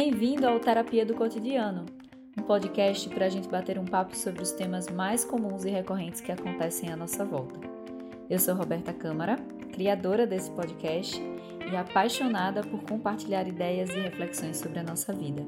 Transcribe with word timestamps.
Bem-vindo 0.00 0.46
ao 0.46 0.60
Terapia 0.60 1.04
do 1.04 1.12
Cotidiano, 1.12 1.84
um 2.38 2.42
podcast 2.42 3.08
para 3.08 3.26
a 3.26 3.28
gente 3.28 3.48
bater 3.48 3.80
um 3.80 3.84
papo 3.84 4.16
sobre 4.16 4.40
os 4.40 4.52
temas 4.52 4.88
mais 4.88 5.24
comuns 5.24 5.64
e 5.64 5.70
recorrentes 5.70 6.20
que 6.20 6.30
acontecem 6.30 6.88
à 6.88 6.96
nossa 6.96 7.24
volta. 7.24 7.58
Eu 8.30 8.38
sou 8.38 8.54
Roberta 8.54 8.92
Câmara, 8.92 9.34
criadora 9.72 10.24
desse 10.24 10.52
podcast 10.52 11.20
e 11.68 11.76
apaixonada 11.76 12.60
por 12.62 12.80
compartilhar 12.84 13.48
ideias 13.48 13.90
e 13.90 13.98
reflexões 13.98 14.58
sobre 14.58 14.78
a 14.78 14.84
nossa 14.84 15.12
vida. 15.12 15.44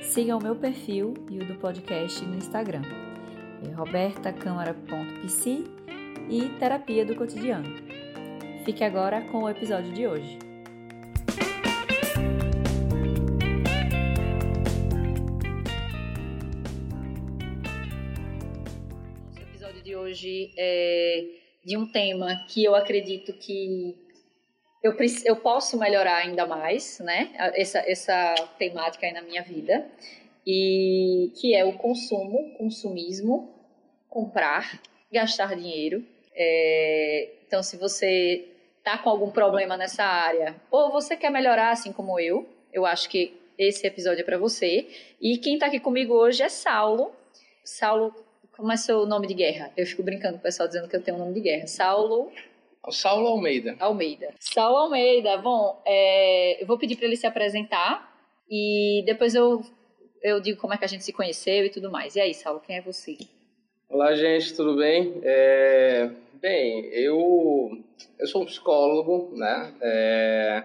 Siga 0.00 0.34
o 0.34 0.42
meu 0.42 0.56
perfil 0.56 1.12
e 1.28 1.38
o 1.38 1.46
do 1.46 1.56
podcast 1.56 2.24
no 2.24 2.34
Instagram, 2.34 2.80
é 3.62 3.74
e 6.30 6.48
Terapia 6.58 7.04
do 7.04 7.14
Cotidiano. 7.14 7.68
Fique 8.64 8.82
agora 8.82 9.20
com 9.30 9.42
o 9.42 9.50
episódio 9.50 9.92
de 9.92 10.06
hoje. 10.06 10.45
Hoje 20.26 20.52
é 20.56 21.24
de 21.64 21.76
um 21.76 21.86
tema 21.86 22.44
que 22.48 22.64
eu 22.64 22.74
acredito 22.74 23.32
que 23.32 23.96
eu, 24.82 24.94
eu 25.24 25.36
posso 25.36 25.78
melhorar 25.78 26.18
ainda 26.18 26.46
mais, 26.46 27.00
né? 27.00 27.30
Essa, 27.54 27.78
essa 27.80 28.34
temática 28.58 29.06
aí 29.06 29.12
na 29.12 29.22
minha 29.22 29.42
vida. 29.42 29.86
E 30.46 31.32
que 31.40 31.56
é 31.56 31.64
o 31.64 31.72
consumo, 31.72 32.54
consumismo, 32.56 33.52
comprar, 34.08 34.80
gastar 35.12 35.56
dinheiro. 35.56 36.04
É, 36.32 37.32
então, 37.46 37.64
se 37.64 37.76
você 37.76 38.48
tá 38.84 38.96
com 38.98 39.10
algum 39.10 39.32
problema 39.32 39.76
nessa 39.76 40.04
área, 40.04 40.54
ou 40.70 40.92
você 40.92 41.16
quer 41.16 41.30
melhorar 41.30 41.70
assim 41.70 41.92
como 41.92 42.20
eu, 42.20 42.48
eu 42.72 42.86
acho 42.86 43.08
que 43.08 43.34
esse 43.58 43.84
episódio 43.84 44.20
é 44.20 44.24
para 44.24 44.38
você. 44.38 44.86
E 45.20 45.38
quem 45.38 45.58
tá 45.58 45.66
aqui 45.66 45.80
comigo 45.80 46.14
hoje 46.14 46.44
é 46.44 46.48
Saulo. 46.48 47.12
Saulo, 47.64 48.14
como 48.56 48.72
é 48.72 48.76
seu 48.76 49.06
nome 49.06 49.26
de 49.26 49.34
guerra? 49.34 49.70
Eu 49.76 49.86
fico 49.86 50.02
brincando 50.02 50.34
com 50.34 50.40
o 50.40 50.42
pessoal 50.42 50.66
dizendo 50.66 50.88
que 50.88 50.96
eu 50.96 51.02
tenho 51.02 51.16
um 51.16 51.20
nome 51.20 51.34
de 51.34 51.40
guerra. 51.40 51.66
Saulo 51.66 52.32
Saulo 52.90 53.26
Almeida. 53.26 53.76
Almeida. 53.80 54.32
Saulo 54.38 54.76
Almeida. 54.76 55.36
Bom, 55.38 55.82
é, 55.84 56.62
eu 56.62 56.66
vou 56.66 56.78
pedir 56.78 56.96
para 56.96 57.06
ele 57.06 57.16
se 57.16 57.26
apresentar 57.26 58.16
e 58.48 59.02
depois 59.04 59.34
eu, 59.34 59.62
eu 60.22 60.40
digo 60.40 60.60
como 60.60 60.72
é 60.72 60.78
que 60.78 60.84
a 60.84 60.88
gente 60.88 61.04
se 61.04 61.12
conheceu 61.12 61.64
e 61.64 61.70
tudo 61.70 61.90
mais. 61.90 62.14
E 62.14 62.20
aí, 62.20 62.32
Saulo, 62.32 62.60
quem 62.60 62.76
é 62.76 62.80
você? 62.80 63.16
Olá, 63.88 64.14
gente, 64.14 64.54
tudo 64.54 64.76
bem? 64.76 65.20
É, 65.22 66.10
bem, 66.34 66.86
eu, 66.92 67.78
eu 68.18 68.26
sou 68.26 68.42
um 68.42 68.46
psicólogo, 68.46 69.32
né? 69.36 69.74
É, 69.80 70.64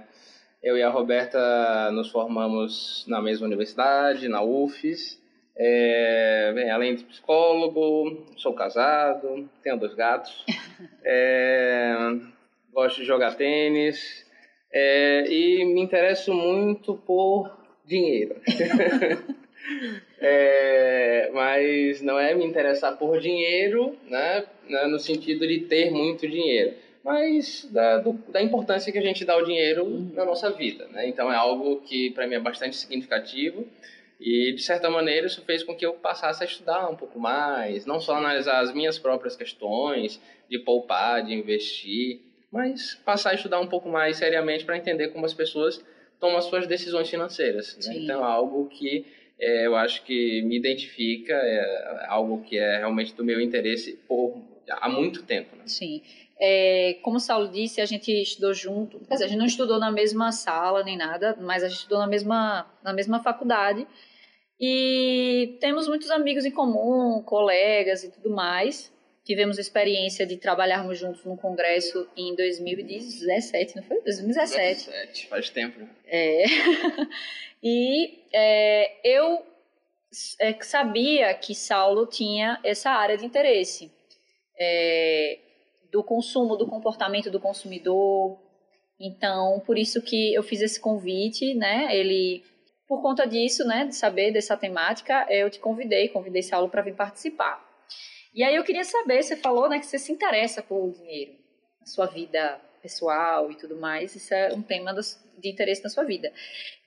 eu 0.62 0.78
e 0.78 0.84
a 0.84 0.90
Roberta 0.90 1.92
nos 1.92 2.10
formamos 2.10 3.04
na 3.08 3.22
mesma 3.22 3.48
universidade, 3.48 4.28
na 4.28 4.44
UFES. 4.44 5.21
É, 5.56 6.52
bem, 6.56 6.72
além 6.72 6.96
de 6.96 7.04
psicólogo, 7.04 8.26
sou 8.38 8.54
casado, 8.54 9.50
tenho 9.64 9.78
dois 9.78 9.94
gatos, 9.94 10.46
é, 11.04 11.96
gosto 12.74 12.98
de 12.98 13.06
jogar 13.06 13.36
tênis 13.36 14.26
é, 14.72 15.26
e 15.28 15.66
me 15.66 15.82
interesso 15.82 16.34
muito 16.34 16.96
por 16.96 17.52
dinheiro. 17.86 18.36
É, 20.20 21.32
mas 21.34 22.02
não 22.02 22.20
é 22.20 22.34
me 22.36 22.46
interessar 22.46 22.96
por 22.98 23.20
dinheiro, 23.20 23.96
né, 24.08 24.46
né, 24.70 24.86
no 24.86 25.00
sentido 25.00 25.48
de 25.48 25.62
ter 25.62 25.90
muito 25.90 26.28
dinheiro, 26.28 26.76
mas 27.04 27.68
da, 27.72 27.98
do, 27.98 28.14
da 28.30 28.42
importância 28.42 28.92
que 28.92 29.00
a 29.00 29.02
gente 29.02 29.26
dá 29.26 29.34
ao 29.34 29.44
dinheiro 29.44 29.88
na 30.14 30.24
nossa 30.24 30.52
vida. 30.52 30.88
Né? 30.90 31.08
Então 31.08 31.32
é 31.32 31.36
algo 31.36 31.82
que 31.82 32.12
para 32.12 32.28
mim 32.28 32.36
é 32.36 32.40
bastante 32.40 32.76
significativo. 32.76 33.66
E, 34.22 34.54
de 34.54 34.62
certa 34.62 34.88
maneira, 34.88 35.26
isso 35.26 35.42
fez 35.42 35.64
com 35.64 35.76
que 35.76 35.84
eu 35.84 35.94
passasse 35.94 36.44
a 36.44 36.46
estudar 36.46 36.88
um 36.88 36.96
pouco 36.96 37.20
mais, 37.20 37.88
não 37.88 38.00
só 38.00 38.16
analisar 38.16 38.60
as 38.60 38.72
minhas 38.72 39.00
próprias 39.00 39.36
questões, 39.36 40.22
de 40.48 40.60
poupar, 40.60 41.24
de 41.24 41.34
investir, 41.34 42.22
mas 42.52 42.96
passar 43.06 43.32
a 43.32 43.34
estudar 43.34 43.60
um 43.60 43.68
pouco 43.68 43.90
mais 43.90 44.18
seriamente 44.18 44.64
para 44.64 44.78
entender 44.78 45.08
como 45.08 45.26
as 45.26 45.34
pessoas 45.34 45.84
tomam 46.20 46.38
as 46.38 46.46
suas 46.46 46.68
decisões 46.68 47.10
financeiras. 47.10 47.78
Né? 47.88 47.96
Então, 47.98 48.22
é 48.22 48.28
algo 48.28 48.68
que 48.68 49.06
é, 49.40 49.66
eu 49.66 49.76
acho 49.76 50.04
que 50.04 50.42
me 50.44 50.56
identifica, 50.56 51.34
é 51.34 52.06
algo 52.08 52.44
que 52.44 52.58
é 52.58 52.78
realmente 52.78 53.16
do 53.16 53.24
meu 53.24 53.42
interesse 53.42 53.94
por, 54.08 54.40
há 54.70 54.88
muito 54.88 55.24
tempo. 55.24 55.56
Né? 55.56 55.64
Sim. 55.66 56.04
É, 56.40 56.98
como 57.02 57.18
o 57.18 57.20
Saulo 57.20 57.48
disse, 57.48 57.82
a 57.82 57.86
gente 57.86 58.12
estudou 58.12 58.54
junto. 58.54 59.00
Quer 59.00 59.14
dizer, 59.14 59.26
a 59.26 59.28
gente 59.28 59.40
não 59.40 59.46
estudou 59.46 59.80
na 59.80 59.92
mesma 59.92 60.32
sala 60.32 60.84
nem 60.84 60.98
nada, 60.98 61.38
mas 61.40 61.64
a 61.64 61.68
gente 61.68 61.78
estudou 61.78 62.00
na 62.00 62.08
mesma, 62.08 62.70
na 62.84 62.94
mesma 62.94 63.24
faculdade. 63.24 63.88
E 64.62 65.58
temos 65.60 65.88
muitos 65.88 66.12
amigos 66.12 66.46
em 66.46 66.52
comum, 66.52 67.24
colegas 67.24 68.04
e 68.04 68.12
tudo 68.12 68.30
mais. 68.30 68.94
Tivemos 69.24 69.58
a 69.58 69.62
experiência 69.62 70.24
de 70.24 70.38
trabalharmos 70.38 71.00
juntos 71.00 71.26
num 71.26 71.36
congresso 71.36 72.08
em 72.16 72.36
2017, 72.36 73.78
não 73.78 73.84
foi? 73.84 74.02
2017. 74.02 74.86
2017, 74.86 75.28
faz 75.28 75.50
tempo. 75.50 75.90
É. 76.06 76.44
e 77.64 78.20
é, 78.32 78.92
eu 79.04 79.44
é, 80.40 80.56
sabia 80.62 81.34
que 81.34 81.56
Saulo 81.56 82.06
tinha 82.06 82.60
essa 82.64 82.92
área 82.92 83.18
de 83.18 83.26
interesse 83.26 83.92
é, 84.60 85.40
do 85.92 86.04
consumo, 86.04 86.56
do 86.56 86.68
comportamento 86.68 87.32
do 87.32 87.40
consumidor. 87.40 88.40
Então, 89.00 89.60
por 89.66 89.76
isso 89.76 90.04
que 90.04 90.36
eu 90.36 90.44
fiz 90.44 90.62
esse 90.62 90.80
convite, 90.80 91.56
né? 91.56 91.96
Ele 91.96 92.44
por 92.92 93.02
conta 93.02 93.26
disso, 93.26 93.64
né, 93.64 93.86
de 93.86 93.96
saber 93.96 94.34
dessa 94.34 94.58
temática, 94.58 95.26
eu 95.30 95.50
te 95.50 95.60
convidei, 95.60 96.10
convidei 96.10 96.44
Saulo 96.44 96.68
para 96.68 96.82
vir 96.82 96.94
participar. 96.94 97.66
E 98.36 98.44
aí 98.44 98.54
eu 98.54 98.66
queria 98.66 98.84
saber, 98.84 99.24
você 99.24 99.38
falou, 99.38 99.70
né, 99.70 99.80
que 99.80 99.86
você 99.86 99.98
se 99.98 100.12
interessa 100.12 100.62
por 100.62 100.92
dinheiro, 100.92 101.32
na 101.80 101.86
sua 101.86 102.06
vida 102.08 102.60
pessoal 102.82 103.50
e 103.50 103.56
tudo 103.56 103.78
mais, 103.78 104.14
isso 104.14 104.34
é 104.34 104.54
um 104.54 104.62
tema 104.62 104.94
de 104.94 105.50
interesse 105.50 105.82
na 105.82 105.90
sua 105.90 106.04
vida. 106.04 106.34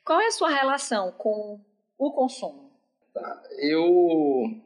Qual 0.04 0.20
é 0.20 0.26
a 0.26 0.30
sua 0.30 0.50
relação 0.50 1.10
com 1.12 1.58
o 1.96 2.12
consumo? 2.12 2.70
Tá. 3.14 3.42
Eu, 3.62 4.60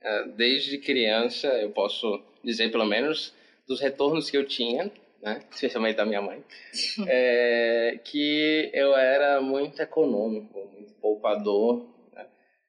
é, 0.00 0.28
desde 0.28 0.78
criança, 0.78 1.48
eu 1.60 1.72
posso 1.72 2.22
dizer 2.44 2.70
pelo 2.70 2.84
menos 2.84 3.34
dos 3.66 3.80
retornos 3.80 4.30
que 4.30 4.36
eu 4.36 4.46
tinha 4.46 4.92
né? 5.24 5.40
especialmente 5.50 5.96
da 5.96 6.04
minha 6.04 6.20
mãe, 6.20 6.44
é, 7.08 7.98
que 8.04 8.70
eu 8.74 8.94
era 8.94 9.40
muito 9.40 9.80
econômico, 9.80 10.68
muito 10.72 10.92
poupador. 11.00 11.88
Né? 12.12 12.26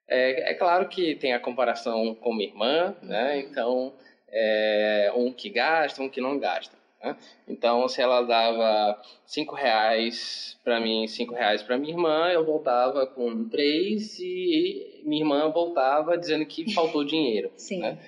É, 0.08 0.52
é, 0.52 0.54
claro 0.54 0.88
que 0.88 1.16
tem 1.16 1.34
a 1.34 1.40
comparação 1.40 2.16
com 2.16 2.34
minha 2.34 2.48
irmã, 2.48 2.96
né? 3.04 3.40
então 3.40 3.94
é, 4.30 5.12
um 5.14 5.34
que 5.34 5.50
gasta, 5.50 6.02
um 6.02 6.10
que 6.10 6.22
não 6.22 6.40
gasta. 6.40 6.74
Né? 7.04 7.18
Então, 7.46 7.88
se 7.90 8.02
ela 8.02 8.22
dava 8.22 9.02
cinco 9.26 9.54
reais 9.54 10.58
para 10.64 10.80
mim, 10.80 11.08
cinco 11.08 11.36
reais 11.36 11.62
para 11.62 11.78
minha 11.78 11.94
irmã, 11.94 12.30
eu 12.30 12.46
voltava 12.46 13.06
com 13.06 13.50
três 13.50 14.18
e 14.18 15.02
minha 15.06 15.24
irmã 15.24 15.52
voltava 15.52 16.18
dizendo 16.18 16.46
que 16.46 16.74
faltou 16.74 17.04
dinheiro. 17.04 17.52
Sim. 17.58 17.80
Né? 17.80 18.00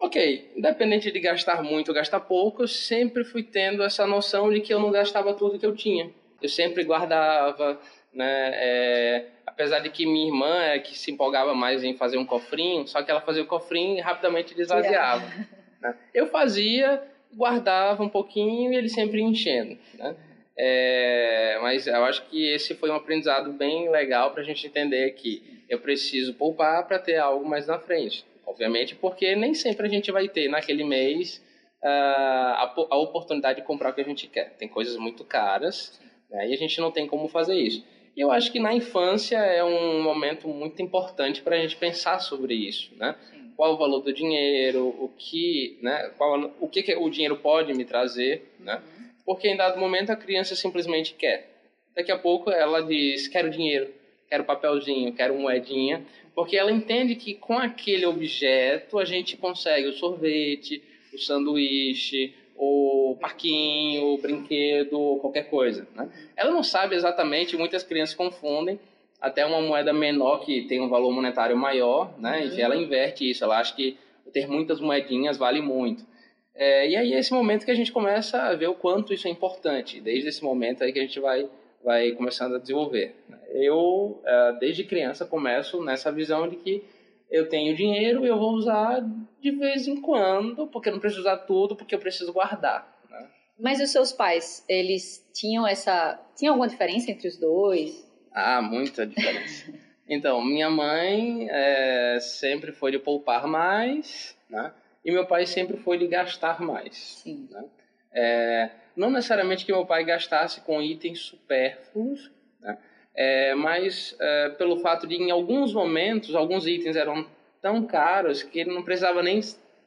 Ok, 0.00 0.52
independente 0.56 1.12
de 1.12 1.20
gastar 1.20 1.62
muito 1.62 1.90
ou 1.90 1.94
gastar 1.94 2.20
pouco, 2.20 2.62
eu 2.62 2.68
sempre 2.68 3.22
fui 3.22 3.42
tendo 3.42 3.82
essa 3.82 4.06
noção 4.06 4.50
de 4.50 4.58
que 4.62 4.72
eu 4.72 4.80
não 4.80 4.90
gastava 4.90 5.34
tudo 5.34 5.58
que 5.58 5.66
eu 5.66 5.76
tinha. 5.76 6.10
Eu 6.40 6.48
sempre 6.48 6.82
guardava, 6.84 7.78
né? 8.10 8.50
É, 8.54 9.26
apesar 9.46 9.80
de 9.80 9.90
que 9.90 10.06
minha 10.06 10.28
irmã 10.28 10.62
é 10.62 10.78
que 10.78 10.98
se 10.98 11.10
empolgava 11.10 11.54
mais 11.54 11.84
em 11.84 11.94
fazer 11.94 12.16
um 12.16 12.24
cofrinho, 12.24 12.88
só 12.88 13.02
que 13.02 13.10
ela 13.10 13.20
fazia 13.20 13.42
o 13.42 13.46
cofrinho 13.46 13.98
e 13.98 14.00
rapidamente 14.00 14.54
desvaziava. 14.54 15.22
Né? 15.80 15.94
Eu 16.12 16.26
fazia, 16.26 17.02
guardava 17.34 18.02
um 18.02 18.08
pouquinho 18.08 18.70
e 18.70 18.76
ele 18.76 18.90
sempre 18.90 19.22
enchendo, 19.22 19.78
né? 19.94 20.14
É, 20.54 21.58
mas 21.62 21.86
eu 21.86 22.04
acho 22.04 22.22
que 22.26 22.46
esse 22.52 22.74
foi 22.74 22.90
um 22.90 22.96
aprendizado 22.96 23.50
bem 23.50 23.88
legal 23.88 24.30
para 24.30 24.42
a 24.42 24.44
gente 24.44 24.66
entender 24.66 25.10
que 25.12 25.64
eu 25.70 25.78
preciso 25.78 26.34
poupar 26.34 26.86
para 26.86 26.98
ter 26.98 27.16
algo 27.16 27.48
mais 27.48 27.66
na 27.66 27.78
frente 27.78 28.26
obviamente, 28.50 28.94
porque 28.96 29.36
nem 29.36 29.54
sempre 29.54 29.86
a 29.86 29.90
gente 29.90 30.10
vai 30.10 30.28
ter 30.28 30.48
naquele 30.48 30.84
mês 30.84 31.42
uh, 31.82 31.86
a, 31.86 32.74
a, 32.90 32.96
oportunidade 32.96 33.60
de 33.60 33.66
comprar 33.66 33.90
o 33.90 33.94
que 33.94 34.00
a 34.00 34.04
gente 34.04 34.26
quer. 34.26 34.56
Tem 34.56 34.68
coisas 34.68 34.96
muito 34.96 35.24
caras 35.24 36.00
né, 36.28 36.48
e 36.48 36.52
a 36.52 36.56
gente 36.56 36.80
não 36.80 36.90
tem 36.90 37.06
como 37.06 37.28
fazer 37.28 37.54
isso. 37.54 37.84
E 38.16 38.20
eu 38.20 38.32
acho 38.32 38.50
que 38.50 38.58
na 38.58 38.74
infância 38.74 39.38
é 39.38 39.62
um 39.62 40.02
momento 40.02 40.48
muito 40.48 40.82
importante 40.82 41.40
para 41.42 41.54
a 41.54 41.60
gente 41.60 41.76
pensar 41.76 42.18
sobre 42.18 42.54
isso, 42.54 42.92
né? 42.96 43.14
Qual 43.56 43.74
o 43.74 43.76
valor 43.76 44.00
do 44.00 44.12
dinheiro, 44.12 44.88
o 44.98 45.08
que, 45.16 45.78
né? 45.80 46.10
Qual, 46.18 46.52
o 46.60 46.68
que, 46.68 46.82
que 46.82 46.96
o 46.96 47.08
dinheiro 47.08 47.36
pode 47.36 47.72
me 47.72 47.84
trazer, 47.84 48.52
né? 48.58 48.76
Uhum. 48.76 49.10
Porque 49.24 49.48
em 49.48 49.56
dado 49.56 49.78
momento 49.78 50.10
a 50.10 50.16
criança 50.16 50.56
simplesmente 50.56 51.14
quer. 51.14 51.48
Daqui 51.94 52.10
a 52.10 52.18
pouco 52.18 52.50
ela 52.50 52.80
diz: 52.80 53.28
quero 53.28 53.48
dinheiro, 53.48 53.94
quero 54.28 54.44
papelzinho, 54.44 55.12
quero 55.12 55.34
moedinha, 55.34 56.04
porque 56.34 56.56
ela 56.56 56.70
entende 56.70 57.14
que 57.14 57.34
com 57.34 57.58
aquele 57.58 58.06
objeto 58.06 58.98
a 58.98 59.04
gente 59.04 59.36
consegue 59.36 59.88
o 59.88 59.92
sorvete, 59.92 60.82
o 61.12 61.18
sanduíche, 61.18 62.34
o 62.56 63.16
parquinho, 63.20 64.14
o 64.14 64.18
brinquedo, 64.18 65.18
qualquer 65.20 65.48
coisa. 65.48 65.88
Né? 65.94 66.10
Ela 66.36 66.50
não 66.50 66.62
sabe 66.62 66.94
exatamente, 66.94 67.56
muitas 67.56 67.82
crianças 67.82 68.14
confundem 68.14 68.78
até 69.20 69.44
uma 69.44 69.60
moeda 69.60 69.92
menor 69.92 70.40
que 70.40 70.62
tem 70.62 70.80
um 70.80 70.88
valor 70.88 71.12
monetário 71.12 71.56
maior, 71.56 72.18
né? 72.18 72.40
Uhum. 72.40 72.46
Enfim, 72.46 72.60
ela 72.62 72.76
inverte 72.76 73.28
isso, 73.28 73.44
ela 73.44 73.58
acha 73.58 73.74
que 73.74 73.98
ter 74.32 74.46
muitas 74.46 74.80
moedinhas 74.80 75.36
vale 75.36 75.60
muito. 75.60 76.06
É, 76.54 76.88
e 76.88 76.96
aí 76.96 77.12
é 77.12 77.18
esse 77.18 77.32
momento 77.32 77.64
que 77.64 77.70
a 77.70 77.74
gente 77.74 77.92
começa 77.92 78.42
a 78.42 78.54
ver 78.54 78.68
o 78.68 78.74
quanto 78.74 79.12
isso 79.12 79.28
é 79.28 79.30
importante. 79.30 80.00
Desde 80.00 80.28
esse 80.28 80.42
momento 80.42 80.82
aí 80.82 80.92
que 80.92 80.98
a 80.98 81.02
gente 81.02 81.20
vai 81.20 81.48
vai 81.84 82.12
começando 82.12 82.56
a 82.56 82.58
desenvolver. 82.58 83.14
Eu, 83.48 84.20
é, 84.24 84.52
desde 84.60 84.84
criança, 84.84 85.24
começo 85.24 85.82
nessa 85.82 86.12
visão 86.12 86.48
de 86.48 86.56
que 86.56 86.84
eu 87.30 87.48
tenho 87.48 87.76
dinheiro 87.76 88.24
e 88.24 88.28
eu 88.28 88.38
vou 88.38 88.52
usar 88.52 89.04
de 89.40 89.50
vez 89.52 89.86
em 89.86 90.00
quando, 90.00 90.66
porque 90.66 90.88
eu 90.88 90.92
não 90.92 91.00
preciso 91.00 91.22
usar 91.22 91.38
tudo, 91.38 91.76
porque 91.76 91.94
eu 91.94 91.98
preciso 91.98 92.32
guardar. 92.32 93.00
Né? 93.08 93.28
Mas 93.58 93.80
os 93.80 93.90
seus 93.90 94.12
pais, 94.12 94.64
eles 94.68 95.28
tinham 95.32 95.66
essa. 95.66 96.20
Tinha 96.36 96.50
alguma 96.50 96.68
diferença 96.68 97.10
entre 97.10 97.28
os 97.28 97.36
dois? 97.36 98.06
Ah, 98.32 98.60
muita 98.60 99.06
diferença. 99.06 99.72
então, 100.08 100.44
minha 100.44 100.68
mãe 100.68 101.48
é, 101.50 102.18
sempre 102.20 102.72
foi 102.72 102.90
de 102.92 102.98
poupar 102.98 103.46
mais, 103.46 104.36
né? 104.48 104.72
E 105.04 105.10
meu 105.10 105.26
pai 105.26 105.46
sempre 105.46 105.78
foi 105.78 105.96
de 105.96 106.06
gastar 106.06 106.60
mais. 106.60 106.96
Sim. 107.22 107.48
Né? 107.50 107.64
É, 108.12 108.70
não 109.00 109.10
necessariamente 109.10 109.64
que 109.64 109.72
meu 109.72 109.86
pai 109.86 110.04
gastasse 110.04 110.60
com 110.60 110.82
itens 110.82 111.20
supérfluos, 111.20 112.30
né? 112.60 112.76
é, 113.14 113.54
mas 113.54 114.14
é, 114.20 114.50
pelo 114.50 114.76
fato 114.80 115.06
de, 115.06 115.14
em 115.14 115.30
alguns 115.30 115.72
momentos, 115.72 116.34
alguns 116.34 116.66
itens 116.66 116.96
eram 116.96 117.26
tão 117.62 117.86
caros 117.86 118.42
que 118.42 118.60
ele 118.60 118.74
não 118.74 118.82
precisava 118.82 119.22
nem 119.22 119.40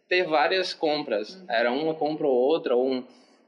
ter 0.09 0.23
várias 0.23 0.73
compras. 0.73 1.35
Uhum. 1.35 1.45
Era 1.47 1.71
uma 1.71 1.93
compra 1.93 2.25
ou 2.25 2.33
outra, 2.33 2.75
ou 2.75 2.89
um, 2.89 3.03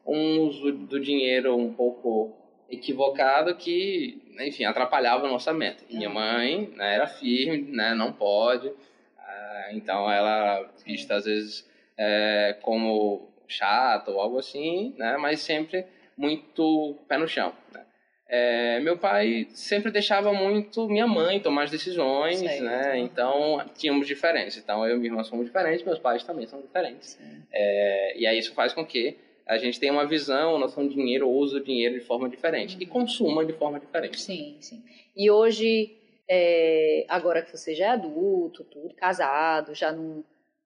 um 0.06 0.42
uso 0.42 0.72
do 0.72 1.00
dinheiro 1.00 1.58
um 1.58 1.74
pouco 1.74 2.32
equivocado 2.70 3.56
que, 3.56 4.22
enfim, 4.40 4.66
atrapalhava 4.66 5.28
o 5.28 5.34
orçamento. 5.34 5.84
E 5.90 5.98
minha 5.98 6.10
uhum. 6.10 6.14
mãe 6.16 6.74
né, 6.76 6.94
era 6.94 7.08
firme, 7.08 7.72
né, 7.72 7.96
não 7.96 8.14
pode. 8.14 8.72
Ah, 9.18 9.70
então 9.72 10.12
ela 10.12 10.70
vista 10.86 11.16
às 11.16 11.26
vezes 11.26 11.68
é, 11.98 12.56
como 12.62 13.34
chato 13.48 14.10
ou 14.10 14.20
algo 14.20 14.38
assim, 14.40 14.94
né? 14.98 15.18
Mas 15.18 15.42
sempre 15.42 15.86
muito 16.18 16.98
pé 17.08 17.18
no 17.18 17.28
chão. 17.28 17.54
Né? 17.74 17.86
É, 18.28 18.80
meu 18.80 18.98
pai 18.98 19.48
sempre 19.52 19.92
deixava 19.92 20.34
muito 20.34 20.88
minha 20.88 21.06
mãe 21.06 21.40
tomar 21.40 21.64
as 21.64 21.72
decisões, 21.72 22.40
Sei, 22.40 22.62
né? 22.62 22.98
Então 22.98 23.64
tínhamos 23.78 24.08
diferenças. 24.08 24.58
Então 24.58 24.86
eu 24.86 24.96
e 24.96 25.00
minha 25.00 25.12
irmã 25.12 25.24
somos 25.24 25.46
diferentes, 25.46 25.86
meus 25.86 26.00
pais 26.00 26.24
também 26.24 26.48
são 26.48 26.62
diferentes. 26.62 27.20
É, 27.52 28.18
e 28.18 28.26
aí 28.26 28.38
isso 28.38 28.54
faz 28.54 28.74
com 28.74 28.86
que 28.86 29.18
a 29.46 29.58
gente 29.58 29.80
tenha 29.80 29.94
uma 29.94 30.08
visão, 30.08 30.58
noção 30.58 30.88
de 30.88 30.96
dinheiro, 30.96 31.30
usa 31.30 31.58
o 31.58 31.64
dinheiro 31.64 31.94
de 31.94 32.02
forma 32.04 32.28
diferente 32.28 32.76
uhum. 32.76 32.82
e 32.82 32.86
consuma 32.88 33.46
de 33.46 33.54
forma 33.54 33.80
diferente. 33.80 34.20
Sim, 34.20 34.58
sim. 34.60 34.84
E 35.16 35.30
hoje, 35.30 35.96
é, 36.28 37.06
agora 37.08 37.44
que 37.44 37.56
você 37.56 37.76
já 37.76 37.86
é 37.86 37.90
adulto, 37.90 38.64
tudo 38.64 38.96
casado, 38.96 39.76
já 39.76 39.92
não, 39.92 40.24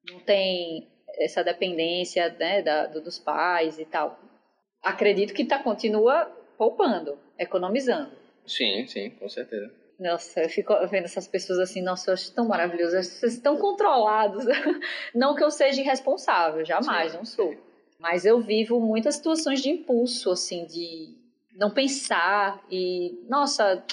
não 0.10 0.20
tem 0.22 0.88
essa 1.18 1.44
dependência 1.44 2.36
né, 2.40 2.62
da, 2.62 2.88
dos 2.88 3.20
pais 3.20 3.80
e 3.80 3.86
tal. 3.86 4.20
Acredito 4.82 5.34
que 5.34 5.46
tá, 5.46 5.60
continua 5.60 6.26
poupando, 6.58 7.18
economizando. 7.38 8.12
Sim, 8.46 8.86
sim, 8.88 9.10
com 9.12 9.30
certeza. 9.30 9.72
Nossa, 10.00 10.42
eu 10.42 10.50
fico 10.50 10.74
vendo 10.88 11.06
essas 11.06 11.28
pessoas 11.28 11.60
assim, 11.60 11.82
nossa, 11.82 12.10
eu 12.10 12.14
acho 12.14 12.32
tão 12.34 12.48
maravilhoso, 12.48 12.92
vocês 12.92 13.34
estão 13.34 13.58
controlados. 13.58 14.46
Não 15.14 15.36
que 15.36 15.44
eu 15.44 15.52
seja 15.52 15.82
irresponsável, 15.82 16.64
jamais, 16.66 17.12
sim. 17.12 17.18
não 17.18 17.26
sou. 17.26 17.56
Mas 18.00 18.26
eu 18.26 18.40
vivo 18.40 18.80
muitas 18.80 19.16
situações 19.16 19.62
de 19.62 19.70
impulso, 19.70 20.32
assim, 20.32 20.66
de 20.66 21.14
não 21.54 21.70
pensar 21.70 22.64
e, 22.72 23.20
nossa, 23.28 23.84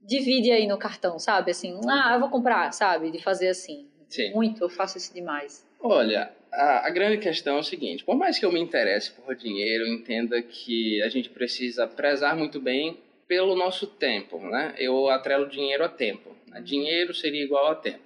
divide 0.00 0.52
aí 0.52 0.64
no 0.68 0.78
cartão, 0.78 1.18
sabe? 1.18 1.50
Assim, 1.50 1.78
ah, 1.88 2.14
eu 2.14 2.20
vou 2.20 2.30
comprar, 2.30 2.72
sabe? 2.72 3.10
De 3.10 3.20
fazer 3.20 3.48
assim. 3.48 3.88
Sim. 4.08 4.32
Muito, 4.32 4.62
eu 4.62 4.68
faço 4.68 4.96
isso 4.96 5.12
demais. 5.12 5.66
Olha, 5.80 6.32
a, 6.52 6.86
a, 6.86 6.90
grande 6.90 7.18
questão 7.18 7.56
é 7.56 7.60
o 7.60 7.64
seguinte: 7.64 8.04
por 8.04 8.16
mais 8.16 8.38
que 8.38 8.44
eu 8.44 8.52
me 8.52 8.60
interesse 8.60 9.12
por 9.12 9.34
dinheiro, 9.34 9.84
eu 9.84 9.94
entenda 9.94 10.40
que 10.42 11.02
a 11.02 11.08
gente 11.08 11.28
precisa 11.28 11.86
prezar 11.86 12.36
muito 12.36 12.60
bem 12.60 12.96
pelo 13.26 13.54
nosso 13.54 13.86
tempo, 13.86 14.38
né? 14.38 14.74
Eu 14.78 15.08
atrelo 15.08 15.48
dinheiro 15.48 15.84
a 15.84 15.88
tempo. 15.88 16.34
Né? 16.46 16.60
Dinheiro 16.62 17.14
seria 17.14 17.44
igual 17.44 17.72
a 17.72 17.74
tempo. 17.74 18.00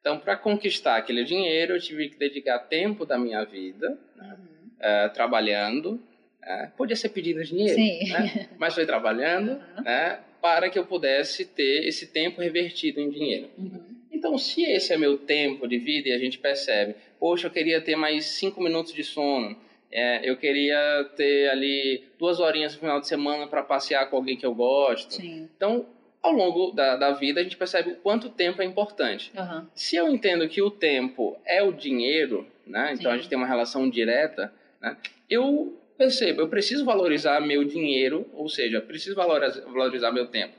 Então, 0.00 0.20
para 0.20 0.36
conquistar 0.36 0.96
aquele 0.96 1.24
dinheiro, 1.24 1.74
eu 1.74 1.80
tive 1.80 2.08
que 2.08 2.16
dedicar 2.16 2.60
tempo 2.60 3.04
da 3.04 3.18
minha 3.18 3.42
vida 3.44 3.98
né? 4.14 4.36
uhum. 4.38 5.06
uh, 5.06 5.12
trabalhando. 5.12 6.00
Uh, 6.44 6.70
podia 6.76 6.94
ser 6.94 7.08
pedindo 7.08 7.42
dinheiro, 7.42 7.76
né? 8.12 8.48
mas 8.56 8.74
foi 8.74 8.86
trabalhando 8.86 9.52
uhum. 9.76 9.82
né? 9.82 10.20
para 10.40 10.70
que 10.70 10.78
eu 10.78 10.86
pudesse 10.86 11.44
ter 11.44 11.88
esse 11.88 12.06
tempo 12.06 12.40
revertido 12.40 13.00
em 13.00 13.10
dinheiro. 13.10 13.50
Uhum. 13.58 13.95
Então, 14.16 14.38
se 14.38 14.62
esse 14.64 14.92
é 14.94 14.96
meu 14.96 15.18
tempo 15.18 15.68
de 15.68 15.78
vida 15.78 16.08
e 16.08 16.12
a 16.12 16.18
gente 16.18 16.38
percebe, 16.38 16.94
poxa, 17.20 17.46
eu 17.46 17.50
queria 17.50 17.80
ter 17.82 17.96
mais 17.96 18.24
cinco 18.24 18.62
minutos 18.62 18.94
de 18.94 19.04
sono, 19.04 19.54
é, 19.92 20.28
eu 20.28 20.36
queria 20.36 21.04
ter 21.16 21.50
ali 21.50 22.02
duas 22.18 22.40
horinhas 22.40 22.74
no 22.74 22.80
final 22.80 22.98
de 22.98 23.06
semana 23.06 23.46
para 23.46 23.62
passear 23.62 24.08
com 24.08 24.16
alguém 24.16 24.36
que 24.36 24.46
eu 24.46 24.54
gosto. 24.54 25.14
Sim. 25.14 25.48
Então, 25.54 25.86
ao 26.22 26.32
longo 26.32 26.72
da, 26.72 26.96
da 26.96 27.12
vida, 27.12 27.40
a 27.40 27.42
gente 27.42 27.58
percebe 27.58 27.90
o 27.90 27.96
quanto 27.96 28.30
tempo 28.30 28.62
é 28.62 28.64
importante. 28.64 29.30
Uhum. 29.36 29.66
Se 29.74 29.96
eu 29.96 30.08
entendo 30.08 30.48
que 30.48 30.62
o 30.62 30.70
tempo 30.70 31.38
é 31.44 31.62
o 31.62 31.72
dinheiro, 31.72 32.46
né? 32.66 32.92
então 32.94 33.10
Sim. 33.10 33.14
a 33.14 33.16
gente 33.16 33.28
tem 33.28 33.38
uma 33.38 33.46
relação 33.46 33.88
direta, 33.88 34.52
né? 34.80 34.96
eu 35.28 35.78
percebo, 35.98 36.40
eu 36.40 36.48
preciso 36.48 36.84
valorizar 36.84 37.40
meu 37.40 37.64
dinheiro, 37.64 38.26
ou 38.32 38.48
seja, 38.48 38.80
preciso 38.80 39.14
valorizar, 39.14 39.60
valorizar 39.66 40.10
meu 40.10 40.26
tempo. 40.26 40.54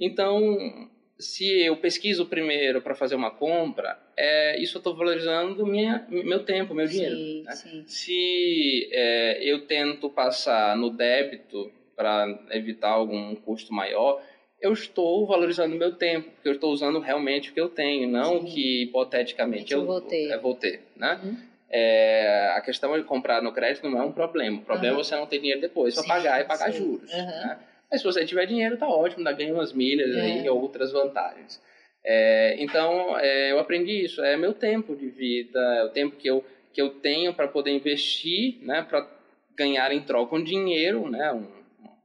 Então, 0.00 0.90
se 1.18 1.62
eu 1.62 1.76
pesquiso 1.76 2.26
primeiro 2.26 2.82
para 2.82 2.94
fazer 2.94 3.14
uma 3.14 3.30
compra, 3.30 3.98
é, 4.16 4.60
isso 4.60 4.76
eu 4.76 4.80
estou 4.80 4.96
valorizando 4.96 5.64
minha, 5.66 6.06
meu 6.08 6.44
tempo, 6.44 6.74
meu 6.74 6.86
dinheiro. 6.86 7.16
Sim, 7.16 7.42
né? 7.42 7.52
sim. 7.52 7.84
Se 7.86 8.88
é, 8.92 9.42
eu 9.42 9.66
tento 9.66 10.10
passar 10.10 10.76
no 10.76 10.90
débito 10.90 11.70
para 11.96 12.26
evitar 12.50 12.90
algum 12.90 13.34
custo 13.36 13.72
maior, 13.72 14.20
eu 14.60 14.72
estou 14.72 15.26
valorizando 15.26 15.76
meu 15.76 15.94
tempo, 15.94 16.30
porque 16.30 16.48
eu 16.48 16.54
estou 16.54 16.72
usando 16.72 16.98
realmente 16.98 17.50
o 17.50 17.54
que 17.54 17.60
eu 17.60 17.68
tenho, 17.68 18.08
não 18.08 18.38
o 18.38 18.44
que 18.44 18.82
hipoteticamente 18.82 19.72
eu, 19.72 19.80
eu 19.80 19.86
vou 19.86 20.00
ter. 20.00 20.30
É, 20.30 20.38
vou 20.38 20.54
ter 20.54 20.80
né? 20.96 21.20
Uhum. 21.22 21.36
É, 21.70 22.52
a 22.56 22.60
questão 22.60 22.96
de 22.96 23.04
comprar 23.04 23.42
no 23.42 23.52
crédito 23.52 23.88
não 23.88 24.00
é 24.00 24.02
um 24.04 24.12
problema. 24.12 24.58
O 24.58 24.62
problema 24.62 24.94
uhum. 24.94 25.00
é 25.00 25.04
você 25.04 25.16
não 25.16 25.26
ter 25.26 25.38
dinheiro 25.38 25.60
depois 25.60 25.94
para 25.94 26.04
pagar 26.04 26.40
e 26.40 26.44
pagar 26.44 26.72
sim. 26.72 26.78
juros. 26.78 27.12
Uhum. 27.12 27.24
Né? 27.26 27.58
Mas 27.94 28.00
se 28.00 28.06
você 28.08 28.26
tiver 28.26 28.46
dinheiro, 28.46 28.76
tá 28.76 28.88
ótimo, 28.88 29.22
dá 29.22 29.30
ganha 29.30 29.54
umas 29.54 29.72
milhas 29.72 30.16
é. 30.16 30.42
e 30.42 30.50
outras 30.50 30.90
vantagens. 30.90 31.62
É, 32.04 32.56
então, 32.58 33.16
é, 33.16 33.52
eu 33.52 33.60
aprendi 33.60 34.04
isso. 34.04 34.20
É 34.20 34.36
meu 34.36 34.52
tempo 34.52 34.96
de 34.96 35.06
vida, 35.06 35.60
é 35.76 35.84
o 35.84 35.90
tempo 35.90 36.16
que 36.16 36.28
eu, 36.28 36.44
que 36.72 36.82
eu 36.82 36.90
tenho 36.90 37.32
para 37.32 37.46
poder 37.46 37.70
investir, 37.70 38.58
né, 38.62 38.82
para 38.82 39.08
ganhar 39.54 39.92
em 39.92 40.02
troca 40.02 40.34
um 40.34 40.42
dinheiro, 40.42 41.08
né, 41.08 41.32
um, 41.32 41.46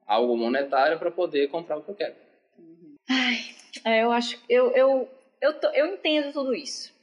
algo 0.05 0.37
monetário 0.37 0.99
para 0.99 1.09
poder 1.09 1.49
comprar 1.49 1.77
o 1.77 1.81
que 1.81 1.89
eu 1.89 1.95
quero. 1.95 2.15
Ai, 3.09 3.39
é, 3.83 4.03
eu 4.03 4.11
acho, 4.11 4.39
eu, 4.47 4.69
eu, 4.75 5.09
eu, 5.41 5.59
tô, 5.59 5.69
eu 5.69 5.87
entendo 5.87 6.31
tudo 6.31 6.53
isso. 6.53 6.93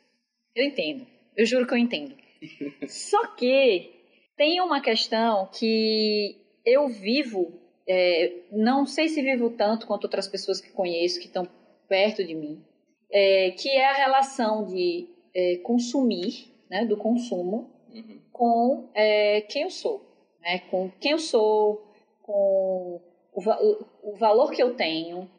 Eu 0.54 0.64
entendo. 0.64 1.04
Eu 1.36 1.44
juro 1.44 1.66
que 1.66 1.74
eu 1.74 1.78
entendo. 1.78 2.14
Só 2.86 3.34
que 3.34 3.90
tem 4.36 4.60
uma 4.60 4.80
questão 4.80 5.50
que 5.52 6.36
eu 6.64 6.86
vivo 6.86 7.65
é, 7.88 8.32
não 8.50 8.84
sei 8.84 9.08
se 9.08 9.22
vivo 9.22 9.50
tanto 9.50 9.86
quanto 9.86 10.04
outras 10.04 10.26
pessoas 10.26 10.60
que 10.60 10.70
conheço 10.70 11.20
que 11.20 11.26
estão 11.26 11.48
perto 11.88 12.24
de 12.24 12.34
mim, 12.34 12.62
é, 13.10 13.52
que 13.52 13.68
é 13.68 13.86
a 13.86 13.92
relação 13.92 14.66
de 14.66 15.08
é, 15.34 15.56
consumir, 15.58 16.52
né, 16.68 16.84
do 16.84 16.96
consumo, 16.96 17.70
uhum. 17.92 18.20
com 18.32 18.88
é, 18.94 19.40
quem 19.42 19.62
eu 19.62 19.70
sou, 19.70 20.04
né, 20.40 20.60
com 20.70 20.90
quem 21.00 21.12
eu 21.12 21.18
sou, 21.18 21.86
com 22.22 23.00
o, 23.32 23.40
o, 23.40 24.10
o 24.10 24.16
valor 24.16 24.50
que 24.50 24.62
eu 24.62 24.74
tenho, 24.74 25.30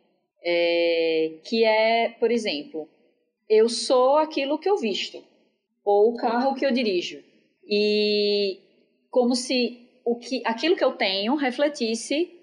é, 0.42 1.34
que 1.44 1.66
é, 1.66 2.10
por 2.18 2.32
exemplo, 2.32 2.88
eu 3.50 3.68
sou 3.68 4.18
aquilo 4.18 4.58
que 4.58 4.70
eu 4.70 4.78
visto, 4.78 5.22
ou 5.84 6.14
o 6.14 6.16
carro 6.16 6.56
que 6.56 6.66
eu 6.66 6.72
dirijo. 6.72 7.24
E 7.66 8.60
como 9.10 9.36
se 9.36 9.88
o 10.06 10.16
que, 10.16 10.42
aquilo 10.46 10.76
que 10.76 10.84
eu 10.84 10.94
tenho 10.94 11.36
refletisse 11.36 12.37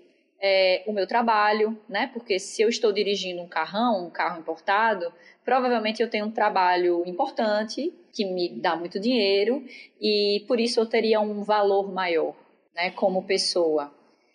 é, 0.46 0.84
o 0.86 0.92
meu 0.92 1.06
trabalho, 1.06 1.74
né? 1.88 2.10
Porque 2.12 2.38
se 2.38 2.60
eu 2.60 2.68
estou 2.68 2.92
dirigindo 2.92 3.40
um 3.40 3.48
carrão, 3.48 4.06
um 4.06 4.10
carro 4.10 4.40
importado, 4.40 5.10
provavelmente 5.42 6.02
eu 6.02 6.10
tenho 6.10 6.26
um 6.26 6.30
trabalho 6.30 7.02
importante 7.06 7.90
que 8.12 8.26
me 8.26 8.50
dá 8.50 8.76
muito 8.76 9.00
dinheiro 9.00 9.64
e 9.98 10.44
por 10.46 10.60
isso 10.60 10.78
eu 10.78 10.84
teria 10.84 11.18
um 11.18 11.42
valor 11.42 11.90
maior, 11.90 12.36
né? 12.74 12.90
Como 12.90 13.24
pessoa. 13.24 13.90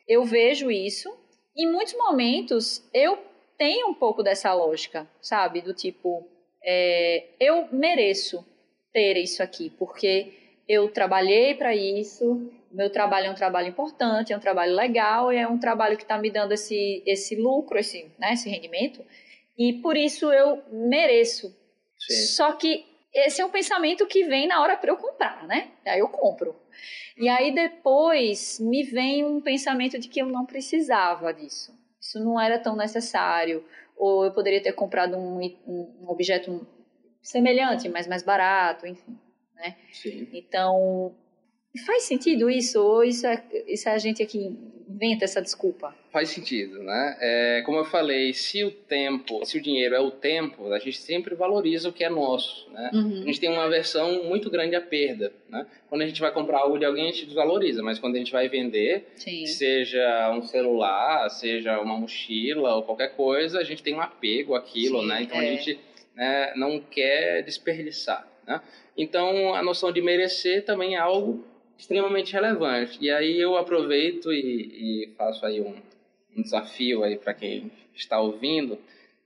Eu 0.07 0.25
vejo 0.25 0.71
isso. 0.71 1.15
Em 1.55 1.71
muitos 1.71 1.93
momentos 1.93 2.83
eu 2.91 3.15
tenho 3.55 3.89
um 3.89 3.93
pouco 3.93 4.23
dessa 4.23 4.51
lógica, 4.51 5.07
sabe? 5.21 5.61
Do 5.61 5.75
tipo, 5.75 6.27
é, 6.65 7.27
eu 7.39 7.67
mereço 7.71 8.43
ter 8.91 9.15
isso 9.15 9.43
aqui, 9.43 9.69
porque 9.77 10.33
eu 10.67 10.89
trabalhei 10.89 11.53
para 11.53 11.75
isso, 11.75 12.51
meu 12.71 12.89
trabalho 12.89 13.27
é 13.27 13.31
um 13.31 13.35
trabalho 13.35 13.67
importante, 13.67 14.33
é 14.33 14.37
um 14.37 14.39
trabalho 14.39 14.75
legal, 14.75 15.31
é 15.31 15.47
um 15.47 15.57
trabalho 15.57 15.97
que 15.97 16.03
está 16.03 16.17
me 16.17 16.29
dando 16.29 16.53
esse, 16.53 17.03
esse 17.05 17.35
lucro, 17.35 17.77
esse, 17.77 18.11
né, 18.17 18.33
esse 18.33 18.49
rendimento. 18.49 19.03
e 19.57 19.73
por 19.73 19.97
isso 19.97 20.31
eu 20.31 20.63
mereço. 20.71 21.55
Sim. 21.99 22.13
Só 22.27 22.53
que 22.53 22.85
esse 23.13 23.41
é 23.41 23.45
um 23.45 23.49
pensamento 23.49 24.05
que 24.05 24.23
vem 24.23 24.47
na 24.47 24.61
hora 24.61 24.77
para 24.77 24.91
eu 24.91 24.97
comprar, 24.97 25.45
né? 25.47 25.71
Aí 25.85 25.99
eu 25.99 26.07
compro. 26.07 26.55
E 27.17 27.27
aí 27.27 27.53
depois 27.53 28.59
me 28.59 28.83
vem 28.83 29.25
um 29.25 29.41
pensamento 29.41 29.99
de 29.99 30.07
que 30.07 30.21
eu 30.21 30.27
não 30.27 30.45
precisava 30.45 31.33
disso. 31.33 31.77
Isso 31.99 32.23
não 32.23 32.39
era 32.39 32.57
tão 32.57 32.75
necessário. 32.75 33.65
Ou 33.97 34.25
eu 34.25 34.31
poderia 34.31 34.61
ter 34.61 34.71
comprado 34.71 35.17
um, 35.17 35.39
um 35.67 36.05
objeto 36.07 36.65
semelhante, 37.21 37.89
mas 37.89 38.07
mais 38.07 38.23
barato, 38.23 38.87
enfim. 38.87 39.19
Né? 39.55 39.75
Sim. 39.91 40.29
Então, 40.31 41.13
faz 41.85 42.03
sentido 42.03 42.49
isso? 42.49 42.81
Ou 42.81 43.03
isso 43.03 43.27
é, 43.27 43.43
isso 43.67 43.87
é 43.87 43.91
a 43.91 43.97
gente 43.97 44.23
aqui 44.23 44.57
inventa 44.89 45.23
essa 45.23 45.41
desculpa? 45.41 45.95
Faz 46.11 46.29
sentido, 46.29 46.81
né? 46.81 47.17
É, 47.21 47.61
como 47.63 47.77
eu 47.77 47.85
falei, 47.85 48.33
se 48.33 48.63
o 48.63 48.71
tempo, 48.71 49.45
se 49.45 49.57
o 49.57 49.61
dinheiro 49.61 49.93
é 49.93 49.99
o 49.99 50.09
tempo, 50.09 50.73
a 50.73 50.79
gente 50.79 50.97
sempre 50.97 51.35
valoriza 51.35 51.87
o 51.87 51.93
que 51.93 52.03
é 52.03 52.09
nosso, 52.09 52.69
né? 52.71 52.89
Uhum. 52.93 53.21
A 53.21 53.25
gente 53.25 53.39
tem 53.39 53.49
uma 53.49 53.65
aversão 53.65 54.23
muito 54.23 54.49
grande 54.49 54.75
à 54.75 54.81
perda, 54.81 55.31
né? 55.47 55.67
Quando 55.87 56.01
a 56.01 56.07
gente 56.07 56.19
vai 56.19 56.31
comprar 56.31 56.59
algo 56.59 56.79
de 56.79 56.85
alguém, 56.85 57.07
a 57.07 57.11
gente 57.11 57.27
desvaloriza, 57.27 57.83
mas 57.83 57.99
quando 57.99 58.15
a 58.15 58.17
gente 58.17 58.31
vai 58.31 58.49
vender, 58.49 59.11
Sim. 59.15 59.45
seja 59.45 60.31
um 60.35 60.41
celular, 60.41 61.29
seja 61.29 61.79
uma 61.79 61.95
mochila 61.95 62.75
ou 62.75 62.83
qualquer 62.83 63.15
coisa, 63.15 63.59
a 63.59 63.63
gente 63.63 63.83
tem 63.83 63.93
um 63.93 64.01
apego 64.01 64.55
àquilo, 64.55 65.01
Sim, 65.01 65.07
né? 65.07 65.21
Então 65.21 65.39
é. 65.39 65.47
a 65.47 65.51
gente 65.51 65.79
né, 66.15 66.53
não 66.55 66.79
quer 66.79 67.43
desperdiçar, 67.43 68.27
né? 68.47 68.59
Então 68.97 69.53
a 69.53 69.61
noção 69.61 69.91
de 69.91 70.01
merecer 70.01 70.65
também 70.65 70.95
é 70.95 70.99
algo 70.99 71.45
extremamente 71.79 72.33
relevante. 72.33 72.97
E 73.01 73.09
aí 73.09 73.39
eu 73.39 73.57
aproveito 73.57 74.31
e, 74.33 75.05
e 75.07 75.13
faço 75.17 75.45
aí 75.45 75.61
um, 75.61 75.75
um 76.35 76.41
desafio 76.41 77.03
aí 77.03 77.17
para 77.17 77.33
quem 77.33 77.71
está 77.95 78.19
ouvindo, 78.19 78.77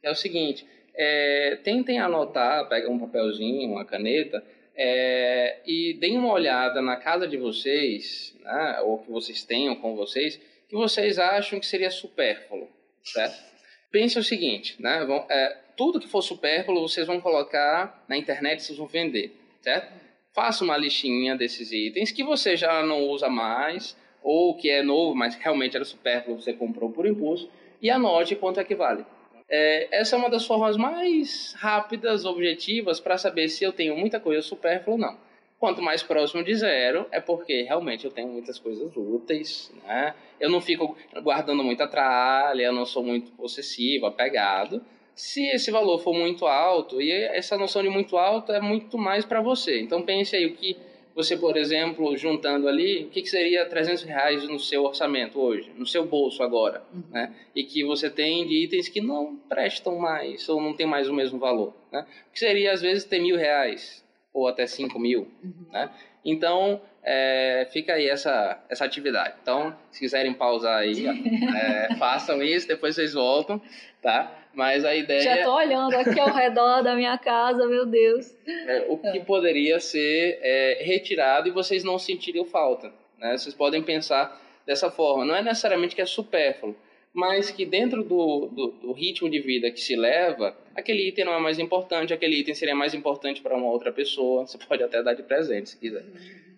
é 0.01 0.11
o 0.11 0.15
seguinte: 0.15 0.65
é, 0.93 1.57
tentem 1.63 1.99
anotar, 1.99 2.69
pega 2.69 2.89
um 2.89 2.99
papelzinho, 2.99 3.71
uma 3.71 3.83
caneta 3.83 4.43
é, 4.75 5.59
e 5.65 5.95
deem 5.95 6.17
uma 6.17 6.31
olhada 6.31 6.81
na 6.81 6.95
casa 6.95 7.27
de 7.27 7.37
vocês, 7.37 8.35
né, 8.41 8.79
ou 8.81 8.99
que 8.99 9.11
vocês 9.11 9.43
tenham 9.43 9.75
com 9.75 9.95
vocês, 9.95 10.39
que 10.69 10.75
vocês 10.75 11.17
acham 11.17 11.59
que 11.59 11.65
seria 11.65 11.89
supérfluo, 11.89 12.69
certo? 13.03 13.51
Pense 13.91 14.17
o 14.17 14.23
seguinte, 14.23 14.75
né? 14.81 15.05
Vão, 15.05 15.25
é, 15.29 15.57
tudo 15.75 15.99
que 15.99 16.07
for 16.07 16.21
supérfluo 16.21 16.87
vocês 16.87 17.05
vão 17.05 17.21
colocar 17.21 18.03
na 18.07 18.17
internet, 18.17 18.63
vocês 18.63 18.77
vão 18.77 18.87
vender, 18.87 19.35
certo? 19.61 20.02
Faça 20.33 20.63
uma 20.63 20.75
listinha 20.75 21.35
desses 21.35 21.71
itens 21.71 22.11
que 22.11 22.23
você 22.23 22.57
já 22.57 22.81
não 22.81 23.03
usa 23.03 23.29
mais, 23.29 23.95
ou 24.23 24.55
que 24.55 24.67
é 24.67 24.81
novo, 24.81 25.13
mas 25.13 25.35
realmente 25.35 25.75
era 25.75 25.85
supérfluo, 25.85 26.41
você 26.41 26.51
comprou 26.51 26.89
por 26.89 27.05
impulso, 27.05 27.49
e 27.79 27.89
anote 27.89 28.35
quanto 28.35 28.59
é 28.59 28.63
que 28.63 28.73
vale. 28.73 29.05
É, 29.47 29.87
essa 29.91 30.15
é 30.15 30.19
uma 30.19 30.31
das 30.31 30.47
formas 30.47 30.75
mais 30.75 31.53
rápidas, 31.59 32.25
objetivas, 32.25 32.99
para 32.99 33.17
saber 33.17 33.47
se 33.49 33.63
eu 33.63 33.71
tenho 33.71 33.95
muita 33.95 34.19
coisa 34.19 34.41
supérflua 34.41 34.95
ou 34.95 34.99
não. 34.99 35.17
Quanto 35.59 35.81
mais 35.81 36.01
próximo 36.01 36.43
de 36.43 36.55
zero, 36.55 37.05
é 37.11 37.19
porque 37.19 37.61
realmente 37.61 38.03
eu 38.03 38.11
tenho 38.11 38.27
muitas 38.27 38.57
coisas 38.57 38.91
úteis, 38.97 39.71
né? 39.85 40.15
Eu 40.39 40.49
não 40.49 40.59
fico 40.59 40.97
guardando 41.21 41.63
muita 41.63 41.87
tralha, 41.87 42.63
eu 42.63 42.73
não 42.73 42.85
sou 42.85 43.03
muito 43.03 43.31
possessivo, 43.33 44.07
apegado. 44.07 44.83
Se 45.15 45.45
esse 45.47 45.69
valor 45.71 45.99
for 45.99 46.13
muito 46.13 46.45
alto, 46.47 47.01
e 47.01 47.11
essa 47.11 47.57
noção 47.57 47.81
de 47.83 47.89
muito 47.89 48.17
alto 48.17 48.51
é 48.51 48.59
muito 48.59 48.97
mais 48.97 49.23
para 49.25 49.41
você. 49.41 49.79
Então 49.81 50.01
pense 50.01 50.35
aí 50.35 50.45
o 50.45 50.55
que 50.55 50.75
você, 51.15 51.37
por 51.37 51.55
exemplo, 51.55 52.17
juntando 52.17 52.67
ali, 52.67 53.03
o 53.03 53.09
que, 53.09 53.21
que 53.21 53.29
seria 53.29 53.63
300 53.67 54.01
reais 54.01 54.43
no 54.49 54.59
seu 54.59 54.83
orçamento 54.83 55.39
hoje, 55.39 55.71
no 55.77 55.85
seu 55.85 56.03
bolso 56.05 56.41
agora, 56.41 56.81
Uhum. 56.91 57.03
né? 57.11 57.31
E 57.55 57.63
que 57.63 57.83
você 57.83 58.09
tem 58.09 58.47
de 58.47 58.63
itens 58.63 58.89
que 58.89 58.99
não 58.99 59.35
prestam 59.47 59.99
mais 59.99 60.49
ou 60.49 60.59
não 60.59 60.73
tem 60.73 60.87
mais 60.87 61.07
o 61.07 61.13
mesmo 61.13 61.37
valor, 61.37 61.71
né? 61.91 62.07
O 62.29 62.31
que 62.33 62.39
seria 62.39 62.71
às 62.71 62.81
vezes 62.81 63.03
ter 63.03 63.19
mil 63.19 63.37
reais 63.37 64.03
ou 64.33 64.47
até 64.47 64.65
cinco 64.65 64.97
mil, 64.97 65.27
Uhum. 65.43 65.67
né? 65.71 65.91
Então 66.25 66.81
é, 67.03 67.67
fica 67.71 67.93
aí 67.93 68.09
essa 68.09 68.63
essa 68.67 68.83
atividade. 68.83 69.35
Então, 69.43 69.75
se 69.91 69.99
quiserem 69.99 70.33
pausar 70.33 70.79
aí, 70.79 71.05
é, 71.55 71.93
façam 71.99 72.41
isso, 72.41 72.67
depois 72.67 72.95
vocês 72.95 73.13
voltam, 73.13 73.61
tá? 74.01 74.39
Mas 74.53 74.85
a 74.85 74.95
ideia 74.95 75.21
Já 75.21 75.43
tô 75.43 75.55
olhando 75.55 75.95
aqui 75.95 76.19
ao 76.19 76.31
redor 76.31 76.81
da 76.81 76.95
minha 76.95 77.17
casa, 77.17 77.67
meu 77.67 77.85
Deus. 77.85 78.35
é, 78.47 78.85
o 78.87 78.97
que 78.97 79.19
poderia 79.21 79.79
ser 79.79 80.39
é, 80.41 80.83
retirado 80.83 81.47
e 81.47 81.51
vocês 81.51 81.83
não 81.83 81.97
sentiriam 81.97 82.45
falta. 82.45 82.93
Né? 83.17 83.37
Vocês 83.37 83.55
podem 83.55 83.81
pensar 83.81 84.39
dessa 84.65 84.91
forma. 84.91 85.25
Não 85.25 85.35
é 85.35 85.41
necessariamente 85.41 85.95
que 85.95 86.01
é 86.01 86.05
supérfluo, 86.05 86.75
mas 87.13 87.51
que 87.51 87.65
dentro 87.65 88.03
do, 88.03 88.47
do, 88.47 88.67
do 88.71 88.91
ritmo 88.91 89.29
de 89.29 89.39
vida 89.39 89.71
que 89.71 89.79
se 89.79 89.95
leva, 89.95 90.55
aquele 90.75 91.07
item 91.07 91.25
não 91.25 91.33
é 91.33 91.39
mais 91.39 91.59
importante, 91.59 92.13
aquele 92.13 92.39
item 92.39 92.53
seria 92.53 92.75
mais 92.75 92.93
importante 92.93 93.41
para 93.41 93.55
uma 93.55 93.71
outra 93.71 93.91
pessoa. 93.91 94.45
Você 94.45 94.57
pode 94.57 94.83
até 94.83 95.01
dar 95.01 95.13
de 95.13 95.23
presente 95.23 95.69
se 95.69 95.79
quiser. 95.79 96.03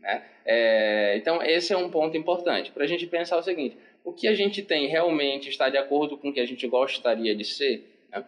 Né? 0.02 0.24
É, 0.46 1.18
então, 1.18 1.42
esse 1.42 1.74
é 1.74 1.78
um 1.78 1.90
ponto 1.90 2.16
importante 2.16 2.72
para 2.72 2.84
a 2.84 2.88
gente 2.88 3.08
pensar 3.08 3.38
o 3.38 3.44
seguinte: 3.44 3.78
o 4.06 4.14
que 4.14 4.28
a 4.28 4.36
gente 4.36 4.62
tem 4.62 4.88
realmente 4.88 5.50
está 5.50 5.68
de 5.68 5.78
acordo 5.78 6.16
com 6.16 6.30
o 6.30 6.34
que 6.34 6.40
a 6.40 6.46
gente 6.46 6.66
gostaria 6.68 7.36
de 7.36 7.44
ser? 7.44 8.06
Né? 8.12 8.24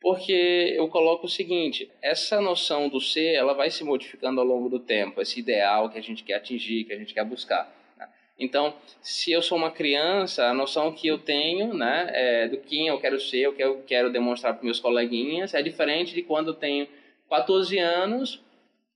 Porque 0.00 0.72
eu 0.74 0.88
coloco 0.88 1.26
o 1.26 1.30
seguinte: 1.30 1.90
essa 2.00 2.40
noção 2.40 2.88
do 2.88 3.00
ser 3.00 3.34
ela 3.34 3.52
vai 3.52 3.70
se 3.70 3.84
modificando 3.84 4.40
ao 4.40 4.46
longo 4.46 4.70
do 4.70 4.80
tempo, 4.80 5.20
esse 5.20 5.38
ideal 5.38 5.90
que 5.90 5.98
a 5.98 6.02
gente 6.02 6.24
quer 6.24 6.34
atingir, 6.34 6.84
que 6.84 6.94
a 6.94 6.98
gente 6.98 7.12
quer 7.12 7.24
buscar. 7.24 7.70
né? 7.98 8.08
Então, 8.38 8.74
se 9.02 9.30
eu 9.30 9.42
sou 9.42 9.58
uma 9.58 9.70
criança, 9.70 10.46
a 10.46 10.54
noção 10.54 10.92
que 10.92 11.06
eu 11.06 11.18
tenho 11.18 11.74
né, 11.74 12.08
é, 12.12 12.48
do 12.48 12.56
quem 12.56 12.88
eu 12.88 12.98
quero 12.98 13.20
ser, 13.20 13.48
o 13.48 13.52
que 13.52 13.62
eu 13.62 13.82
quero 13.86 14.10
demonstrar 14.10 14.54
para 14.54 14.64
meus 14.64 14.80
coleguinhas, 14.80 15.52
é 15.52 15.60
diferente 15.60 16.14
de 16.14 16.22
quando 16.22 16.48
eu 16.48 16.54
tenho 16.54 16.88
14 17.28 17.78
anos 17.78 18.42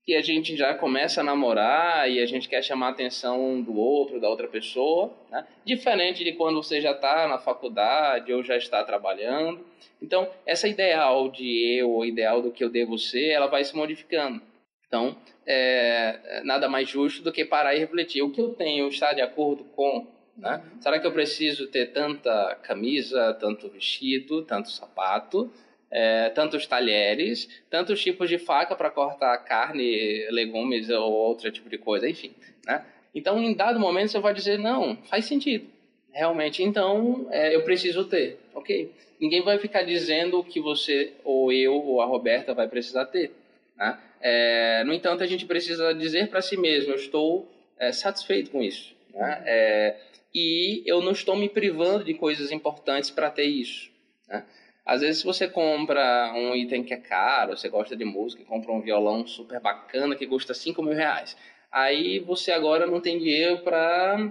que 0.05 0.17
a 0.17 0.23
gente 0.23 0.57
já 0.57 0.75
começa 0.75 1.21
a 1.21 1.25
namorar 1.25 2.11
e 2.11 2.21
a 2.21 2.27
gente 2.27 2.49
quer 2.49 2.63
chamar 2.63 2.89
a 2.89 2.91
atenção 2.91 3.41
um 3.41 3.63
do 3.63 3.77
outro, 3.77 4.21
da 4.21 4.29
outra 4.29 4.49
pessoa, 4.49 5.13
né? 5.31 5.47
diferente 5.65 6.25
de 6.25 6.33
quando 6.33 6.61
você 6.61 6.81
já 6.81 6.91
está 6.91 7.29
na 7.29 7.39
faculdade 7.39 8.33
ou 8.33 8.43
já 8.43 8.57
está 8.57 8.83
trabalhando. 8.83 9.65
Então, 10.01 10.29
essa 10.45 10.67
ideal 10.67 11.29
de 11.29 11.79
eu, 11.79 11.91
o 11.95 12.05
ideal 12.05 12.43
do 12.43 12.51
que 12.51 12.65
eu 12.65 12.69
devo 12.69 12.99
ser, 12.99 13.29
ela 13.29 13.47
vai 13.47 13.63
se 13.63 13.77
modificando. 13.77 14.43
Então, 14.89 15.17
é, 15.47 16.43
nada 16.45 16.69
mais 16.69 16.89
justo 16.89 17.23
do 17.23 17.33
que 17.33 17.45
parar 17.45 17.75
e 17.75 17.79
refletir. 17.79 18.23
O 18.23 18.31
que 18.31 18.41
eu 18.41 18.51
tenho 18.51 18.89
está 18.89 19.13
de 19.13 19.23
acordo 19.23 19.65
com? 19.65 20.07
Né? 20.37 20.63
Será 20.81 20.99
que 20.99 21.07
eu 21.07 21.13
preciso 21.13 21.69
ter 21.69 21.93
tanta 21.93 22.57
camisa, 22.63 23.35
tanto 23.35 23.69
vestido, 23.69 24.43
tanto 24.43 24.71
sapato? 24.71 25.53
É, 25.93 26.31
tantos 26.31 26.67
talheres, 26.67 27.47
tantos 27.69 28.03
tipos 28.03 28.29
de 28.29 28.39
faca 28.39 28.75
para 28.75 28.91
cortar 28.91 29.37
carne, 29.45 30.27
legumes 30.31 30.89
ou 30.89 31.13
outro 31.13 31.51
tipo 31.53 31.69
de 31.69 31.77
coisa, 31.77 32.09
enfim. 32.09 32.33
Né? 32.67 32.83
Então, 33.15 33.39
em 33.39 33.55
dado 33.55 33.79
momento, 33.79 34.11
você 34.11 34.19
vai 34.19 34.33
dizer: 34.33 34.59
não, 34.59 34.97
faz 35.05 35.27
sentido. 35.27 35.67
Realmente, 36.11 36.63
então 36.63 37.27
é, 37.31 37.55
eu 37.55 37.63
preciso 37.63 38.05
ter. 38.07 38.39
Ok. 38.55 38.91
Ninguém 39.21 39.43
vai 39.43 39.59
ficar 39.59 39.83
dizendo 39.83 40.41
o 40.41 40.45
que 40.45 40.61
você, 40.61 41.13
ou 41.23 41.53
eu, 41.53 41.75
ou 41.75 42.01
a 42.01 42.07
Roberta 42.07 42.55
vai 42.55 42.67
precisar 42.67 43.05
ter. 43.07 43.31
Né? 43.77 43.99
É, 44.21 44.85
no 44.85 44.93
entanto, 44.93 45.23
a 45.23 45.27
gente 45.27 45.45
precisa 45.45 45.93
dizer 45.95 46.29
para 46.29 46.41
si 46.41 46.57
mesmo: 46.57 46.93
eu 46.93 46.97
estou 46.97 47.47
é, 47.79 47.93
satisfeito 47.93 48.51
com 48.51 48.63
isso. 48.63 48.95
Né? 49.15 49.43
É, 49.45 49.97
e 50.35 50.83
eu 50.87 51.03
não 51.03 51.13
estou 51.13 51.37
me 51.37 51.51
privando 51.51 52.05
de 52.05 52.15
coisas 52.15 52.51
importantes 52.51 53.11
para 53.11 53.31
ter 53.31 53.45
isso. 53.45 53.91
Né? 54.27 54.43
Às 54.85 55.01
vezes, 55.01 55.23
você 55.23 55.47
compra 55.47 56.33
um 56.35 56.55
item 56.57 56.83
que 56.83 56.93
é 56.93 56.97
caro, 56.97 57.57
você 57.57 57.69
gosta 57.69 57.95
de 57.97 58.05
música, 58.05 58.45
compra 58.45 58.73
um 58.73 58.81
violão 58.81 59.27
super 59.27 59.61
bacana 59.61 60.17
que 60.17 60.27
custa 60.27 60.55
5 60.55 60.83
mil 60.83 60.95
reais. 60.95 61.37
Aí 61.71 62.19
você 62.19 62.53
agora 62.53 62.87
não 62.87 63.01
tem 63.01 63.19
dinheiro 63.19 63.59
para 63.59 64.31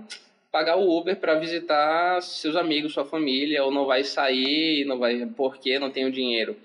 pagar 0.51 0.75
o 0.75 0.97
Uber 0.97 1.15
para 1.15 1.35
visitar 1.35 2.21
seus 2.21 2.55
amigos, 2.55 2.93
sua 2.93 3.05
família, 3.05 3.63
ou 3.63 3.71
não 3.71 3.85
vai 3.85 4.03
sair, 4.03 4.85
não 4.85 4.99
vai 4.99 5.25
porque 5.25 5.79
não 5.79 5.89
tenho 5.89 6.11
dinheiro. 6.11 6.57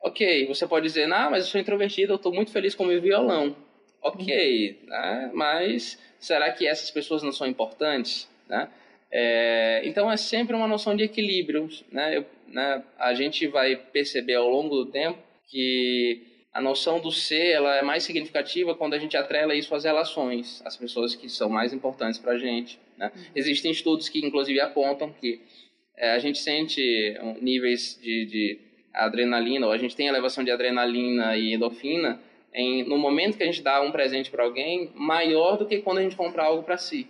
Ok, 0.00 0.46
você 0.46 0.66
pode 0.66 0.86
dizer, 0.86 1.06
não, 1.06 1.30
mas 1.30 1.44
eu 1.44 1.50
sou 1.50 1.60
introvertido, 1.60 2.12
eu 2.12 2.16
estou 2.16 2.32
muito 2.32 2.50
feliz 2.50 2.74
com 2.74 2.84
o 2.84 2.86
meu 2.86 3.00
violão. 3.00 3.54
Ok, 4.02 4.80
né? 4.86 5.30
mas 5.34 5.98
será 6.18 6.50
que 6.52 6.66
essas 6.66 6.90
pessoas 6.90 7.22
não 7.22 7.32
são 7.32 7.46
importantes? 7.46 8.28
Né? 8.48 8.68
É, 9.10 9.82
então 9.84 10.10
é 10.10 10.16
sempre 10.16 10.54
uma 10.54 10.68
noção 10.68 10.96
de 10.96 11.04
equilíbrio. 11.04 11.68
Né? 11.90 12.18
Eu, 12.18 12.24
né? 12.48 12.82
A 12.98 13.14
gente 13.14 13.46
vai 13.46 13.76
perceber 13.76 14.34
ao 14.34 14.48
longo 14.48 14.84
do 14.84 14.90
tempo 14.90 15.18
que 15.48 16.22
a 16.52 16.60
noção 16.60 17.00
do 17.00 17.12
ser 17.12 17.50
ela 17.50 17.76
é 17.76 17.82
mais 17.82 18.02
significativa 18.02 18.74
quando 18.74 18.94
a 18.94 18.98
gente 18.98 19.16
atrela 19.16 19.54
isso 19.54 19.74
às 19.74 19.84
relações, 19.84 20.62
às 20.64 20.76
pessoas 20.76 21.14
que 21.14 21.28
são 21.28 21.50
mais 21.50 21.72
importantes 21.72 22.18
para 22.18 22.32
a 22.32 22.38
gente. 22.38 22.78
Né? 22.96 23.12
Uhum. 23.14 23.22
Existem 23.34 23.70
estudos 23.70 24.08
que 24.08 24.24
inclusive 24.24 24.58
apontam 24.60 25.12
que 25.12 25.40
é, 25.96 26.12
a 26.12 26.18
gente 26.18 26.38
sente 26.38 26.80
níveis 27.40 27.98
de, 28.02 28.26
de 28.26 28.58
adrenalina, 28.92 29.66
ou 29.66 29.72
a 29.72 29.78
gente 29.78 29.94
tem 29.94 30.06
elevação 30.06 30.42
de 30.42 30.50
adrenalina 30.50 31.36
e 31.36 31.54
endorfina 31.54 32.20
em, 32.54 32.84
no 32.84 32.96
momento 32.96 33.36
que 33.36 33.42
a 33.42 33.46
gente 33.46 33.62
dá 33.62 33.82
um 33.82 33.92
presente 33.92 34.30
para 34.30 34.42
alguém 34.42 34.90
maior 34.94 35.58
do 35.58 35.66
que 35.66 35.78
quando 35.78 35.98
a 35.98 36.02
gente 36.02 36.16
compra 36.16 36.44
algo 36.44 36.62
para 36.62 36.78
si. 36.78 37.06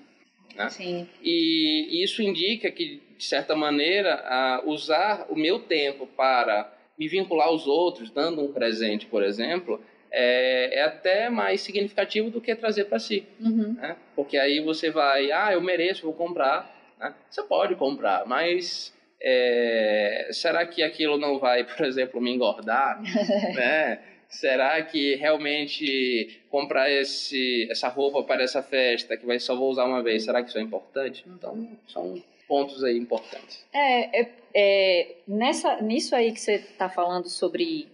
Né? 0.57 0.69
Sim. 0.71 1.09
E 1.23 2.03
isso 2.03 2.21
indica 2.23 2.71
que, 2.71 3.01
de 3.17 3.25
certa 3.25 3.55
maneira, 3.55 4.63
usar 4.65 5.27
o 5.29 5.37
meu 5.37 5.59
tempo 5.59 6.07
para 6.07 6.73
me 6.99 7.09
vincular 7.09 7.49
aos 7.49 7.67
outros, 7.67 8.11
dando 8.11 8.43
um 8.43 8.53
presente, 8.53 9.07
por 9.07 9.23
exemplo, 9.23 9.81
é, 10.11 10.79
é 10.79 10.83
até 10.83 11.29
mais 11.29 11.61
significativo 11.61 12.31
do 12.31 12.41
que 12.41 12.55
trazer 12.55 12.85
para 12.85 12.99
si. 12.99 13.27
Uhum. 13.41 13.75
Né? 13.75 13.97
Porque 14.15 14.39
aí 14.39 14.61
você 14.61 14.91
vai, 14.91 15.31
ah, 15.31 15.53
eu 15.53 15.61
mereço, 15.61 16.03
vou 16.03 16.15
comprar. 16.15 16.75
Né? 16.99 17.15
Você 17.29 17.43
pode 17.43 17.75
comprar, 17.75 18.25
mas 18.27 18.95
é, 19.21 20.29
será 20.33 20.67
que 20.67 20.83
aquilo 20.83 21.19
não 21.19 21.39
vai, 21.39 21.65
por 21.65 21.85
exemplo, 21.85 22.21
me 22.21 22.33
engordar? 22.33 23.01
né? 23.55 24.01
Será 24.29 24.83
que 24.83 25.15
realmente 25.15 26.41
comprar 26.51 26.91
esse, 26.91 27.69
essa 27.71 27.89
roupa 27.89 28.23
para 28.25 28.43
essa 28.43 28.63
festa, 28.63 29.17
que 29.17 29.25
vai 29.25 29.39
só 29.39 29.55
vou 29.55 29.71
usar 29.71 29.85
uma 29.85 30.03
vez, 30.03 30.25
será 30.25 30.43
que 30.43 30.49
isso 30.49 30.59
é 30.59 30.63
importante? 30.63 31.25
Então, 31.29 31.69
são 31.87 32.23
pontos 32.47 32.83
aí 32.85 32.97
importantes. 32.97 33.65
É, 33.73 34.21
é, 34.21 34.33
é 34.55 35.17
nessa, 35.27 35.81
nisso 35.81 36.15
aí 36.15 36.33
que 36.33 36.41
você 36.41 36.55
está 36.55 36.89
falando 36.89 37.29
sobre 37.29 37.89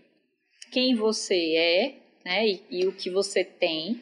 quem 0.71 0.95
você 0.95 1.55
é, 1.57 1.95
né, 2.25 2.47
e, 2.47 2.63
e 2.71 2.87
o 2.87 2.93
que 2.93 3.11
você 3.11 3.45
tem, 3.45 4.01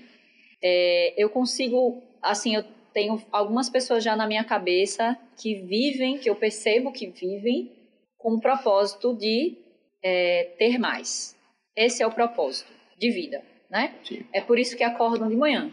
é, 0.63 1.15
eu 1.17 1.29
consigo, 1.31 2.03
assim, 2.23 2.55
eu 2.55 2.65
tenho 2.93 3.23
algumas 3.33 3.71
pessoas 3.71 4.05
já 4.05 4.15
na 4.15 4.27
minha 4.27 4.45
cabeça 4.45 5.17
que 5.41 5.55
vivem, 5.63 6.19
que 6.19 6.29
eu 6.29 6.37
percebo 6.37 6.93
que 6.93 7.07
vivem 7.07 7.73
com 8.19 8.35
o 8.35 8.41
propósito 8.41 9.15
de 9.15 9.57
é, 10.03 10.51
ter 10.59 10.79
mais. 10.79 11.37
Esse 11.75 12.03
é 12.03 12.07
o 12.07 12.13
propósito 12.13 12.71
de 12.99 13.11
vida, 13.11 13.43
né? 13.71 13.95
Sim. 14.05 14.27
É 14.33 14.41
por 14.41 14.59
isso 14.59 14.77
que 14.77 14.85
acordam 14.85 15.29
de 15.29 15.37
manhã, 15.37 15.73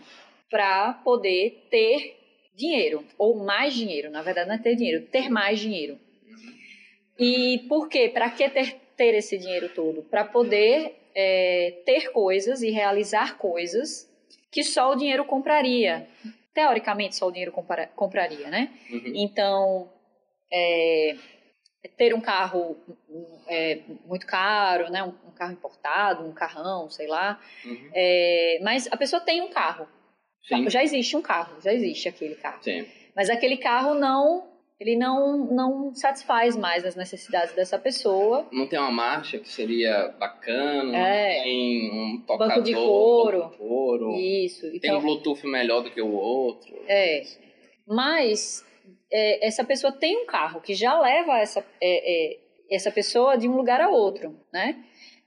para 0.50 0.94
poder 0.94 1.68
ter 1.70 2.17
dinheiro, 2.58 3.06
ou 3.18 3.38
mais 3.38 3.74
dinheiro, 3.74 4.10
na 4.10 4.22
verdade 4.22 4.50
não 4.50 4.56
é 4.56 4.58
ter 4.58 4.76
dinheiro, 4.76 5.06
ter 5.06 5.30
mais 5.30 5.60
dinheiro. 5.60 6.00
E 7.20 7.66
por 7.70 7.88
quê? 7.88 8.10
Para 8.10 8.30
que 8.30 8.50
ter, 8.50 8.76
ter 8.96 9.14
esse 9.16 9.38
dinheiro 9.38 9.70
todo? 9.70 10.04
Para 10.04 10.26
poder 10.26 10.96
é, 11.16 11.82
ter 11.86 12.12
coisas 12.12 12.62
e 12.62 12.70
realizar 12.70 13.38
coisas 13.38 14.08
que 14.52 14.64
só 14.64 14.92
o 14.92 14.96
dinheiro 14.96 15.26
compraria. 15.26 16.08
Teoricamente, 16.54 17.16
só 17.16 17.28
o 17.28 17.32
dinheiro 17.32 17.52
compara, 17.52 17.88
compraria, 17.96 18.50
né? 18.50 18.72
Uhum. 18.90 19.14
Então, 19.16 19.90
é, 20.52 21.16
ter 21.98 22.14
um 22.14 22.22
carro 22.22 22.78
é, 23.48 23.80
muito 24.06 24.26
caro, 24.26 24.90
né? 24.90 25.04
Um, 25.04 25.14
um, 25.28 25.32
carro 25.32 25.54
importado, 25.54 26.26
um 26.26 26.34
carrão, 26.34 26.90
sei 26.90 27.08
lá. 27.08 27.40
Uhum. 27.66 27.92
É, 27.94 28.60
mas 28.64 28.88
a 28.92 28.98
pessoa 28.98 29.20
tem 29.20 29.42
um 29.42 29.50
carro. 29.50 29.88
Sim. 30.48 30.70
Já 30.70 30.84
existe 30.84 31.16
um 31.18 31.22
carro, 31.22 31.62
já 31.62 31.74
existe 31.74 32.08
aquele 32.08 32.36
carro. 32.36 32.60
Sim. 32.62 32.86
Mas 33.16 33.30
aquele 33.30 33.58
carro 33.58 33.94
não 33.96 34.48
ele 34.80 34.96
não, 34.96 35.38
não 35.48 35.96
satisfaz 35.96 36.56
mais 36.56 36.86
as 36.86 36.96
necessidades 36.96 37.54
dessa 37.56 37.80
pessoa. 37.80 38.48
Não 38.51 38.68
tem 38.68 38.77
uma 38.77 38.92
marcha 38.92 39.39
que 39.39 39.50
seria 39.50 40.10
bacana, 40.20 40.96
é. 40.96 41.42
tem 41.42 41.92
um 41.92 42.22
tocador, 42.22 42.48
banco 42.48 42.63
de 42.63 42.74
couro. 42.75 43.50
De 43.50 43.58
couro. 43.58 44.16
Isso. 44.16 44.62
Tem 44.70 44.77
então, 44.77 45.00
um 45.00 45.01
Bluetooth 45.01 45.48
melhor 45.48 45.82
do 45.82 45.89
que 45.89 46.00
o 46.00 46.13
outro. 46.13 46.75
É. 46.88 47.24
Mas 47.88 48.63
é, 49.12 49.48
essa 49.48 49.63
pessoa 49.63 49.92
tem 49.92 50.16
um 50.16 50.27
carro 50.27 50.62
que 50.62 50.75
já 50.75 51.00
leva 51.00 51.39
essa, 51.39 51.66
é, 51.82 52.36
é, 52.36 52.39
essa 52.70 52.92
pessoa 52.92 53.36
de 53.36 53.48
um 53.48 53.56
lugar 53.56 53.82
a 53.82 53.89
outro, 53.89 54.39
né? 54.54 54.77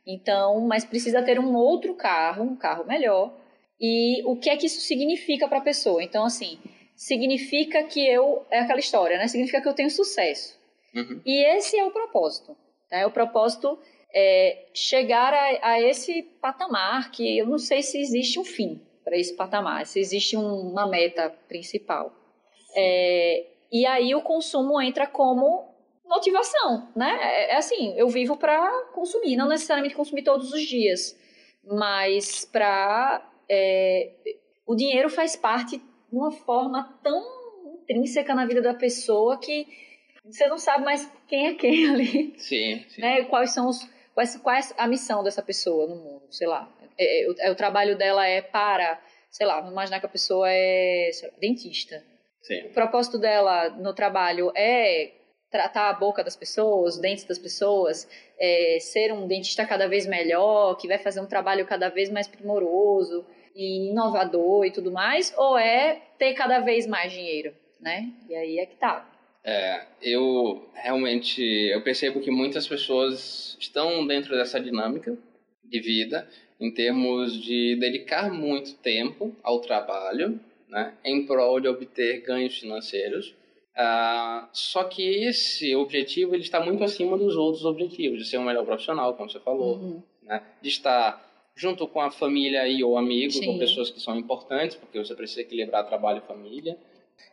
Então, 0.06 0.60
mas 0.60 0.84
precisa 0.84 1.22
ter 1.22 1.40
um 1.40 1.56
outro 1.56 1.94
carro, 1.94 2.44
um 2.44 2.56
carro 2.56 2.86
melhor. 2.86 3.34
E 3.80 4.22
o 4.24 4.36
que 4.36 4.50
é 4.50 4.56
que 4.56 4.66
isso 4.66 4.80
significa 4.80 5.48
para 5.48 5.58
a 5.58 5.62
pessoa? 5.62 6.02
Então, 6.02 6.24
assim, 6.24 6.58
significa 6.94 7.82
que 7.84 8.06
eu. 8.06 8.44
É 8.50 8.60
aquela 8.60 8.78
história, 8.78 9.16
né? 9.16 9.26
Significa 9.26 9.62
que 9.62 9.68
eu 9.68 9.74
tenho 9.74 9.90
sucesso. 9.90 10.58
Uhum. 10.94 11.20
E 11.24 11.56
esse 11.56 11.78
é 11.78 11.84
o 11.84 11.90
propósito. 11.90 12.56
Né? 12.90 13.06
O 13.06 13.10
propósito 13.10 13.78
é 14.12 14.66
chegar 14.74 15.32
a, 15.32 15.70
a, 15.70 15.80
esse 15.80 16.22
patamar 16.42 17.10
que 17.10 17.38
eu 17.38 17.46
não 17.46 17.58
sei 17.58 17.82
se 17.82 17.98
existe 17.98 18.38
um 18.38 18.44
fim 18.44 18.80
para 19.04 19.16
esse 19.16 19.34
patamar, 19.34 19.86
se 19.86 19.98
existe 19.98 20.36
um, 20.36 20.70
uma 20.70 20.86
meta 20.86 21.30
principal. 21.48 22.12
É, 22.74 23.46
e 23.72 23.86
aí 23.86 24.14
o 24.14 24.22
consumo 24.22 24.80
entra 24.80 25.06
como 25.06 25.68
motivação, 26.04 26.88
né? 26.94 27.18
É, 27.22 27.52
é 27.52 27.56
assim, 27.56 27.94
eu 27.96 28.08
vivo 28.08 28.36
para 28.36 28.68
consumir, 28.92 29.36
não 29.36 29.48
necessariamente 29.48 29.94
consumir 29.94 30.22
todos 30.22 30.52
os 30.52 30.62
dias, 30.62 31.16
mas 31.64 32.44
para 32.44 33.29
é, 33.50 34.12
o 34.64 34.76
dinheiro 34.76 35.10
faz 35.10 35.34
parte 35.34 35.78
de 35.78 36.16
uma 36.16 36.30
forma 36.30 36.96
tão 37.02 37.20
intrínseca 37.82 38.32
na 38.34 38.46
vida 38.46 38.62
da 38.62 38.72
pessoa 38.72 39.36
que 39.38 39.66
você 40.24 40.46
não 40.46 40.58
sabe 40.58 40.84
mais 40.84 41.10
quem 41.26 41.48
é 41.48 41.54
quem 41.54 41.90
ali. 41.90 42.34
Sim. 42.38 42.84
sim. 42.88 43.00
Né? 43.00 43.24
Quais 43.24 43.52
são 43.52 43.68
os. 43.68 43.88
Quais, 44.14 44.36
quais 44.36 44.74
a 44.78 44.86
missão 44.86 45.24
dessa 45.24 45.42
pessoa 45.42 45.88
no 45.88 45.96
mundo, 45.96 46.22
sei 46.30 46.46
lá. 46.46 46.72
É, 46.96 47.24
é, 47.24 47.28
o, 47.28 47.34
é, 47.38 47.54
trabalho 47.54 47.96
dela 47.96 48.26
é 48.26 48.42
para, 48.42 49.00
sei 49.30 49.46
lá, 49.46 49.56
vamos 49.56 49.72
imaginar 49.72 49.98
que 49.98 50.06
a 50.06 50.10
pessoa 50.10 50.46
é 50.48 51.10
lá, 51.12 51.30
dentista. 51.40 52.04
Sim. 52.42 52.66
O 52.66 52.72
propósito 52.72 53.18
dela 53.18 53.70
no 53.70 53.94
trabalho 53.94 54.52
é 54.54 55.12
tratar 55.50 55.90
a 55.90 55.92
boca 55.94 56.22
das 56.22 56.36
pessoas, 56.36 56.94
os 56.94 57.00
dentes 57.00 57.24
das 57.24 57.38
pessoas, 57.38 58.08
é, 58.38 58.78
ser 58.80 59.12
um 59.12 59.26
dentista 59.26 59.66
cada 59.66 59.88
vez 59.88 60.06
melhor, 60.06 60.76
que 60.76 60.86
vai 60.86 60.98
fazer 60.98 61.20
um 61.20 61.26
trabalho 61.26 61.66
cada 61.66 61.88
vez 61.88 62.08
mais 62.08 62.28
primoroso 62.28 63.26
e 63.54 63.90
inovador 63.90 64.64
e 64.64 64.70
tudo 64.70 64.90
mais, 64.90 65.32
ou 65.36 65.58
é 65.58 66.00
ter 66.18 66.34
cada 66.34 66.60
vez 66.60 66.86
mais 66.86 67.12
dinheiro, 67.12 67.52
né? 67.80 68.12
E 68.28 68.34
aí 68.34 68.58
é 68.58 68.66
que 68.66 68.76
tá. 68.76 69.06
É, 69.42 69.86
eu 70.02 70.68
realmente 70.74 71.42
eu 71.42 71.82
percebo 71.82 72.20
que 72.20 72.30
muitas 72.30 72.68
pessoas 72.68 73.56
estão 73.58 74.06
dentro 74.06 74.36
dessa 74.36 74.60
dinâmica 74.60 75.16
de 75.64 75.80
vida 75.80 76.28
em 76.60 76.70
termos 76.70 77.40
de 77.40 77.76
dedicar 77.76 78.30
muito 78.30 78.74
tempo 78.74 79.34
ao 79.42 79.60
trabalho, 79.60 80.38
né, 80.68 80.94
em 81.02 81.24
prol 81.24 81.58
de 81.58 81.68
obter 81.68 82.20
ganhos 82.20 82.58
financeiros. 82.58 83.34
Uh, 83.70 84.46
só 84.52 84.84
que 84.84 85.02
esse 85.24 85.74
objetivo 85.74 86.34
ele 86.34 86.42
está 86.42 86.60
muito 86.60 86.84
acima 86.84 87.16
dos 87.16 87.34
outros 87.34 87.64
objetivos, 87.64 88.18
de 88.18 88.28
ser 88.28 88.36
um 88.36 88.44
melhor 88.44 88.66
profissional, 88.66 89.14
como 89.14 89.30
você 89.30 89.40
falou, 89.40 89.78
uhum. 89.78 90.02
né, 90.22 90.42
de 90.60 90.68
estar 90.68 91.29
junto 91.54 91.86
com 91.86 92.00
a 92.00 92.10
família 92.10 92.66
e 92.66 92.82
ou 92.82 92.96
amigos, 92.96 93.36
Sim. 93.36 93.48
ou 93.48 93.58
pessoas 93.58 93.90
que 93.90 94.00
são 94.00 94.16
importantes, 94.18 94.76
porque 94.76 94.98
você 94.98 95.14
precisa 95.14 95.42
equilibrar 95.42 95.86
trabalho 95.86 96.22
e 96.24 96.26
família. 96.26 96.76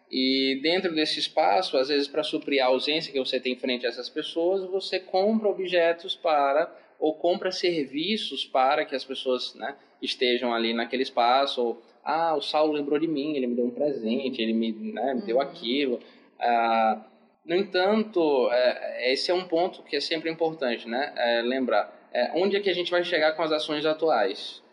E 0.10 0.60
dentro 0.62 0.93
desse 0.93 1.19
espaço, 1.19 1.77
às 1.77 1.89
vezes 1.89 2.08
para 2.08 2.23
suprir 2.23 2.62
a 2.63 2.67
ausência 2.67 3.12
que 3.12 3.19
você 3.19 3.39
tem 3.39 3.56
frente 3.56 3.86
a 3.86 3.89
essas 3.89 4.10
pessoas, 4.10 4.63
você 4.69 4.99
compra 4.99 5.49
objetos 5.49 6.15
para 6.15 6.73
ou 6.99 7.13
compra 7.13 7.51
serviços 7.51 8.45
para 8.45 8.86
que 8.86 8.95
as 8.95 9.03
pessoas 9.03 9.53
né, 9.56 9.75
estejam 10.01 10.53
ali 10.53 10.73
naquele 10.73 11.03
espaço. 11.03 11.62
Ou, 11.62 11.82
ah, 12.03 12.36
o 12.36 12.41
Saulo 12.41 12.73
lembrou 12.73 12.97
de 12.97 13.08
mim, 13.08 13.36
ele 13.36 13.47
me 13.47 13.56
deu 13.56 13.65
um 13.65 13.71
presente, 13.71 14.41
ele 14.41 14.53
me, 14.53 14.71
né, 14.71 15.13
me 15.13 15.21
deu 15.21 15.38
Uhum. 15.38 15.41
aquilo. 15.41 15.99
Ah, 16.39 17.06
no 17.45 17.56
entanto, 17.56 18.49
é, 18.51 19.13
esse 19.13 19.32
é 19.32 19.34
um 19.34 19.47
ponto 19.47 19.82
que 19.84 19.95
é 19.95 20.01
sempre 20.01 20.30
importante, 20.30 20.88
né? 20.88 21.13
É, 21.15 21.41
lembrar 21.41 21.96
é, 22.17 22.32
onde 22.34 22.58
é 22.58 22.60
que 22.60 22.69
a 22.69 22.73
gente 22.73 22.89
vai 22.89 23.03
chegar 23.03 23.34
com 23.34 23.43
as 23.43 23.51
ações 23.51 23.86
atuais. 23.86 24.63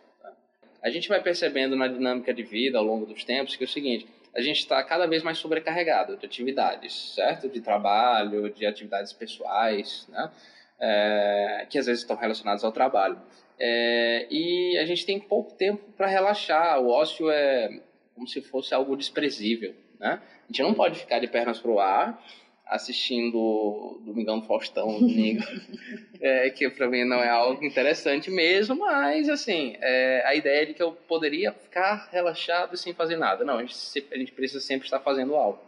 A 0.81 0.89
gente 0.89 1.07
vai 1.07 1.21
percebendo 1.21 1.75
na 1.75 1.87
dinâmica 1.87 2.33
de 2.33 2.41
vida 2.41 2.79
ao 2.79 2.83
longo 2.83 3.05
dos 3.05 3.23
tempos 3.23 3.55
que 3.55 3.63
é 3.63 3.67
o 3.67 3.69
seguinte: 3.69 4.07
a 4.35 4.41
gente 4.41 4.57
está 4.57 4.83
cada 4.83 5.05
vez 5.05 5.21
mais 5.21 5.37
sobrecarregado 5.37 6.17
de 6.17 6.25
atividades, 6.25 7.13
certo? 7.13 7.47
De 7.47 7.61
trabalho, 7.61 8.49
de 8.49 8.65
atividades 8.65 9.13
pessoais, 9.13 10.07
né? 10.09 10.31
É, 10.79 11.67
que 11.69 11.77
às 11.77 11.85
vezes 11.85 12.01
estão 12.01 12.15
relacionadas 12.15 12.63
ao 12.63 12.71
trabalho. 12.71 13.21
É, 13.59 14.25
e 14.29 14.77
a 14.79 14.85
gente 14.85 15.05
tem 15.05 15.19
pouco 15.19 15.53
tempo 15.53 15.83
para 15.95 16.07
relaxar. 16.07 16.79
O 16.81 16.89
ócio 16.89 17.29
é 17.29 17.79
como 18.15 18.27
se 18.27 18.41
fosse 18.41 18.73
algo 18.73 18.97
desprezível, 18.97 19.75
né? 19.99 20.19
A 20.43 20.47
gente 20.47 20.63
não 20.63 20.73
pode 20.73 20.97
ficar 20.97 21.19
de 21.19 21.27
pernas 21.27 21.59
pro 21.59 21.79
ar 21.79 22.19
assistindo 22.65 24.01
Domingão 24.03 24.39
do 24.39 24.47
Faustão 24.47 24.99
domingo, 24.99 25.43
é, 26.19 26.49
que 26.49 26.67
para 26.69 26.87
mim 26.87 27.03
não 27.03 27.21
é 27.21 27.29
algo 27.29 27.63
interessante 27.63 28.31
mesmo, 28.31 28.75
mas 28.75 29.29
assim, 29.29 29.75
é, 29.79 30.23
a 30.25 30.35
ideia 30.35 30.63
é 30.63 30.65
de 30.65 30.73
que 30.73 30.81
eu 30.81 30.91
poderia 30.91 31.51
ficar 31.51 32.09
relaxado 32.11 32.75
sem 32.75 32.93
fazer 32.93 33.17
nada. 33.17 33.43
Não, 33.45 33.59
a 33.59 33.61
gente, 33.61 33.75
a 34.11 34.17
gente 34.17 34.31
precisa 34.31 34.59
sempre 34.59 34.85
estar 34.85 34.99
fazendo 34.99 35.35
algo. 35.35 35.59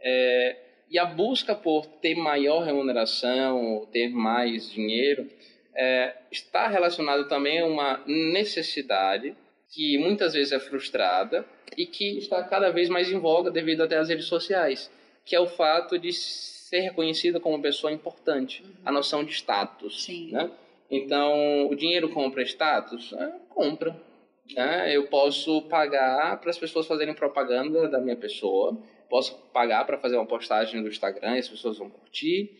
É, 0.00 0.56
e 0.90 0.98
a 0.98 1.04
busca 1.04 1.54
por 1.54 1.86
ter 1.86 2.14
maior 2.14 2.62
remuneração, 2.64 3.88
ter 3.90 4.08
mais 4.10 4.70
dinheiro, 4.70 5.28
é, 5.74 6.14
está 6.30 6.68
relacionada 6.68 7.24
também 7.24 7.60
a 7.60 7.66
uma 7.66 8.02
necessidade 8.06 9.34
que 9.70 9.98
muitas 9.98 10.34
vezes 10.34 10.52
é 10.52 10.60
frustrada 10.60 11.44
e 11.76 11.86
que 11.86 12.18
está 12.18 12.42
cada 12.44 12.70
vez 12.70 12.88
mais 12.88 13.10
em 13.10 13.18
voga 13.18 13.50
devido 13.50 13.82
até 13.82 13.96
às 13.96 14.08
redes 14.08 14.26
sociais 14.26 14.90
que 15.26 15.34
é 15.34 15.40
o 15.40 15.48
fato 15.48 15.98
de 15.98 16.12
ser 16.12 16.80
reconhecida 16.80 17.40
como 17.40 17.56
uma 17.56 17.62
pessoa 17.62 17.92
importante, 17.92 18.64
a 18.84 18.92
noção 18.92 19.24
de 19.24 19.32
status. 19.32 20.04
Sim. 20.04 20.30
Né? 20.30 20.50
Então, 20.88 21.66
o 21.66 21.74
dinheiro 21.74 22.08
compra 22.10 22.42
status? 22.44 23.12
É, 23.12 23.32
compra. 23.48 23.94
Né? 24.54 24.96
Eu 24.96 25.08
posso 25.08 25.62
pagar 25.62 26.40
para 26.40 26.50
as 26.50 26.58
pessoas 26.58 26.86
fazerem 26.86 27.12
propaganda 27.12 27.88
da 27.88 28.00
minha 28.00 28.16
pessoa, 28.16 28.78
posso 29.10 29.36
pagar 29.52 29.84
para 29.84 29.98
fazer 29.98 30.16
uma 30.16 30.26
postagem 30.26 30.80
no 30.80 30.88
Instagram 30.88 31.34
e 31.34 31.40
as 31.40 31.48
pessoas 31.48 31.76
vão 31.76 31.90
curtir, 31.90 32.52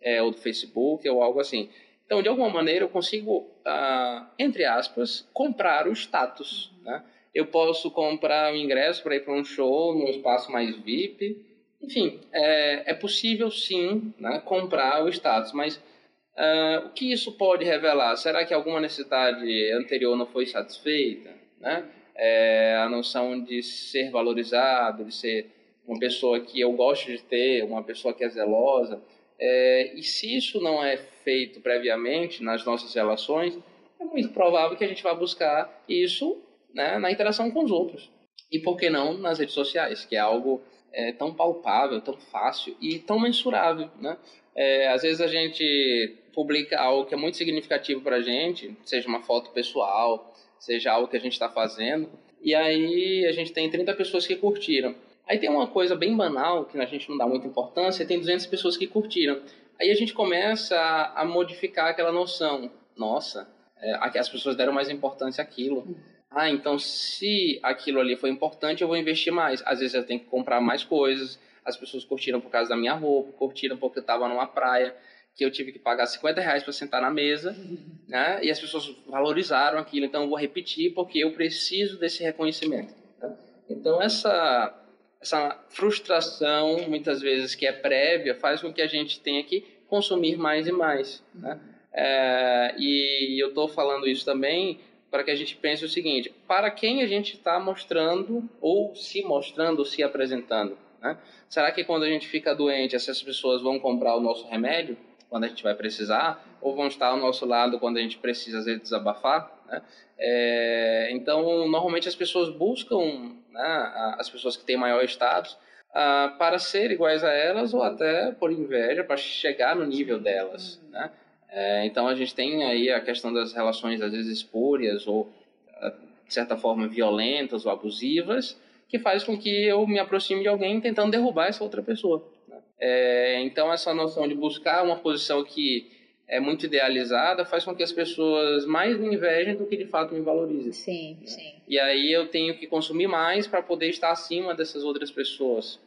é, 0.00 0.22
ou 0.22 0.30
do 0.30 0.38
Facebook, 0.38 1.08
ou 1.08 1.22
algo 1.22 1.40
assim. 1.40 1.68
Então, 2.06 2.22
de 2.22 2.28
alguma 2.28 2.50
maneira, 2.50 2.84
eu 2.84 2.88
consigo, 2.88 3.50
ah, 3.64 4.30
entre 4.38 4.64
aspas, 4.64 5.28
comprar 5.32 5.88
o 5.88 5.92
status. 5.92 6.72
Né? 6.82 7.02
Eu 7.34 7.46
posso 7.46 7.90
comprar 7.90 8.52
um 8.52 8.56
ingresso 8.56 9.02
para 9.02 9.16
ir 9.16 9.24
para 9.24 9.34
um 9.34 9.44
show 9.44 9.92
num 9.94 10.08
espaço 10.08 10.52
mais 10.52 10.76
VIP. 10.76 11.50
Enfim, 11.82 12.20
é, 12.32 12.92
é 12.92 12.94
possível 12.94 13.50
sim 13.50 14.14
né, 14.18 14.40
comprar 14.44 15.04
o 15.04 15.08
status, 15.08 15.52
mas 15.52 15.76
uh, 15.76 16.86
o 16.86 16.90
que 16.90 17.12
isso 17.12 17.32
pode 17.32 17.64
revelar? 17.64 18.16
Será 18.16 18.44
que 18.44 18.54
alguma 18.54 18.80
necessidade 18.80 19.72
anterior 19.72 20.16
não 20.16 20.26
foi 20.26 20.46
satisfeita? 20.46 21.30
Né? 21.60 21.84
É, 22.14 22.76
a 22.76 22.88
noção 22.88 23.42
de 23.42 23.62
ser 23.62 24.10
valorizado, 24.10 25.04
de 25.04 25.14
ser 25.14 25.50
uma 25.86 25.98
pessoa 25.98 26.40
que 26.40 26.60
eu 26.60 26.72
gosto 26.72 27.06
de 27.10 27.22
ter, 27.22 27.64
uma 27.64 27.82
pessoa 27.82 28.14
que 28.14 28.22
é 28.22 28.28
zelosa. 28.28 29.02
É, 29.38 29.92
e 29.94 30.02
se 30.02 30.36
isso 30.36 30.60
não 30.60 30.84
é 30.84 30.96
feito 30.96 31.60
previamente 31.60 32.44
nas 32.44 32.64
nossas 32.64 32.94
relações, 32.94 33.58
é 34.00 34.04
muito 34.04 34.28
provável 34.30 34.76
que 34.76 34.84
a 34.84 34.88
gente 34.88 35.02
vá 35.02 35.14
buscar 35.14 35.82
isso 35.88 36.40
né, 36.72 36.98
na 36.98 37.10
interação 37.10 37.50
com 37.50 37.64
os 37.64 37.70
outros. 37.70 38.10
E 38.50 38.58
por 38.58 38.76
que 38.76 38.90
não 38.90 39.18
nas 39.18 39.38
redes 39.38 39.54
sociais, 39.54 40.04
que 40.04 40.14
é 40.14 40.18
algo 40.18 40.62
é, 40.92 41.12
tão 41.12 41.32
palpável, 41.32 42.00
tão 42.00 42.16
fácil 42.16 42.76
e 42.80 42.98
tão 42.98 43.18
mensurável. 43.18 43.90
Né? 44.00 44.16
É, 44.54 44.88
às 44.88 45.02
vezes 45.02 45.20
a 45.20 45.26
gente 45.26 46.16
publica 46.34 46.80
algo 46.80 47.06
que 47.06 47.14
é 47.14 47.16
muito 47.16 47.36
significativo 47.36 48.00
para 48.00 48.16
a 48.16 48.20
gente, 48.22 48.76
seja 48.84 49.08
uma 49.08 49.22
foto 49.22 49.50
pessoal, 49.50 50.34
seja 50.58 50.92
algo 50.92 51.08
que 51.08 51.16
a 51.16 51.20
gente 51.20 51.32
está 51.32 51.48
fazendo, 51.48 52.08
e 52.42 52.54
aí 52.54 53.26
a 53.26 53.32
gente 53.32 53.52
tem 53.52 53.70
30 53.70 53.94
pessoas 53.94 54.26
que 54.26 54.36
curtiram. 54.36 54.94
Aí 55.26 55.38
tem 55.38 55.48
uma 55.48 55.68
coisa 55.68 55.94
bem 55.94 56.16
banal, 56.16 56.64
que 56.64 56.78
a 56.78 56.84
gente 56.84 57.08
não 57.08 57.16
dá 57.16 57.26
muita 57.26 57.46
importância, 57.46 58.04
tem 58.04 58.18
200 58.18 58.46
pessoas 58.46 58.76
que 58.76 58.86
curtiram. 58.86 59.40
Aí 59.80 59.90
a 59.90 59.94
gente 59.94 60.12
começa 60.12 60.76
a, 60.76 61.22
a 61.22 61.24
modificar 61.24 61.88
aquela 61.88 62.12
noção. 62.12 62.70
Nossa, 62.96 63.48
é, 63.80 63.94
as 64.18 64.28
pessoas 64.28 64.56
deram 64.56 64.72
mais 64.72 64.90
importância 64.90 65.42
àquilo. 65.42 65.96
Ah, 66.34 66.48
então 66.48 66.78
se 66.78 67.60
aquilo 67.62 68.00
ali 68.00 68.16
foi 68.16 68.30
importante, 68.30 68.82
eu 68.82 68.88
vou 68.88 68.96
investir 68.96 69.32
mais. 69.32 69.62
Às 69.66 69.80
vezes 69.80 69.94
eu 69.94 70.04
tenho 70.04 70.20
que 70.20 70.26
comprar 70.26 70.60
mais 70.60 70.82
coisas. 70.82 71.38
As 71.64 71.76
pessoas 71.76 72.04
curtiram 72.04 72.40
por 72.40 72.50
causa 72.50 72.70
da 72.70 72.76
minha 72.76 72.94
roupa, 72.94 73.32
curtiram 73.32 73.76
porque 73.76 73.98
eu 73.98 74.02
estava 74.02 74.28
numa 74.28 74.46
praia 74.46 74.94
que 75.34 75.44
eu 75.44 75.50
tive 75.50 75.72
que 75.72 75.78
pagar 75.78 76.06
50 76.06 76.40
reais 76.40 76.62
para 76.62 76.72
sentar 76.72 77.00
na 77.00 77.10
mesa, 77.10 77.56
né? 78.08 78.40
E 78.42 78.50
as 78.50 78.60
pessoas 78.60 78.94
valorizaram 79.06 79.78
aquilo, 79.78 80.04
então 80.06 80.24
eu 80.24 80.28
vou 80.28 80.38
repetir 80.38 80.92
porque 80.92 81.18
eu 81.18 81.32
preciso 81.32 81.98
desse 81.98 82.22
reconhecimento. 82.22 82.94
Né? 83.20 83.36
Então 83.68 84.00
essa 84.02 84.78
essa 85.20 85.56
frustração, 85.68 86.88
muitas 86.88 87.20
vezes 87.20 87.54
que 87.54 87.64
é 87.64 87.70
prévia, 87.70 88.34
faz 88.34 88.60
com 88.60 88.72
que 88.72 88.82
a 88.82 88.88
gente 88.88 89.20
tenha 89.20 89.44
que 89.44 89.64
consumir 89.86 90.36
mais 90.36 90.66
e 90.66 90.72
mais. 90.72 91.22
Né? 91.32 91.60
É, 91.92 92.74
e 92.76 93.40
eu 93.40 93.50
estou 93.50 93.68
falando 93.68 94.08
isso 94.08 94.24
também 94.24 94.80
para 95.12 95.22
que 95.22 95.30
a 95.30 95.36
gente 95.36 95.54
pense 95.54 95.84
o 95.84 95.88
seguinte: 95.88 96.34
para 96.48 96.70
quem 96.70 97.02
a 97.02 97.06
gente 97.06 97.34
está 97.34 97.60
mostrando, 97.60 98.48
ou 98.60 98.96
se 98.96 99.22
mostrando, 99.22 99.80
ou 99.80 99.84
se 99.84 100.02
apresentando? 100.02 100.76
Né? 101.00 101.16
Será 101.48 101.70
que 101.70 101.84
quando 101.84 102.04
a 102.04 102.08
gente 102.08 102.26
fica 102.26 102.54
doente, 102.54 102.96
essas 102.96 103.22
pessoas 103.22 103.62
vão 103.62 103.78
comprar 103.78 104.16
o 104.16 104.20
nosso 104.20 104.48
remédio 104.48 104.96
quando 105.28 105.44
a 105.44 105.48
gente 105.48 105.62
vai 105.62 105.74
precisar, 105.74 106.44
ou 106.60 106.74
vão 106.74 106.88
estar 106.88 107.08
ao 107.08 107.16
nosso 107.16 107.46
lado 107.46 107.78
quando 107.78 107.98
a 107.98 108.00
gente 108.00 108.18
precisa, 108.18 108.58
às 108.58 108.64
vezes, 108.64 108.82
desabafar? 108.82 109.50
Né? 109.66 109.82
É, 110.18 111.08
então, 111.12 111.66
normalmente 111.68 112.08
as 112.08 112.14
pessoas 112.14 112.50
buscam 112.50 113.32
né, 113.50 114.14
as 114.18 114.28
pessoas 114.28 114.56
que 114.56 114.64
têm 114.64 114.76
maior 114.76 115.02
status, 115.04 115.56
uh, 115.90 116.36
para 116.38 116.58
ser 116.58 116.90
iguais 116.90 117.22
a 117.22 117.32
elas 117.32 117.72
ou 117.72 117.82
até 117.82 118.32
por 118.32 118.50
inveja 118.50 119.04
para 119.04 119.16
chegar 119.16 119.76
no 119.76 119.86
nível 119.86 120.18
delas, 120.18 120.80
né? 120.90 121.10
É, 121.52 121.84
então 121.84 122.08
a 122.08 122.14
gente 122.14 122.34
tem 122.34 122.64
aí 122.64 122.90
a 122.90 123.00
questão 123.00 123.32
das 123.32 123.52
relações 123.52 124.00
às 124.00 124.10
vezes 124.10 124.38
espúrias 124.38 125.06
ou 125.06 125.30
ah, 125.76 125.92
de 126.26 126.32
certa 126.32 126.56
forma 126.56 126.88
violentas 126.88 127.66
ou 127.66 127.70
abusivas 127.70 128.58
que 128.88 128.98
faz 128.98 129.22
com 129.22 129.38
que 129.38 129.64
eu 129.64 129.86
me 129.86 129.98
aproxime 129.98 130.42
de 130.42 130.48
alguém 130.48 130.80
tentando 130.80 131.10
derrubar 131.10 131.48
essa 131.48 131.62
outra 131.62 131.82
pessoa. 131.82 132.26
Né? 132.48 132.56
É, 132.78 133.40
então 133.42 133.72
essa 133.72 133.92
noção 133.92 134.26
de 134.26 134.34
buscar 134.34 134.82
uma 134.82 134.96
posição 134.96 135.44
que 135.44 135.90
é 136.26 136.40
muito 136.40 136.64
idealizada 136.64 137.44
faz 137.44 137.64
com 137.64 137.74
que 137.74 137.82
as 137.82 137.92
pessoas 137.92 138.64
mais 138.64 138.98
me 138.98 139.14
invejem 139.14 139.54
do 139.54 139.66
que 139.66 139.76
de 139.76 139.84
fato 139.84 140.14
me 140.14 140.22
valorizem. 140.22 140.72
Sim, 140.72 141.18
né? 141.20 141.26
sim. 141.26 141.54
E 141.68 141.78
aí 141.78 142.10
eu 142.10 142.28
tenho 142.28 142.56
que 142.56 142.66
consumir 142.66 143.06
mais 143.06 143.46
para 143.46 143.60
poder 143.60 143.90
estar 143.90 144.10
acima 144.10 144.54
dessas 144.54 144.84
outras 144.84 145.10
pessoas. 145.10 145.78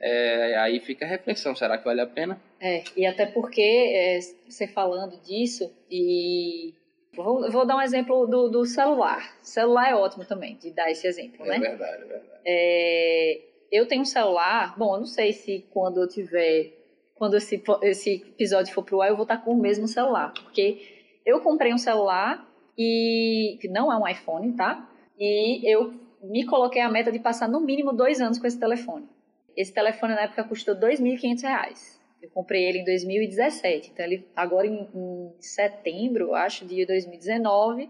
É, 0.00 0.56
aí 0.58 0.80
fica 0.80 1.04
a 1.04 1.08
reflexão, 1.08 1.54
será 1.54 1.78
que 1.78 1.84
vale 1.84 2.00
a 2.00 2.06
pena? 2.06 2.40
É, 2.60 2.82
e 2.96 3.06
até 3.06 3.26
porque 3.26 3.62
é, 3.62 4.18
você 4.48 4.66
falando 4.66 5.20
disso, 5.22 5.72
e 5.90 6.74
vou, 7.14 7.50
vou 7.50 7.66
dar 7.66 7.76
um 7.76 7.82
exemplo 7.82 8.26
do, 8.26 8.48
do 8.48 8.64
celular. 8.64 9.36
celular 9.42 9.90
é 9.90 9.94
ótimo 9.94 10.24
também, 10.24 10.56
de 10.56 10.70
dar 10.70 10.90
esse 10.90 11.06
exemplo, 11.06 11.44
é 11.46 11.48
né? 11.48 11.56
É 11.56 11.60
verdade, 11.60 12.02
é 12.02 12.06
verdade. 12.06 12.40
É, 12.44 13.40
eu 13.72 13.86
tenho 13.86 14.02
um 14.02 14.06
celular, 14.06 14.78
bom, 14.78 14.94
eu 14.94 14.98
não 14.98 15.06
sei 15.06 15.32
se 15.32 15.64
quando 15.72 16.00
eu 16.00 16.08
tiver 16.08 16.84
quando 17.14 17.36
esse, 17.36 17.62
esse 17.82 18.14
episódio 18.14 18.74
for 18.74 18.84
pro 18.84 19.00
ar, 19.00 19.08
eu 19.08 19.16
vou 19.16 19.22
estar 19.22 19.38
com 19.38 19.52
o 19.52 19.60
mesmo 19.60 19.86
celular. 19.86 20.32
Porque 20.34 20.80
eu 21.24 21.40
comprei 21.40 21.72
um 21.72 21.78
celular 21.78 22.46
e 22.76 23.56
que 23.60 23.68
não 23.68 23.92
é 23.92 23.96
um 23.96 24.06
iPhone, 24.06 24.52
tá? 24.52 24.88
E 25.18 25.64
eu 25.64 25.94
me 26.22 26.44
coloquei 26.44 26.82
a 26.82 26.88
meta 26.90 27.12
de 27.12 27.18
passar 27.18 27.48
no 27.48 27.60
mínimo 27.60 27.92
dois 27.92 28.20
anos 28.20 28.38
com 28.38 28.46
esse 28.46 28.58
telefone. 28.58 29.08
Esse 29.56 29.72
telefone 29.72 30.14
na 30.14 30.22
época 30.22 30.44
custou 30.44 30.74
R$ 30.74 30.80
2.500. 30.80 31.98
Eu 32.22 32.30
comprei 32.30 32.64
ele 32.64 32.78
em 32.78 32.84
2017. 32.84 33.90
Então, 33.92 34.04
ele, 34.04 34.26
agora 34.34 34.66
em, 34.66 34.88
em 34.94 35.32
setembro, 35.40 36.34
acho, 36.34 36.64
de 36.64 36.84
2019, 36.86 37.88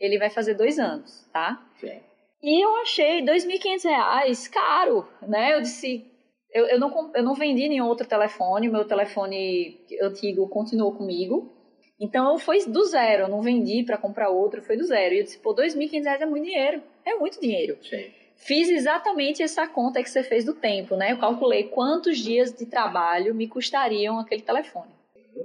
ele 0.00 0.18
vai 0.18 0.30
fazer 0.30 0.54
dois 0.54 0.78
anos, 0.78 1.26
tá? 1.32 1.64
Sim. 1.80 2.00
E 2.42 2.64
eu 2.64 2.76
achei 2.76 3.20
R$ 3.20 3.26
2.500 3.26 4.50
caro, 4.50 5.08
né? 5.22 5.54
Eu 5.54 5.62
disse, 5.62 6.04
eu, 6.52 6.66
eu, 6.66 6.78
não, 6.78 7.12
eu 7.14 7.22
não 7.22 7.34
vendi 7.34 7.68
nenhum 7.68 7.86
outro 7.86 8.06
telefone, 8.06 8.68
meu 8.68 8.84
telefone 8.84 9.80
antigo 10.02 10.48
continuou 10.48 10.92
comigo. 10.92 11.52
Então 11.98 12.38
foi 12.38 12.64
do 12.66 12.84
zero, 12.84 13.24
eu 13.24 13.28
não 13.28 13.40
vendi 13.40 13.82
para 13.82 13.96
comprar 13.96 14.28
outro, 14.28 14.62
foi 14.62 14.76
do 14.76 14.84
zero. 14.84 15.14
E 15.14 15.18
eu 15.18 15.24
disse, 15.24 15.38
pô, 15.38 15.52
R$ 15.52 15.66
2.500 15.66 16.20
é 16.20 16.26
muito 16.26 16.44
dinheiro. 16.44 16.82
É 17.04 17.14
muito 17.14 17.40
dinheiro. 17.40 17.78
Sim. 17.82 18.12
Fiz 18.36 18.68
exatamente 18.68 19.42
essa 19.42 19.66
conta 19.66 20.02
que 20.02 20.10
você 20.10 20.22
fez 20.22 20.44
do 20.44 20.54
tempo, 20.54 20.94
né? 20.94 21.12
Eu 21.12 21.18
calculei 21.18 21.64
quantos 21.64 22.18
dias 22.18 22.52
de 22.52 22.66
trabalho 22.66 23.34
me 23.34 23.48
custariam 23.48 24.20
aquele 24.20 24.42
telefone. 24.42 24.90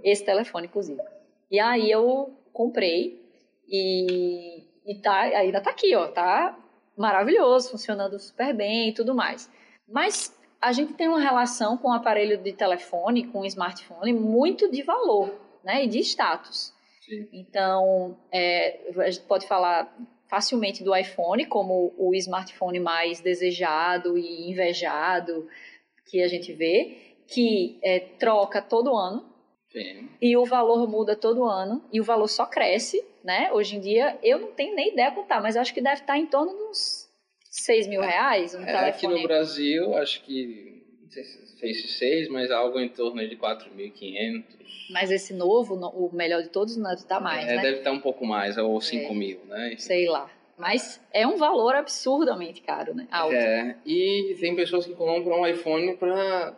Esse 0.03 0.23
telefone, 0.23 0.67
inclusive. 0.67 1.01
E 1.49 1.59
aí 1.59 1.89
eu 1.89 2.33
comprei 2.53 3.19
e, 3.67 4.63
e 4.85 4.95
tá, 5.01 5.21
ainda 5.21 5.61
tá 5.61 5.69
aqui, 5.69 5.95
ó, 5.95 6.07
tá 6.07 6.57
maravilhoso, 6.97 7.71
funcionando 7.71 8.19
super 8.19 8.53
bem 8.53 8.89
e 8.89 8.93
tudo 8.93 9.15
mais. 9.15 9.49
Mas 9.87 10.37
a 10.61 10.71
gente 10.71 10.93
tem 10.93 11.07
uma 11.07 11.19
relação 11.19 11.77
com 11.77 11.87
o 11.87 11.93
aparelho 11.93 12.37
de 12.37 12.53
telefone, 12.53 13.27
com 13.27 13.39
o 13.39 13.45
smartphone, 13.45 14.13
muito 14.13 14.69
de 14.69 14.83
valor, 14.83 15.33
né? 15.63 15.85
E 15.85 15.87
de 15.87 15.99
status. 15.99 16.73
Sim. 17.01 17.27
Então, 17.33 18.17
é, 18.31 18.79
a 18.97 19.09
gente 19.09 19.25
pode 19.25 19.47
falar 19.47 19.91
facilmente 20.31 20.81
do 20.81 20.95
iPhone 20.95 21.45
como 21.45 21.93
o 21.97 22.15
smartphone 22.15 22.79
mais 22.79 23.19
desejado 23.19 24.17
e 24.17 24.49
invejado 24.49 25.45
que 26.05 26.23
a 26.23 26.27
gente 26.29 26.53
vê, 26.53 27.17
que 27.27 27.77
é, 27.83 27.99
troca 27.99 28.61
todo 28.61 28.95
ano. 28.95 29.29
Sim. 29.69 30.07
E 30.21 30.37
o 30.37 30.45
valor 30.45 30.87
muda 30.87 31.17
todo 31.17 31.43
ano 31.43 31.83
e 31.91 31.99
o 31.99 32.03
valor 32.03 32.29
só 32.29 32.45
cresce, 32.45 33.03
né? 33.21 33.51
Hoje 33.51 33.75
em 33.75 33.81
dia, 33.81 34.17
eu 34.23 34.39
não 34.39 34.53
tenho 34.53 34.73
nem 34.73 34.93
ideia 34.93 35.11
quanto 35.11 35.27
tá, 35.27 35.41
mas 35.41 35.57
acho 35.57 35.73
que 35.73 35.81
deve 35.81 36.01
estar 36.01 36.17
em 36.17 36.25
torno 36.25 36.53
dos 36.53 37.09
6 37.49 37.87
mil 37.87 37.99
reais 37.99 38.55
um 38.55 38.61
é, 38.61 38.65
telefone. 38.65 38.89
Aqui 38.89 39.21
no 39.21 39.27
Brasil, 39.27 39.97
acho 39.97 40.23
que, 40.23 40.80
sei 41.11 41.23
se 41.23 41.59
fez 41.59 41.97
6, 41.97 42.29
mas 42.29 42.51
algo 42.51 42.79
em 42.79 42.89
torno 42.89 43.27
de 43.27 43.35
4.500. 43.35 44.43
Mas 44.89 45.11
esse 45.11 45.33
novo, 45.33 45.75
o 45.75 46.13
melhor 46.13 46.41
de 46.41 46.49
todos, 46.49 46.77
não 46.77 46.93
está 46.93 47.19
mais, 47.19 47.47
é, 47.47 47.55
né? 47.55 47.61
Deve 47.61 47.77
estar 47.79 47.91
um 47.91 47.99
pouco 47.99 48.25
mais, 48.25 48.57
ou 48.57 48.79
5 48.79 49.11
é. 49.11 49.15
mil, 49.15 49.39
né? 49.45 49.75
Sei 49.77 50.07
lá. 50.07 50.29
Mas 50.57 51.01
é 51.11 51.25
um 51.25 51.37
valor 51.37 51.75
absurdamente 51.75 52.61
caro, 52.61 52.93
né? 52.93 53.07
Alto. 53.11 53.33
É, 53.33 53.75
e 53.85 54.35
tem 54.39 54.55
pessoas 54.55 54.85
que 54.85 54.93
compram 54.93 55.41
um 55.41 55.47
iPhone 55.47 55.97
para 55.97 56.55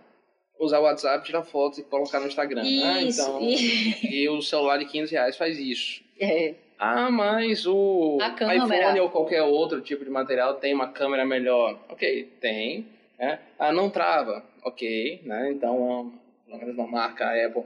usar 0.59 0.79
o 0.79 0.83
WhatsApp, 0.83 1.25
tirar 1.25 1.43
fotos 1.43 1.79
e 1.79 1.83
colocar 1.83 2.19
no 2.19 2.27
Instagram. 2.27 2.63
Né? 2.63 3.03
Isso, 3.03 3.21
Então, 3.21 3.41
e... 3.41 4.23
e 4.23 4.29
o 4.29 4.41
celular 4.41 4.77
de 4.77 4.85
15 4.85 5.11
reais 5.11 5.37
faz 5.37 5.57
isso. 5.57 6.03
É. 6.19 6.55
Ah, 6.77 7.09
mas 7.09 7.65
o 7.65 8.17
iPhone 8.19 8.99
ou 8.99 9.09
qualquer 9.09 9.41
outro 9.43 9.79
tipo 9.79 10.03
de 10.03 10.09
material 10.09 10.55
tem 10.55 10.73
uma 10.73 10.89
câmera 10.89 11.25
melhor. 11.25 11.79
Ok, 11.87 12.29
tem. 12.41 12.85
Né? 13.17 13.39
Ah, 13.57 13.71
não 13.71 13.89
trava. 13.89 14.43
Ok, 14.63 15.21
né? 15.23 15.51
Então, 15.51 16.13
pelo 16.45 16.59
menos 16.59 16.75
uma 16.75 16.87
marca 16.87 17.25
a 17.25 17.45
Apple 17.45 17.63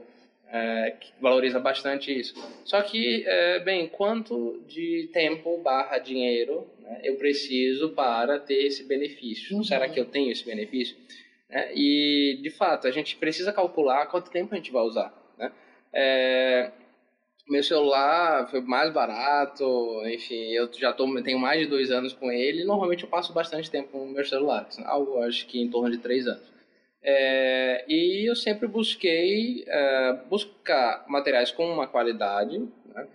é, 0.50 0.94
que 0.98 1.12
valoriza 1.20 1.60
bastante 1.60 2.16
isso. 2.16 2.34
Só 2.64 2.80
que, 2.82 3.24
é, 3.26 3.60
bem, 3.60 3.88
quanto 3.88 4.62
de 4.66 5.08
tempo 5.12 5.58
barra 5.58 5.98
dinheiro 5.98 6.66
né, 6.80 7.00
eu 7.04 7.16
preciso 7.16 7.90
para 7.90 8.38
ter 8.38 8.66
esse 8.66 8.84
benefício? 8.84 9.56
Uhum. 9.56 9.64
Será 9.64 9.88
que 9.88 10.00
eu 10.00 10.06
tenho 10.06 10.32
esse 10.32 10.44
benefício? 10.44 10.96
Né? 11.48 11.70
E, 11.74 12.38
de 12.42 12.50
fato, 12.50 12.86
a 12.86 12.90
gente 12.90 13.16
precisa 13.16 13.52
calcular 13.52 14.06
quanto 14.06 14.30
tempo 14.30 14.54
a 14.54 14.56
gente 14.56 14.72
vai 14.72 14.82
usar. 14.82 15.12
Né? 15.36 15.52
É, 15.92 16.70
Meu 17.48 17.62
celular 17.62 18.50
foi 18.50 18.60
mais 18.60 18.92
barato, 18.92 19.64
enfim, 20.06 20.52
eu 20.52 20.68
já 20.72 20.92
tô, 20.92 21.06
tenho 21.22 21.38
mais 21.38 21.60
de 21.60 21.66
dois 21.66 21.90
anos 21.90 22.12
com 22.12 22.30
ele. 22.30 22.64
Normalmente 22.64 23.04
eu 23.04 23.08
passo 23.08 23.32
bastante 23.32 23.70
tempo 23.70 23.88
com 23.88 24.06
meus 24.06 24.28
celulares, 24.28 24.78
algo 24.80 25.22
acho 25.22 25.46
que 25.46 25.58
em 25.58 25.70
torno 25.70 25.90
de 25.90 25.98
três 25.98 26.26
anos. 26.26 26.46
É, 27.02 27.84
e 27.88 28.28
eu 28.28 28.36
sempre 28.36 28.66
busquei 28.66 29.64
é, 29.66 30.18
buscar 30.28 31.06
materiais 31.08 31.50
com 31.50 31.64
uma 31.64 31.86
qualidade 31.86 32.58
né, 32.58 33.06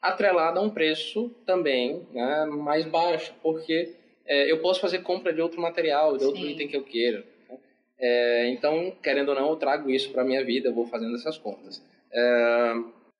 atrelada 0.00 0.60
a 0.60 0.62
um 0.62 0.70
preço 0.70 1.30
também 1.44 2.06
né, 2.12 2.44
mais 2.44 2.86
baixo, 2.86 3.34
porque 3.42 3.94
é, 4.26 4.50
eu 4.50 4.60
posso 4.60 4.80
fazer 4.80 5.00
compra 5.00 5.32
de 5.32 5.40
outro 5.40 5.60
material, 5.60 6.16
de 6.16 6.24
outro 6.24 6.40
Sim. 6.40 6.50
item 6.50 6.68
que 6.68 6.76
eu 6.76 6.84
queira. 6.84 7.24
Né? 7.48 7.58
É, 7.98 8.48
então, 8.50 8.92
querendo 9.02 9.30
ou 9.30 9.34
não, 9.34 9.48
eu 9.48 9.56
trago 9.56 9.90
isso 9.90 10.12
para 10.12 10.22
a 10.22 10.24
minha 10.24 10.44
vida, 10.44 10.68
eu 10.68 10.74
vou 10.74 10.86
fazendo 10.86 11.16
essas 11.16 11.36
contas. 11.36 11.82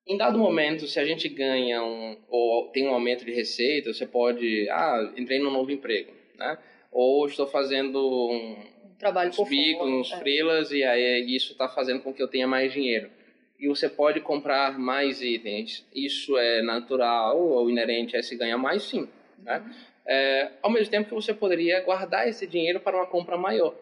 Em 0.06 0.16
dado 0.16 0.38
momento, 0.38 0.86
se 0.86 1.00
a 1.00 1.04
gente 1.04 1.28
ganha 1.28 1.82
um, 1.82 2.16
ou 2.28 2.68
tem 2.68 2.86
um 2.86 2.94
aumento 2.94 3.24
de 3.24 3.32
receita, 3.32 3.92
você 3.92 4.06
pode, 4.06 4.68
ah, 4.70 5.12
entrei 5.16 5.40
num 5.40 5.50
novo 5.50 5.72
emprego, 5.72 6.12
né? 6.38 6.56
Ou 6.92 7.26
estou 7.26 7.46
fazendo 7.46 7.98
um, 8.30 8.56
trabalho 8.98 9.30
uns 9.30 9.48
bicos, 9.48 9.88
uns 9.88 10.12
é. 10.12 10.18
freelas, 10.18 10.70
e 10.70 10.84
aí 10.84 11.34
isso 11.34 11.52
está 11.52 11.68
fazendo 11.68 12.00
com 12.02 12.12
que 12.12 12.22
eu 12.22 12.28
tenha 12.28 12.46
mais 12.46 12.72
dinheiro. 12.72 13.10
E 13.58 13.68
você 13.68 13.88
pode 13.88 14.20
comprar 14.20 14.78
mais 14.78 15.22
itens. 15.22 15.84
Isso 15.94 16.36
é 16.36 16.62
natural 16.62 17.38
ou 17.38 17.68
inerente 17.70 18.16
a 18.16 18.22
se 18.22 18.36
ganhar 18.36 18.58
mais? 18.58 18.82
Sim. 18.82 19.08
Né? 19.42 19.58
Uhum. 19.58 19.72
É, 20.06 20.50
ao 20.62 20.70
mesmo 20.70 20.90
tempo 20.90 21.08
que 21.08 21.14
você 21.14 21.34
poderia 21.34 21.80
guardar 21.80 22.28
esse 22.28 22.46
dinheiro 22.46 22.78
para 22.78 22.96
uma 22.96 23.06
compra 23.06 23.36
maior. 23.36 23.74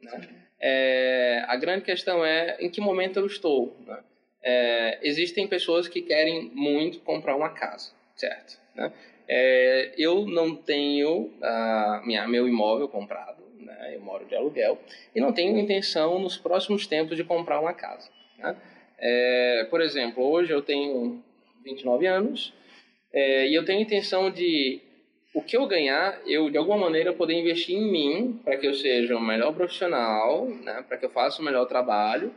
Né? 0.00 0.28
É, 0.60 1.44
a 1.46 1.56
grande 1.56 1.84
questão 1.84 2.24
é 2.24 2.56
em 2.60 2.68
que 2.68 2.80
momento 2.80 3.18
eu 3.18 3.26
estou. 3.26 3.76
Né? 3.86 3.98
É, 4.42 4.98
existem 5.02 5.46
pessoas 5.46 5.88
que 5.88 6.00
querem 6.00 6.50
muito 6.54 7.00
comprar 7.00 7.36
uma 7.36 7.50
casa, 7.50 7.92
certo? 8.16 8.58
Né? 8.74 8.92
É, 9.28 9.94
eu 9.96 10.26
não 10.26 10.56
tenho 10.56 11.30
minha, 12.04 12.26
meu 12.26 12.48
imóvel 12.48 12.88
comprado 12.88 13.40
né? 13.64 13.94
eu 13.94 14.00
moro 14.00 14.24
de 14.26 14.34
aluguel, 14.34 14.78
e 15.14 15.20
não 15.20 15.32
tenho 15.32 15.58
intenção 15.58 16.18
nos 16.18 16.36
próximos 16.36 16.86
tempos 16.86 17.16
de 17.16 17.24
comprar 17.24 17.60
uma 17.60 17.72
casa. 17.72 18.10
Né? 18.38 18.56
É, 18.98 19.66
por 19.70 19.80
exemplo, 19.80 20.24
hoje 20.24 20.52
eu 20.52 20.62
tenho 20.62 21.22
29 21.64 22.06
anos 22.06 22.52
é, 23.12 23.48
e 23.48 23.54
eu 23.54 23.64
tenho 23.64 23.80
intenção 23.80 24.30
de 24.30 24.80
o 25.32 25.40
que 25.40 25.56
eu 25.56 25.66
ganhar, 25.66 26.20
eu 26.26 26.50
de 26.50 26.58
alguma 26.58 26.76
maneira 26.76 27.12
poder 27.12 27.34
investir 27.34 27.76
em 27.76 27.90
mim 27.90 28.40
para 28.44 28.56
que 28.56 28.66
eu 28.66 28.74
seja 28.74 29.16
o 29.16 29.20
melhor 29.20 29.54
profissional, 29.54 30.46
né? 30.46 30.84
para 30.86 30.96
que 30.96 31.06
eu 31.06 31.10
faça 31.10 31.40
o 31.40 31.44
melhor 31.44 31.66
trabalho, 31.66 32.32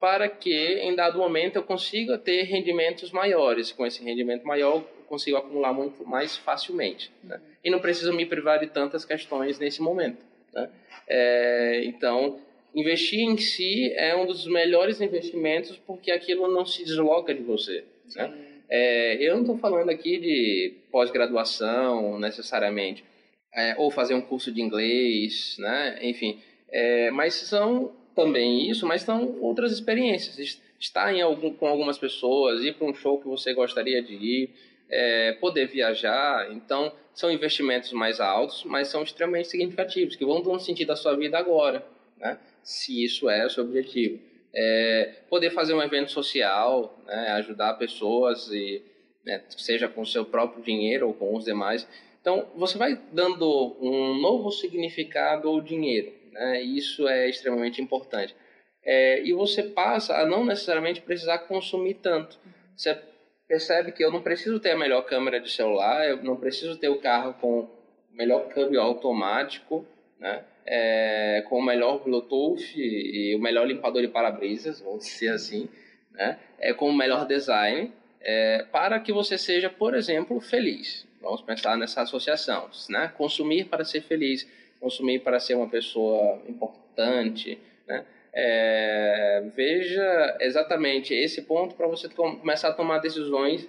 para 0.00 0.28
que 0.28 0.78
em 0.80 0.94
dado 0.94 1.18
momento 1.18 1.56
eu 1.56 1.62
consiga 1.62 2.16
ter 2.16 2.42
rendimentos 2.42 3.10
maiores. 3.10 3.72
Com 3.72 3.84
esse 3.84 4.02
rendimento 4.02 4.46
maior, 4.46 4.76
eu 4.76 4.88
consigo 5.06 5.36
acumular 5.36 5.72
muito 5.72 6.06
mais 6.06 6.36
facilmente. 6.36 7.10
Né? 7.22 7.40
E 7.64 7.70
não 7.70 7.80
preciso 7.80 8.12
me 8.12 8.24
privar 8.24 8.60
de 8.60 8.68
tantas 8.68 9.04
questões 9.04 9.58
nesse 9.58 9.82
momento. 9.82 10.24
Né? 10.54 10.70
É, 11.08 11.82
então, 11.84 12.38
investir 12.74 13.20
em 13.20 13.36
si 13.36 13.92
é 13.94 14.14
um 14.14 14.26
dos 14.26 14.46
melhores 14.46 15.00
investimentos 15.00 15.76
porque 15.86 16.12
aquilo 16.12 16.46
não 16.48 16.64
se 16.64 16.84
desloca 16.84 17.34
de 17.34 17.42
você. 17.42 17.84
Né? 18.14 18.32
É, 18.70 19.14
eu 19.14 19.34
não 19.34 19.40
estou 19.40 19.58
falando 19.58 19.90
aqui 19.90 20.18
de 20.18 20.74
pós-graduação 20.92 22.18
necessariamente, 22.18 23.02
é, 23.54 23.74
ou 23.78 23.90
fazer 23.90 24.14
um 24.14 24.20
curso 24.20 24.52
de 24.52 24.60
inglês, 24.60 25.56
né? 25.58 25.98
enfim, 26.02 26.38
é, 26.70 27.10
mas 27.10 27.34
são 27.34 27.92
também 28.18 28.68
isso, 28.68 28.84
mas 28.84 29.02
são 29.02 29.38
outras 29.40 29.70
experiências. 29.70 30.60
Estar 30.80 31.14
em 31.14 31.22
algum, 31.22 31.54
com 31.54 31.68
algumas 31.68 31.96
pessoas, 31.98 32.64
ir 32.64 32.74
para 32.74 32.88
um 32.88 32.94
show 32.94 33.20
que 33.20 33.28
você 33.28 33.54
gostaria 33.54 34.02
de 34.02 34.14
ir, 34.14 34.50
é, 34.90 35.32
poder 35.34 35.68
viajar. 35.68 36.50
Então, 36.52 36.92
são 37.14 37.30
investimentos 37.30 37.92
mais 37.92 38.18
altos, 38.18 38.64
mas 38.64 38.88
são 38.88 39.04
extremamente 39.04 39.46
significativos, 39.46 40.16
que 40.16 40.24
vão 40.24 40.42
dar 40.42 40.50
um 40.50 40.58
sentido 40.58 40.90
à 40.90 40.96
sua 40.96 41.16
vida 41.16 41.38
agora, 41.38 41.86
né? 42.16 42.38
se 42.60 43.04
isso 43.04 43.30
é 43.30 43.46
o 43.46 43.50
seu 43.50 43.62
objetivo. 43.62 44.20
É, 44.52 45.14
poder 45.30 45.50
fazer 45.50 45.74
um 45.74 45.82
evento 45.82 46.10
social, 46.10 46.98
né? 47.06 47.28
ajudar 47.32 47.74
pessoas, 47.74 48.50
e, 48.50 48.82
né? 49.24 49.44
seja 49.50 49.86
com 49.88 50.00
o 50.00 50.06
seu 50.06 50.24
próprio 50.24 50.60
dinheiro 50.60 51.06
ou 51.06 51.14
com 51.14 51.36
os 51.36 51.44
demais. 51.44 51.86
Então, 52.28 52.46
você 52.54 52.76
vai 52.76 53.00
dando 53.10 53.74
um 53.80 54.20
novo 54.20 54.50
significado 54.50 55.48
ao 55.48 55.62
dinheiro. 55.62 56.12
Né? 56.30 56.60
Isso 56.60 57.08
é 57.08 57.26
extremamente 57.26 57.80
importante. 57.80 58.36
É, 58.84 59.22
e 59.22 59.32
você 59.32 59.62
passa 59.62 60.14
a 60.14 60.26
não 60.26 60.44
necessariamente 60.44 61.00
precisar 61.00 61.38
consumir 61.38 61.94
tanto. 61.94 62.38
Você 62.76 62.98
percebe 63.48 63.92
que 63.92 64.04
eu 64.04 64.12
não 64.12 64.20
preciso 64.20 64.60
ter 64.60 64.72
a 64.72 64.76
melhor 64.76 65.06
câmera 65.06 65.40
de 65.40 65.50
celular, 65.50 66.06
eu 66.06 66.22
não 66.22 66.36
preciso 66.36 66.76
ter 66.76 66.90
o 66.90 67.00
carro 67.00 67.32
com 67.40 67.60
o 67.60 67.70
melhor 68.12 68.46
câmbio 68.50 68.82
automático, 68.82 69.86
né? 70.20 70.44
É, 70.66 71.42
com 71.48 71.58
o 71.60 71.64
melhor 71.64 72.04
Bluetooth 72.04 72.74
e 72.76 73.34
o 73.34 73.40
melhor 73.40 73.66
limpador 73.66 74.02
de 74.02 74.08
para-brisas, 74.08 74.80
vamos 74.82 75.06
dizer 75.06 75.30
assim, 75.30 75.66
né? 76.12 76.38
É, 76.58 76.74
com 76.74 76.90
o 76.90 76.94
melhor 76.94 77.26
design, 77.26 77.90
é, 78.20 78.66
para 78.70 79.00
que 79.00 79.14
você 79.14 79.38
seja, 79.38 79.70
por 79.70 79.94
exemplo, 79.94 80.38
feliz. 80.40 81.07
Vamos 81.20 81.42
pensar 81.42 81.76
nessa 81.76 82.02
associação, 82.02 82.70
né? 82.88 83.12
Consumir 83.16 83.64
para 83.64 83.84
ser 83.84 84.02
feliz, 84.02 84.48
consumir 84.80 85.20
para 85.20 85.40
ser 85.40 85.54
uma 85.54 85.68
pessoa 85.68 86.40
importante, 86.46 87.58
né? 87.86 88.04
é, 88.32 89.42
veja 89.54 90.36
exatamente 90.40 91.14
esse 91.14 91.42
ponto 91.42 91.74
para 91.74 91.86
você 91.86 92.08
começar 92.08 92.68
a 92.68 92.72
tomar 92.72 92.98
decisões 92.98 93.68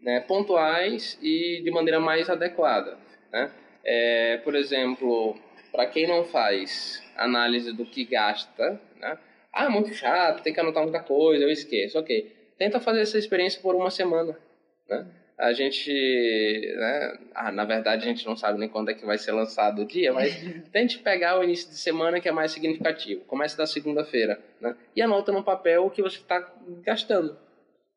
né, 0.00 0.20
pontuais 0.20 1.18
e 1.20 1.60
de 1.62 1.70
maneira 1.70 2.00
mais 2.00 2.30
adequada. 2.30 2.96
Né? 3.32 3.50
É, 3.84 4.38
por 4.38 4.54
exemplo, 4.54 5.36
para 5.70 5.86
quem 5.86 6.06
não 6.06 6.24
faz 6.24 7.02
análise 7.16 7.72
do 7.72 7.84
que 7.84 8.04
gasta, 8.04 8.80
né? 8.96 9.18
ah, 9.52 9.68
muito 9.68 9.92
chato, 9.94 10.42
tem 10.42 10.52
que 10.52 10.60
anotar 10.60 10.82
muita 10.82 11.00
coisa, 11.00 11.44
eu 11.44 11.50
esqueço. 11.50 11.98
Ok, 11.98 12.34
tenta 12.56 12.80
fazer 12.80 13.02
essa 13.02 13.18
experiência 13.18 13.60
por 13.60 13.74
uma 13.74 13.90
semana. 13.90 14.38
Né? 14.88 15.06
A 15.38 15.52
gente, 15.52 15.92
né, 16.76 17.18
ah, 17.34 17.52
na 17.52 17.64
verdade 17.64 18.04
a 18.04 18.08
gente 18.08 18.24
não 18.24 18.36
sabe 18.36 18.58
nem 18.58 18.68
quando 18.68 18.90
é 18.90 18.94
que 18.94 19.04
vai 19.04 19.18
ser 19.18 19.32
lançado 19.32 19.82
o 19.82 19.84
dia, 19.84 20.12
mas 20.12 20.34
tente 20.72 20.98
pegar 20.98 21.38
o 21.38 21.44
início 21.44 21.68
de 21.68 21.76
semana 21.76 22.20
que 22.20 22.28
é 22.28 22.32
mais 22.32 22.52
significativo. 22.52 23.22
Comece 23.26 23.56
da 23.56 23.66
segunda-feira, 23.66 24.40
né, 24.60 24.74
e 24.94 25.02
anota 25.02 25.30
no 25.32 25.44
papel 25.44 25.84
o 25.84 25.90
que 25.90 26.00
você 26.00 26.16
está 26.16 26.40
gastando. 26.82 27.36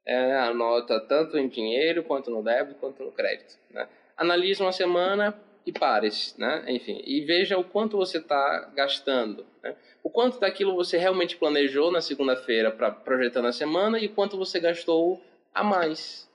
É, 0.06 0.36
anota 0.38 1.00
tanto 1.00 1.38
em 1.38 1.48
dinheiro, 1.48 2.04
quanto 2.04 2.30
no 2.32 2.44
débito, 2.44 2.80
quanto 2.80 3.04
no 3.04 3.12
crédito. 3.12 3.58
Né. 3.70 3.88
Analise 4.18 4.62
uma 4.62 4.72
semana 4.72 5.38
e 5.66 5.72
pare, 5.72 6.10
né, 6.38 6.66
enfim, 6.68 7.02
e 7.06 7.22
veja 7.22 7.58
o 7.58 7.64
quanto 7.64 7.96
você 7.96 8.18
está 8.18 8.70
gastando. 8.76 9.46
Né, 9.64 9.76
o 10.04 10.10
quanto 10.10 10.40
daquilo 10.40 10.76
você 10.76 10.98
realmente 10.98 11.38
planejou 11.38 11.90
na 11.90 12.02
segunda-feira 12.02 12.70
para 12.70 12.92
projetar 12.92 13.42
na 13.42 13.54
semana 13.54 13.98
e 13.98 14.10
quanto 14.10 14.38
você 14.38 14.60
gastou 14.60 15.22
a 15.54 15.64
mais. 15.64 16.29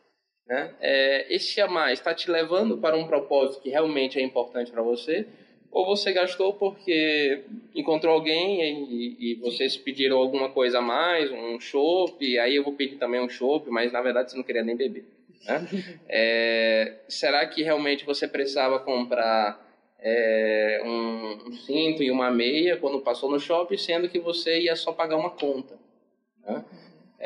Né? 0.47 0.75
É, 0.81 1.35
esse 1.35 1.61
a 1.61 1.67
mais 1.67 1.99
está 1.99 2.15
te 2.15 2.31
levando 2.31 2.79
para 2.79 2.97
um 2.97 3.07
propósito 3.07 3.63
que 3.63 3.71
realmente 3.71 4.19
é 4.19 4.23
importante 4.23 4.71
para 4.71 4.83
você, 4.83 5.27
ou 5.75 5.85
você 5.85 6.13
gastou 6.13 6.53
porque 6.53 7.43
encontrou 7.75 8.15
alguém 8.15 8.63
e, 8.63 9.17
e, 9.19 9.35
vocês 9.37 9.77
pediram 9.77 10.19
alguma 10.19 10.49
coisa 10.49 10.79
a 10.79 10.83
mais, 10.83 11.33
um 11.33 11.59
chopp, 11.59 12.39
aí 12.39 12.55
eu 12.55 12.63
vou 12.63 12.75
pedir 12.75 12.97
também 12.97 13.21
um 13.21 13.29
chopp, 13.29 13.69
mas 13.71 13.91
na 13.91 14.01
verdade 14.01 14.31
você 14.31 14.37
não 14.37 14.45
queria 14.45 14.63
nem 14.63 14.77
beber. 14.77 15.05
Né? 15.45 15.67
É, 16.09 17.01
será 17.09 17.45
que 17.47 17.63
realmente 17.63 18.05
você 18.05 18.29
precisava 18.29 18.79
comprar 18.79 19.61
é, 19.99 20.81
um, 20.85 21.49
um, 21.49 21.53
cinto 21.53 22.03
e 22.03 22.11
uma 22.11 22.31
meia 22.31 22.77
quando 22.77 23.01
passou 23.01 23.29
no 23.31 23.41
shopping, 23.41 23.77
sendo 23.77 24.09
que 24.09 24.21
você 24.21 24.61
ia 24.61 24.77
só 24.77 24.93
pagar 24.93 25.17
uma 25.17 25.31
conta? 25.31 25.77
Né? 26.47 26.65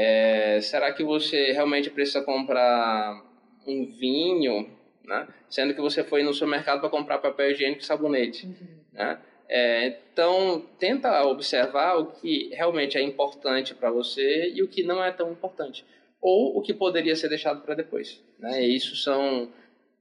É, 0.00 0.60
será 0.60 0.92
que 0.92 1.02
você 1.02 1.50
realmente 1.50 1.90
precisa 1.90 2.22
comprar 2.22 3.20
um 3.66 3.84
vinho, 3.84 4.70
né? 5.04 5.26
sendo 5.50 5.74
que 5.74 5.80
você 5.80 6.04
foi 6.04 6.22
no 6.22 6.32
supermercado 6.32 6.78
para 6.78 6.88
comprar 6.88 7.18
papel 7.18 7.50
higiênico 7.50 7.82
e 7.82 7.84
sabonete? 7.84 8.46
Uhum. 8.46 8.68
Né? 8.92 9.18
É, 9.48 9.98
então, 10.12 10.64
tenta 10.78 11.24
observar 11.24 11.96
o 11.96 12.06
que 12.12 12.48
realmente 12.52 12.96
é 12.96 13.02
importante 13.02 13.74
para 13.74 13.90
você 13.90 14.52
e 14.54 14.62
o 14.62 14.68
que 14.68 14.84
não 14.84 15.02
é 15.02 15.10
tão 15.10 15.32
importante. 15.32 15.84
Ou 16.20 16.56
o 16.56 16.62
que 16.62 16.72
poderia 16.72 17.16
ser 17.16 17.28
deixado 17.28 17.62
para 17.62 17.74
depois. 17.74 18.22
Né? 18.38 18.64
Isso 18.66 18.94
são 18.94 19.50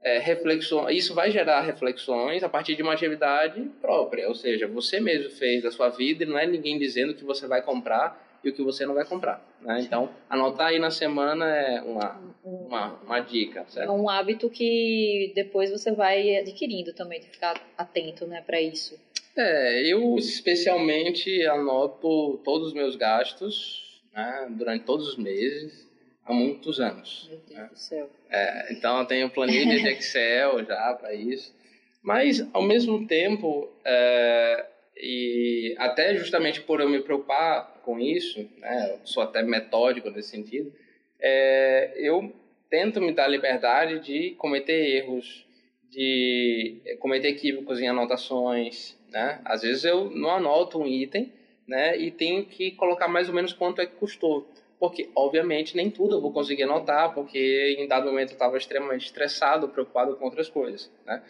é, 0.03 0.19
reflexões. 0.19 0.95
Isso 0.95 1.15
vai 1.15 1.31
gerar 1.31 1.61
reflexões 1.61 2.43
a 2.43 2.49
partir 2.49 2.75
de 2.75 2.83
uma 2.83 2.93
atividade 2.93 3.63
própria. 3.81 4.27
Ou 4.27 4.35
seja, 4.35 4.67
você 4.67 4.99
mesmo 4.99 5.31
fez 5.31 5.63
da 5.63 5.71
sua 5.71 5.89
vida 5.89 6.23
e 6.23 6.27
não 6.27 6.37
é 6.37 6.45
ninguém 6.45 6.77
dizendo 6.77 7.15
que 7.15 7.23
você 7.23 7.47
vai 7.47 7.63
comprar 7.63 8.26
e 8.47 8.51
o 8.51 8.53
que 8.53 8.63
você 8.63 8.85
não 8.85 8.93
vai 8.93 9.05
comprar. 9.05 9.45
Né? 9.61 9.81
Então, 9.81 10.09
anotar 10.29 10.67
aí 10.67 10.79
na 10.79 10.91
semana 10.91 11.45
é 11.45 11.81
uma, 11.81 12.21
uma, 12.43 12.93
uma 13.03 13.19
dica, 13.19 13.65
certo? 13.67 13.89
É 13.89 13.91
um 13.91 14.09
hábito 14.09 14.49
que 14.49 15.31
depois 15.35 15.69
você 15.71 15.91
vai 15.91 16.37
adquirindo 16.37 16.93
também, 16.93 17.19
de 17.19 17.27
ficar 17.27 17.61
atento 17.77 18.25
né, 18.25 18.41
para 18.45 18.61
isso. 18.61 18.99
É, 19.35 19.83
eu 19.91 20.15
especialmente 20.17 21.45
anoto 21.45 22.39
todos 22.43 22.69
os 22.69 22.73
meus 22.73 22.95
gastos 22.95 24.01
né, 24.13 24.47
durante 24.49 24.83
todos 24.83 25.09
os 25.09 25.17
meses. 25.17 25.87
há 26.25 26.33
muitos 26.33 26.79
anos. 26.79 27.27
Meu 27.29 27.39
Deus 27.47 27.59
né? 27.59 27.69
do 27.71 27.77
céu. 27.77 28.09
É, 28.29 28.73
então 28.73 28.99
eu 28.99 29.05
tenho 29.05 29.29
planilha 29.29 29.79
de 29.79 29.87
Excel 29.93 30.65
já 30.65 30.93
para 30.93 31.13
isso. 31.13 31.55
Mas, 32.01 32.47
ao 32.53 32.61
mesmo 32.61 33.05
tempo, 33.05 33.69
é, 33.83 34.65
e 34.99 35.75
até 35.77 36.15
justamente 36.15 36.61
por 36.61 36.81
eu 36.81 36.89
me 36.89 37.01
preocupar 37.01 37.79
com 37.83 37.99
isso, 37.99 38.47
né, 38.57 38.99
sou 39.03 39.23
até 39.23 39.41
metódico 39.43 40.09
nesse 40.09 40.29
sentido, 40.29 40.73
é, 41.19 41.93
eu 41.95 42.33
tento 42.69 43.01
me 43.01 43.13
dar 43.13 43.27
liberdade 43.27 43.99
de 43.99 44.31
cometer 44.31 44.97
erros, 44.97 45.45
de 45.89 46.75
cometer 46.99 47.29
equívocos 47.29 47.79
em 47.79 47.87
anotações, 47.87 48.97
né? 49.09 49.39
Às 49.45 49.61
vezes 49.61 49.85
eu 49.85 50.09
não 50.09 50.31
anoto 50.31 50.79
um 50.79 50.85
item, 50.85 51.31
né, 51.65 51.97
e 51.97 52.11
tenho 52.11 52.45
que 52.45 52.71
colocar 52.71 53.07
mais 53.07 53.27
ou 53.27 53.35
menos 53.35 53.51
quanto 53.53 53.81
é 53.81 53.85
que 53.85 53.93
custou 53.93 54.47
porque 54.79 55.09
obviamente 55.15 55.75
nem 55.75 55.89
tudo 55.89 56.15
eu 56.15 56.21
vou 56.21 56.31
conseguir 56.31 56.63
anotar, 56.63 57.13
porque 57.13 57.75
em 57.77 57.87
dado 57.87 58.05
momento 58.05 58.29
eu 58.29 58.33
estava 58.33 58.57
extremamente 58.57 59.05
estressado, 59.05 59.69
preocupado 59.69 60.15
com 60.15 60.25
outras 60.25 60.49
coisas, 60.49 60.91
né? 61.05 61.21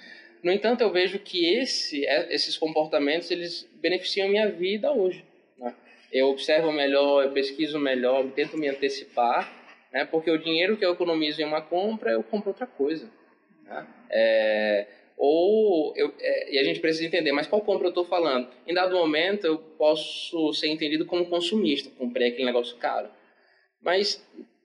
No 0.44 0.52
entanto, 0.52 0.82
eu 0.82 0.92
vejo 0.92 1.20
que 1.20 1.46
esse, 1.46 2.06
é, 2.06 2.34
esses 2.34 2.58
comportamentos 2.58 3.32
eles 3.32 3.68
beneficiam 3.82 4.30
minha 4.30 4.50
vida 4.50 4.92
hoje. 4.92 5.24
Né? 5.58 5.74
Eu 6.12 6.28
observo 6.30 6.72
melhor, 6.72 7.24
eu 7.24 7.32
pesquiso 7.32 7.80
melhor, 7.80 8.24
eu 8.24 8.32
tento 8.32 8.58
me 8.58 8.68
antecipar, 8.68 9.52
né? 9.92 10.06
porque 10.06 10.30
o 10.30 10.38
dinheiro 10.38 10.78
que 10.78 10.86
eu 10.86 10.94
economizo 10.94 11.42
em 11.42 11.46
uma 11.46 11.62
compra, 11.62 12.12
eu 12.12 12.24
compro 12.24 12.50
outra 12.50 12.68
coisa. 12.68 13.10
Né? 13.64 13.88
É, 14.10 14.88
ou 15.18 15.94
eu, 15.96 16.14
é, 16.20 16.54
e 16.54 16.60
a 16.60 16.64
gente 16.64 16.80
precisa 16.80 17.06
entender, 17.06 17.32
mas 17.32 17.48
qual 17.48 17.62
compra 17.62 17.88
eu 17.88 17.90
estou 17.90 18.06
falando? 18.06 18.48
Em 18.68 18.74
dado 18.74 18.96
momento, 18.96 19.46
eu 19.46 19.58
posso 19.58 20.54
ser 20.54 20.68
entendido 20.68 21.06
como 21.06 21.26
consumista, 21.26 21.90
comprei 21.98 22.30
aquele 22.30 22.46
negócio 22.46 22.78
caro. 22.78 23.10
Mas 23.82 24.24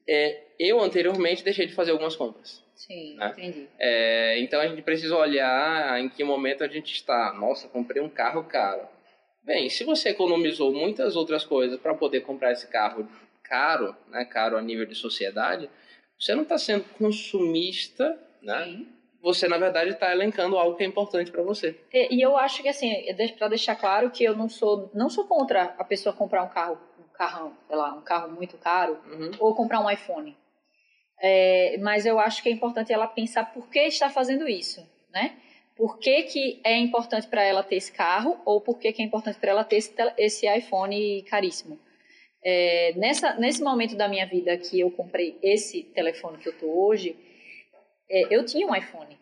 é, 0.08 0.40
eu 0.58 0.80
anteriormente 0.80 1.44
deixei 1.44 1.66
de 1.66 1.74
fazer 1.74 1.90
algumas 1.92 2.16
compras. 2.16 2.62
Sim, 2.74 3.14
né? 3.14 3.32
entendi. 3.36 3.68
É, 3.78 4.40
então 4.40 4.60
a 4.60 4.66
gente 4.66 4.82
precisa 4.82 5.16
olhar 5.16 6.00
em 6.00 6.08
que 6.08 6.24
momento 6.24 6.64
a 6.64 6.68
gente 6.68 6.92
está. 6.92 7.32
Nossa, 7.32 7.68
comprei 7.68 8.02
um 8.02 8.08
carro 8.08 8.44
caro. 8.44 8.88
Bem, 9.44 9.68
se 9.68 9.84
você 9.84 10.10
economizou 10.10 10.72
muitas 10.72 11.16
outras 11.16 11.44
coisas 11.44 11.78
para 11.78 11.94
poder 11.94 12.20
comprar 12.20 12.52
esse 12.52 12.66
carro 12.68 13.08
caro, 13.42 13.96
né, 14.08 14.24
caro 14.24 14.56
a 14.56 14.62
nível 14.62 14.86
de 14.86 14.94
sociedade, 14.94 15.68
você 16.18 16.34
não 16.34 16.42
está 16.42 16.56
sendo 16.56 16.84
consumista, 16.96 18.18
né? 18.40 18.64
Sim. 18.64 18.88
Você 19.20 19.46
na 19.46 19.56
verdade 19.56 19.90
está 19.90 20.12
elencando 20.12 20.56
algo 20.56 20.76
que 20.76 20.82
é 20.82 20.86
importante 20.86 21.30
para 21.30 21.42
você. 21.42 21.78
E, 21.92 22.16
e, 22.16 22.20
eu 22.20 22.36
acho 22.36 22.62
que 22.62 22.68
assim, 22.68 22.92
para 23.38 23.48
deixar 23.48 23.76
claro 23.76 24.10
que 24.10 24.24
eu 24.24 24.36
não 24.36 24.48
sou 24.48 24.90
não 24.92 25.08
sou 25.08 25.24
contra 25.26 25.74
a 25.78 25.84
pessoa 25.84 26.12
comprar 26.12 26.42
um 26.42 26.48
carro, 26.48 26.78
carrão, 27.22 27.56
sei 27.68 27.76
lá, 27.76 27.94
um 27.94 28.02
carro 28.02 28.32
muito 28.32 28.58
caro, 28.58 28.98
uhum. 29.06 29.30
ou 29.38 29.54
comprar 29.54 29.80
um 29.80 29.88
iPhone. 29.88 30.36
É, 31.20 31.76
mas 31.78 32.04
eu 32.04 32.18
acho 32.18 32.42
que 32.42 32.48
é 32.48 32.52
importante 32.52 32.92
ela 32.92 33.06
pensar 33.06 33.44
por 33.52 33.70
que 33.70 33.78
está 33.78 34.10
fazendo 34.10 34.48
isso, 34.48 34.84
né? 35.12 35.36
Por 35.76 35.98
que, 35.98 36.24
que 36.24 36.60
é 36.64 36.76
importante 36.76 37.28
para 37.28 37.42
ela 37.42 37.62
ter 37.62 37.76
esse 37.76 37.92
carro 37.92 38.40
ou 38.44 38.60
por 38.60 38.78
que, 38.78 38.92
que 38.92 39.00
é 39.00 39.04
importante 39.04 39.38
para 39.38 39.52
ela 39.52 39.64
ter 39.64 39.76
esse, 39.76 39.94
esse 40.18 40.46
iPhone 40.58 41.22
caríssimo. 41.22 41.78
É, 42.44 42.92
nessa, 42.96 43.34
nesse 43.34 43.62
momento 43.62 43.94
da 43.94 44.08
minha 44.08 44.26
vida 44.26 44.56
que 44.56 44.80
eu 44.80 44.90
comprei 44.90 45.38
esse 45.40 45.84
telefone 45.84 46.38
que 46.38 46.48
eu 46.48 46.58
tô 46.58 46.66
hoje, 46.66 47.16
é, 48.10 48.34
eu 48.34 48.44
tinha 48.44 48.66
um 48.66 48.74
iPhone. 48.74 49.16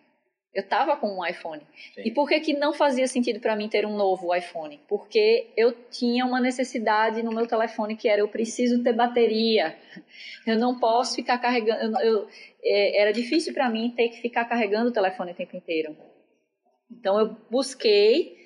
Eu 0.53 0.63
estava 0.63 0.97
com 0.97 1.09
um 1.09 1.25
iPhone. 1.25 1.63
Sim. 1.95 2.03
E 2.05 2.11
por 2.11 2.29
que, 2.29 2.41
que 2.41 2.53
não 2.55 2.73
fazia 2.73 3.07
sentido 3.07 3.39
para 3.39 3.55
mim 3.55 3.69
ter 3.69 3.87
um 3.87 3.97
novo 3.97 4.35
iPhone? 4.35 4.81
Porque 4.89 5.47
eu 5.57 5.73
tinha 5.91 6.27
uma 6.27 6.41
necessidade 6.41 7.23
no 7.23 7.33
meu 7.33 7.47
telefone 7.47 7.97
que 7.97 8.09
era 8.09 8.21
eu 8.21 8.29
preciso 8.29 8.83
ter 8.83 8.93
bateria. 8.93 9.77
Eu 10.47 10.59
não 10.59 10.79
posso 10.79 11.15
ficar 11.15 11.39
carregando. 11.39 11.99
Eu, 12.01 12.01
eu, 12.01 12.29
é, 12.65 13.03
era 13.03 13.13
difícil 13.13 13.55
para 13.55 13.69
mim 13.69 13.93
ter 13.97 14.09
que 14.09 14.21
ficar 14.21 14.45
carregando 14.47 14.89
o 14.89 14.93
telefone 14.93 15.33
o 15.33 15.35
tempo 15.35 15.57
inteiro. 15.57 15.97
Então 16.91 17.19
eu 17.21 17.37
busquei, 17.49 18.37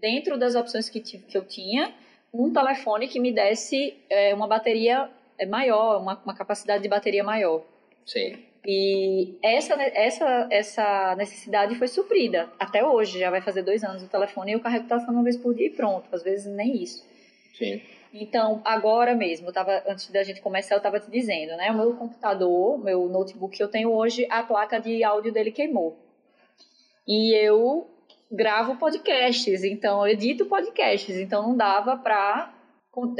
dentro 0.00 0.36
das 0.36 0.54
opções 0.54 0.90
que, 0.90 1.00
que 1.00 1.36
eu 1.36 1.44
tinha, 1.46 1.94
um 2.32 2.52
telefone 2.52 3.08
que 3.08 3.18
me 3.18 3.32
desse 3.32 3.96
é, 4.10 4.34
uma 4.34 4.46
bateria 4.46 5.08
maior, 5.48 6.00
uma, 6.00 6.20
uma 6.22 6.34
capacidade 6.34 6.82
de 6.82 6.88
bateria 6.88 7.24
maior. 7.24 7.62
Sim. 8.04 8.44
E 8.66 9.36
essa, 9.42 9.74
essa, 9.74 10.48
essa 10.50 11.14
necessidade 11.16 11.74
foi 11.74 11.86
suprida. 11.86 12.48
Até 12.58 12.84
hoje, 12.84 13.18
já 13.18 13.30
vai 13.30 13.42
fazer 13.42 13.62
dois 13.62 13.84
anos 13.84 14.02
o 14.02 14.08
telefone 14.08 14.52
e 14.52 14.54
eu 14.54 14.60
carrego 14.60 14.86
o 14.86 14.88
telefone 14.88 15.16
uma 15.16 15.22
vez 15.22 15.36
por 15.36 15.54
dia 15.54 15.66
e 15.66 15.70
pronto. 15.70 16.08
Às 16.12 16.22
vezes 16.22 16.46
nem 16.46 16.82
isso. 16.82 17.04
Sim. 17.58 17.82
Então, 18.12 18.62
agora 18.64 19.14
mesmo, 19.14 19.48
eu 19.48 19.52
tava, 19.52 19.82
antes 19.86 20.08
da 20.10 20.22
gente 20.22 20.40
começar, 20.40 20.76
eu 20.76 20.78
estava 20.78 21.00
te 21.00 21.10
dizendo, 21.10 21.56
né? 21.56 21.70
O 21.70 21.76
meu 21.76 21.94
computador, 21.94 22.82
meu 22.82 23.08
notebook 23.08 23.56
que 23.56 23.62
eu 23.62 23.68
tenho 23.68 23.92
hoje, 23.92 24.26
a 24.30 24.42
placa 24.42 24.78
de 24.78 25.02
áudio 25.04 25.32
dele 25.32 25.50
queimou. 25.50 25.98
E 27.06 27.34
eu 27.34 27.86
gravo 28.30 28.76
podcasts, 28.76 29.62
então 29.62 30.06
eu 30.06 30.12
edito 30.12 30.46
podcasts, 30.46 31.16
então 31.16 31.42
não 31.42 31.56
dava 31.56 31.96
pra. 31.96 32.54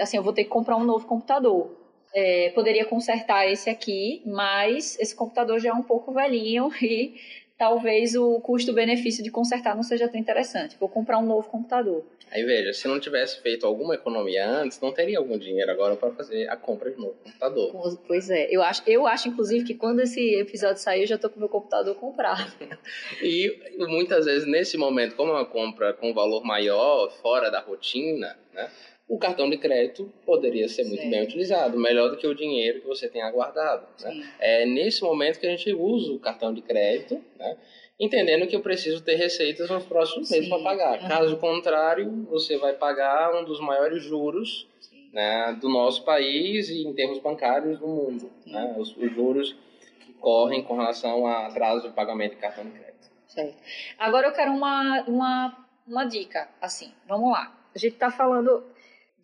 Assim, 0.00 0.16
eu 0.16 0.22
vou 0.22 0.32
ter 0.32 0.44
que 0.44 0.50
comprar 0.50 0.76
um 0.76 0.84
novo 0.84 1.06
computador 1.06 1.83
é, 2.14 2.50
poderia 2.50 2.84
consertar 2.84 3.50
esse 3.50 3.68
aqui, 3.68 4.22
mas 4.24 4.96
esse 5.00 5.14
computador 5.14 5.58
já 5.58 5.70
é 5.70 5.72
um 5.72 5.82
pouco 5.82 6.12
velhinho 6.12 6.70
e 6.80 7.14
talvez 7.58 8.14
o 8.14 8.40
custo-benefício 8.40 9.22
de 9.22 9.30
consertar 9.30 9.74
não 9.74 9.82
seja 9.82 10.08
tão 10.08 10.20
interessante. 10.20 10.76
Vou 10.78 10.88
comprar 10.88 11.18
um 11.18 11.26
novo 11.26 11.48
computador. 11.48 12.04
Aí 12.30 12.42
veja, 12.42 12.72
se 12.72 12.88
não 12.88 12.98
tivesse 12.98 13.40
feito 13.40 13.64
alguma 13.64 13.94
economia 13.94 14.48
antes, 14.48 14.80
não 14.80 14.92
teria 14.92 15.18
algum 15.18 15.38
dinheiro 15.38 15.70
agora 15.70 15.94
para 15.94 16.10
fazer 16.10 16.48
a 16.48 16.56
compra 16.56 16.90
de 16.90 16.96
novo 16.96 17.14
computador. 17.22 17.98
Pois 18.06 18.28
é, 18.28 18.48
eu 18.50 18.62
acho, 18.62 18.82
eu 18.86 19.06
acho 19.06 19.28
inclusive 19.28 19.64
que 19.64 19.74
quando 19.74 20.00
esse 20.00 20.34
episódio 20.36 20.82
sair, 20.82 21.02
eu 21.02 21.06
já 21.06 21.14
estou 21.14 21.30
com 21.30 21.38
meu 21.38 21.48
computador 21.48 21.94
comprado. 21.94 22.52
e 23.22 23.76
muitas 23.78 24.24
vezes 24.24 24.48
nesse 24.48 24.76
momento, 24.76 25.14
como 25.14 25.30
é 25.30 25.34
uma 25.36 25.46
compra 25.46 25.92
com 25.92 26.12
valor 26.12 26.44
maior, 26.44 27.10
fora 27.22 27.50
da 27.50 27.60
rotina, 27.60 28.36
né? 28.52 28.68
O 29.06 29.18
cartão 29.18 29.50
de 29.50 29.58
crédito 29.58 30.10
poderia 30.24 30.68
ser 30.68 30.84
muito 30.84 31.02
Sim. 31.02 31.10
bem 31.10 31.22
utilizado, 31.22 31.78
melhor 31.78 32.10
do 32.10 32.16
que 32.16 32.26
o 32.26 32.34
dinheiro 32.34 32.80
que 32.80 32.86
você 32.86 33.08
tenha 33.08 33.30
guardado. 33.30 33.86
Né? 34.02 34.34
É 34.40 34.66
nesse 34.66 35.02
momento 35.02 35.38
que 35.38 35.46
a 35.46 35.50
gente 35.50 35.72
usa 35.72 36.12
o 36.12 36.18
cartão 36.18 36.54
de 36.54 36.62
crédito, 36.62 37.22
né? 37.38 37.56
entendendo 38.00 38.46
que 38.46 38.56
eu 38.56 38.60
preciso 38.60 39.02
ter 39.02 39.16
receitas 39.16 39.68
nos 39.68 39.84
próximos 39.84 40.30
meses 40.30 40.48
para 40.48 40.62
pagar. 40.62 41.02
Uhum. 41.02 41.08
Caso 41.08 41.36
contrário, 41.36 42.26
você 42.30 42.56
vai 42.56 42.72
pagar 42.72 43.34
um 43.34 43.44
dos 43.44 43.60
maiores 43.60 44.02
juros 44.02 44.66
né, 45.12 45.56
do 45.60 45.68
nosso 45.68 46.04
país 46.04 46.68
e 46.68 46.86
em 46.86 46.92
termos 46.92 47.20
bancários 47.20 47.78
do 47.78 47.86
mundo. 47.86 48.30
Né? 48.46 48.74
Os, 48.76 48.96
os, 48.96 49.12
juros 49.12 49.54
que 50.00 50.12
correm 50.14 50.62
com 50.64 50.76
relação 50.76 51.26
a 51.26 51.46
atraso 51.46 51.88
de 51.88 51.94
pagamento 51.94 52.34
de 52.34 52.40
cartão 52.40 52.64
de 52.64 52.70
crédito. 52.70 53.10
Certo. 53.28 53.56
Agora 53.98 54.28
eu 54.28 54.32
quero 54.32 54.50
uma, 54.50 55.02
uma, 55.02 55.66
uma 55.86 56.04
dica, 56.04 56.48
assim, 56.60 56.92
vamos 57.06 57.30
lá. 57.30 57.56
A 57.74 57.78
gente 57.78 57.94
está 57.94 58.10
falando 58.10 58.64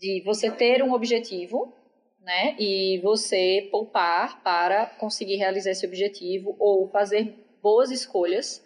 de 0.00 0.22
você 0.24 0.50
ter 0.50 0.82
um 0.82 0.92
objetivo, 0.92 1.74
né? 2.22 2.56
E 2.58 2.98
você 3.02 3.68
poupar 3.70 4.42
para 4.42 4.86
conseguir 4.86 5.36
realizar 5.36 5.70
esse 5.70 5.86
objetivo 5.86 6.56
ou 6.58 6.88
fazer 6.88 7.34
boas 7.62 7.90
escolhas 7.90 8.64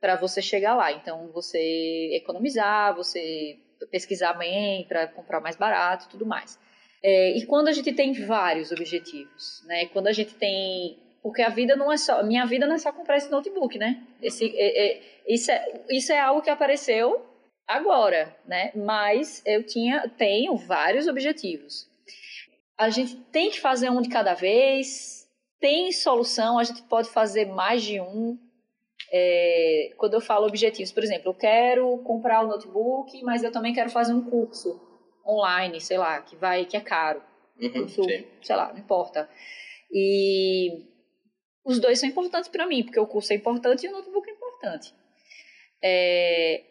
para 0.00 0.16
você 0.16 0.40
chegar 0.40 0.74
lá. 0.74 0.92
Então, 0.92 1.30
você 1.32 2.10
economizar, 2.12 2.94
você 2.94 3.58
pesquisar 3.90 4.34
bem 4.34 4.84
para 4.84 5.08
comprar 5.08 5.40
mais 5.40 5.56
barato 5.56 6.06
e 6.06 6.08
tudo 6.08 6.24
mais. 6.24 6.58
É, 7.02 7.36
e 7.36 7.44
quando 7.46 7.68
a 7.68 7.72
gente 7.72 7.92
tem 7.92 8.12
vários 8.12 8.70
objetivos, 8.70 9.62
né? 9.66 9.86
Quando 9.86 10.06
a 10.06 10.12
gente 10.12 10.34
tem 10.34 10.98
porque 11.22 11.40
a 11.40 11.48
vida 11.48 11.74
não 11.74 11.90
é 11.90 11.96
só 11.96 12.22
minha 12.22 12.44
vida 12.44 12.66
não 12.66 12.74
é 12.74 12.78
só 12.78 12.92
comprar 12.92 13.16
esse 13.16 13.30
notebook, 13.30 13.78
né? 13.78 14.06
Esse, 14.22 14.54
é, 14.56 14.86
é, 14.86 15.02
isso, 15.26 15.50
é, 15.50 15.84
isso 15.90 16.12
é 16.12 16.20
algo 16.20 16.42
que 16.42 16.50
apareceu 16.50 17.24
agora, 17.66 18.36
né? 18.46 18.72
Mas 18.74 19.42
eu 19.44 19.64
tinha, 19.64 20.08
tenho 20.16 20.56
vários 20.56 21.06
objetivos. 21.06 21.88
A 22.76 22.90
gente 22.90 23.16
tem 23.16 23.50
que 23.50 23.60
fazer 23.60 23.90
um 23.90 24.00
de 24.00 24.08
cada 24.08 24.34
vez. 24.34 25.28
Tem 25.60 25.92
solução, 25.92 26.58
a 26.58 26.64
gente 26.64 26.82
pode 26.82 27.08
fazer 27.10 27.46
mais 27.46 27.82
de 27.82 28.00
um. 28.00 28.38
É, 29.12 29.92
quando 29.96 30.14
eu 30.14 30.20
falo 30.20 30.46
objetivos, 30.46 30.92
por 30.92 31.02
exemplo, 31.02 31.30
eu 31.30 31.34
quero 31.34 31.98
comprar 31.98 32.42
o 32.42 32.46
um 32.46 32.48
notebook, 32.48 33.22
mas 33.22 33.42
eu 33.42 33.52
também 33.52 33.72
quero 33.72 33.90
fazer 33.90 34.12
um 34.12 34.28
curso 34.28 34.80
online, 35.26 35.80
sei 35.80 35.96
lá, 35.98 36.20
que 36.20 36.36
vai, 36.36 36.64
que 36.64 36.76
é 36.76 36.80
caro. 36.80 37.22
Uhum, 37.60 37.70
curso, 37.70 38.02
sei 38.42 38.56
lá, 38.56 38.72
não 38.72 38.78
importa. 38.78 39.28
E 39.90 40.84
os 41.64 41.78
dois 41.78 41.98
são 41.98 42.08
importantes 42.08 42.48
para 42.48 42.66
mim, 42.66 42.82
porque 42.82 42.98
o 42.98 43.06
curso 43.06 43.32
é 43.32 43.36
importante 43.36 43.86
e 43.86 43.88
o 43.88 43.92
notebook 43.92 44.28
é 44.28 44.32
importante. 44.32 44.92
É, 45.82 46.62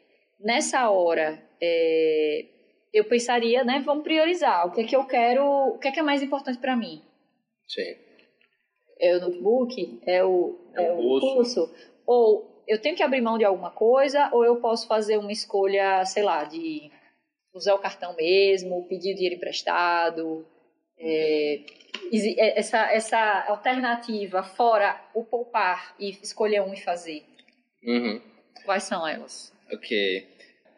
nessa 0.44 0.90
hora, 0.90 1.42
é, 1.62 2.46
eu 2.94 3.06
pensaria, 3.06 3.64
né, 3.64 3.82
vamos 3.84 4.04
priorizar, 4.04 4.68
o 4.68 4.72
que 4.72 4.82
é 4.82 4.84
que 4.84 4.96
eu 4.96 5.06
quero, 5.06 5.44
o 5.44 5.80
que 5.80 5.88
é 5.88 5.92
que 5.92 6.00
é 6.00 6.04
mais 6.04 6.22
importante 6.22 6.60
para 6.60 6.76
mim? 6.76 7.02
Sim. 7.68 7.96
É 9.00 9.18
o 9.18 9.22
notebook? 9.22 10.00
É 10.06 10.24
o, 10.24 10.60
é, 10.76 10.84
é 10.84 10.92
o 10.92 10.98
curso. 10.98 11.34
curso? 11.34 11.76
Ou 12.06 12.64
eu 12.68 12.80
tenho 12.80 12.96
que 12.96 13.04
abrir 13.04 13.22
mão 13.22 13.38
de 13.38 13.44
alguma 13.44 13.72
coisa, 13.72 14.30
ou 14.32 14.46
eu 14.46 14.58
posso 14.58 14.88
fazer 14.88 15.18
uma 15.18 15.32
escolha, 15.32 16.06
sei 16.06 16.24
lá, 16.24 16.44
de 16.44 16.92
usar 17.54 17.74
o 17.74 17.80
cartão 17.80 18.16
mesmo, 18.16 18.88
pedir 18.88 19.14
dinheiro 19.14 19.36
emprestado, 19.36 20.46
é, 20.98 21.62
é, 22.12 22.60
essa, 22.60 22.92
essa 22.92 23.46
alternativa 23.48 24.44
fora 24.44 25.00
o 25.14 25.24
poupar 25.24 25.96
e 26.00 26.12
escolher 26.22 26.62
um 26.62 26.74
e 26.74 26.78
fazer? 26.78 27.24
Uhum. 27.84 28.22
Quais 28.66 28.84
são 28.84 29.08
elas? 29.08 29.54
Ok. 29.72 30.28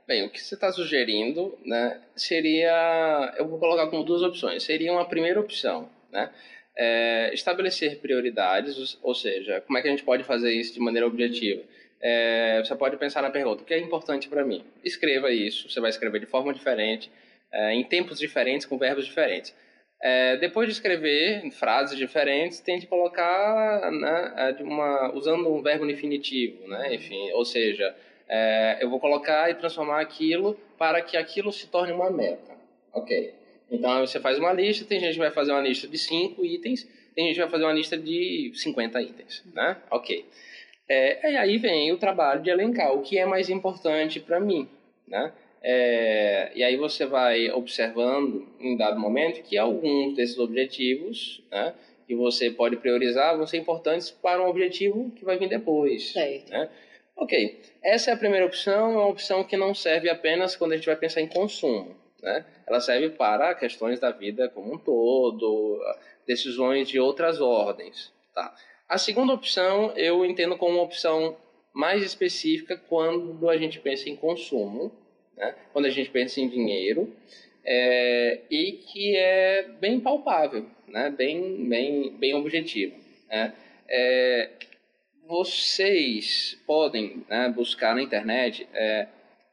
Bem, 0.08 0.24
o 0.24 0.30
que 0.30 0.40
você 0.40 0.54
está 0.54 0.72
sugerindo, 0.72 1.58
né, 1.66 2.00
seria, 2.16 3.34
eu 3.38 3.48
vou 3.48 3.58
colocar 3.58 3.88
como 3.88 4.04
duas 4.04 4.22
opções. 4.22 4.62
Seria 4.62 4.92
uma 4.92 5.08
primeira 5.08 5.40
opção, 5.40 5.90
né, 6.12 6.32
é, 6.78 7.32
estabelecer 7.34 7.98
prioridades, 7.98 9.00
ou 9.02 9.16
seja, 9.16 9.62
como 9.62 9.80
é 9.80 9.82
que 9.82 9.88
a 9.88 9.92
gente 9.92 10.04
pode 10.04 10.24
fazer 10.24 10.54
isso 10.54 10.74
de 10.76 10.80
maneira 10.80 11.08
objetiva? 11.08 11.64
É, 12.00 12.62
você 12.64 12.76
pode 12.76 12.98
pensar 12.98 13.24
na 13.24 13.32
pergunta: 13.32 13.64
o 13.64 13.66
que 13.66 13.74
é 13.74 13.80
importante 13.80 14.28
para 14.28 14.46
mim? 14.46 14.64
Escreva 14.84 15.32
isso. 15.32 15.70
Você 15.70 15.80
vai 15.80 15.90
escrever 15.90 16.20
de 16.20 16.28
forma 16.28 16.54
diferente, 16.54 17.10
é, 17.52 17.74
em 17.74 17.84
tempos 17.84 18.20
diferentes, 18.20 18.68
com 18.68 18.78
verbos 18.78 19.06
diferentes. 19.06 19.56
É, 20.04 20.38
depois 20.38 20.68
de 20.68 20.74
escrever 20.74 21.50
frases 21.52 21.98
diferentes, 21.98 22.60
tente 22.60 22.86
colocar 22.86 23.90
né, 23.92 24.54
de 24.56 24.62
uma, 24.62 25.12
usando 25.16 25.52
um 25.52 25.64
verbo 25.64 25.90
infinitivo, 25.90 26.68
né? 26.68 26.94
Enfim, 26.94 27.32
ou 27.32 27.44
seja, 27.44 27.96
é, 28.28 28.80
eu 28.82 28.90
vou 28.90 29.00
colocar 29.00 29.50
e 29.50 29.56
transformar 29.56 30.02
aquilo 30.02 30.58
para 30.78 31.02
que 31.02 31.16
aquilo 31.16 31.52
se 31.52 31.68
torne 31.68 31.92
uma 31.92 32.10
meta. 32.10 32.54
Ok. 32.94 33.34
Então 33.72 34.00
você 34.06 34.20
faz 34.20 34.38
uma 34.38 34.54
lista, 34.54 34.86
tem 34.86 35.00
gente 35.00 35.14
que 35.14 35.20
vai 35.20 35.32
fazer 35.32 35.52
uma 35.52 35.62
lista 35.62 35.88
de 35.88 35.98
5 35.98 36.46
itens, 36.46 36.88
tem 37.16 37.28
gente 37.28 37.36
que 37.36 37.42
vai 37.42 37.50
fazer 37.50 37.64
uma 37.64 37.74
lista 37.74 37.98
de 37.98 38.52
50 38.54 39.02
itens, 39.02 39.44
né? 39.54 39.78
Ok. 39.90 40.26
É, 40.88 41.32
e 41.32 41.38
aí 41.38 41.58
vem 41.58 41.92
o 41.92 41.98
trabalho 41.98 42.42
de 42.42 42.50
elencar 42.50 42.94
o 42.94 43.02
que 43.02 43.18
é 43.18 43.26
mais 43.26 43.50
importante 43.50 44.20
para 44.20 44.40
mim, 44.40 44.70
né? 45.08 45.32
É, 45.68 46.52
e 46.54 46.64
aí 46.64 46.78
você 46.78 47.08
vai 47.08 47.50
observando 47.50 48.48
em 48.60 48.78
dado 48.78 49.00
momento 49.00 49.42
que 49.42 49.58
alguns 49.58 50.16
desses 50.16 50.38
objetivos, 50.38 51.42
né, 51.50 51.74
que 52.06 52.14
você 52.14 52.52
pode 52.52 52.78
priorizar, 52.78 53.36
vão 53.36 53.48
ser 53.48 53.58
importantes 53.58 54.12
para 54.12 54.44
um 54.44 54.48
objetivo 54.48 55.10
que 55.16 55.26
vai 55.26 55.40
vir 55.40 55.50
depois. 55.50 56.12
Certo. 56.12 56.52
Né? 56.52 56.70
Ok, 57.16 57.62
essa 57.82 58.12
é 58.12 58.14
a 58.14 58.18
primeira 58.18 58.46
opção, 58.46 58.92
é 58.92 58.98
uma 58.98 59.08
opção 59.08 59.44
que 59.44 59.56
não 59.56 59.74
serve 59.74 60.10
apenas 60.10 60.56
quando 60.56 60.74
a 60.74 60.76
gente 60.76 60.86
vai 60.86 60.98
pensar 60.98 61.22
em 61.22 61.28
consumo. 61.28 61.96
Né? 62.22 62.46
Ela 62.68 62.82
serve 62.82 63.12
para 63.12 63.56
questões 63.56 64.00
da 64.00 64.12
vida 64.12 64.50
como 64.50 64.74
um 64.74 64.78
todo, 64.78 65.82
decisões 66.28 66.90
de 66.90 67.00
outras 67.00 67.40
ordens. 67.40 68.12
Tá? 68.34 68.54
A 68.90 68.98
segunda 68.98 69.34
opção 69.34 69.94
eu 69.96 70.26
entendo 70.26 70.58
como 70.58 70.76
uma 70.76 70.84
opção 70.84 71.38
mais 71.74 72.04
específica 72.04 72.76
quando 72.76 73.50
a 73.50 73.58
gente 73.58 73.80
pensa 73.80 74.10
em 74.10 74.16
consumo, 74.16 74.92
né? 75.38 75.56
quando 75.72 75.86
a 75.86 75.90
gente 75.90 76.10
pensa 76.10 76.42
em 76.42 76.50
dinheiro, 76.50 77.14
é, 77.64 78.42
e 78.50 78.74
que 78.74 79.16
é 79.16 79.64
bem 79.80 80.00
palpável, 80.00 80.66
né? 80.88 81.10
bem, 81.10 81.68
bem, 81.68 82.12
bem 82.18 82.34
objetivo. 82.34 82.96
Né? 83.30 83.54
É, 83.88 84.50
vocês 85.28 86.58
podem 86.66 87.24
né, 87.30 87.50
buscar 87.50 87.96
na 87.96 88.02
internet 88.02 88.68
é, 88.74 89.08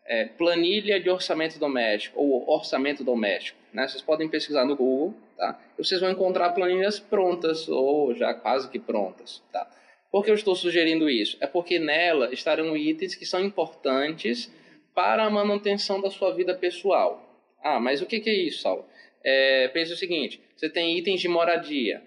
é, 0.05 0.25
planilha 0.27 1.01
de 1.01 1.09
orçamento 1.09 1.59
doméstico 1.59 2.21
ou 2.21 2.49
orçamento 2.49 3.03
doméstico. 3.03 3.59
Né? 3.73 3.89
Vocês 3.89 4.03
podem 4.03 4.29
pesquisar 4.29 4.65
no 4.65 4.77
Google, 4.77 5.15
tá? 5.37 5.59
E 5.79 5.85
vocês 5.85 6.01
vão 6.01 6.11
encontrar 6.11 6.51
planilhas 6.51 7.01
prontas 7.01 7.69
ou 7.69 8.15
já 8.15 8.35
quase 8.35 8.69
que 8.69 8.79
prontas, 8.79 9.43
tá? 9.53 9.69
Por 10.11 10.23
que 10.23 10.31
eu 10.31 10.35
estou 10.35 10.55
sugerindo 10.55 11.09
isso? 11.09 11.39
É 11.41 11.47
porque 11.47 11.79
nela 11.79 12.33
estarão 12.35 12.77
itens 12.77 13.15
que 13.15 13.25
são 13.25 13.41
importantes 13.41 14.53
para 14.95 15.25
a 15.25 15.31
manutenção 15.31 16.03
da 16.03 16.11
sua 16.11 16.35
vida 16.35 16.55
pessoal. 16.55 17.33
Ah, 17.65 17.81
mas 17.81 18.03
o 18.03 18.07
que, 18.07 18.23
é 18.29 18.35
isso, 18.35 18.61
Saulo? 18.61 18.85
É, 19.25 19.69
pense 19.69 19.91
o 19.91 19.97
seguinte: 19.97 20.39
você 20.55 20.69
tem 20.69 20.99
itens 20.99 21.21
de 21.21 21.29
moradia. 21.29 22.03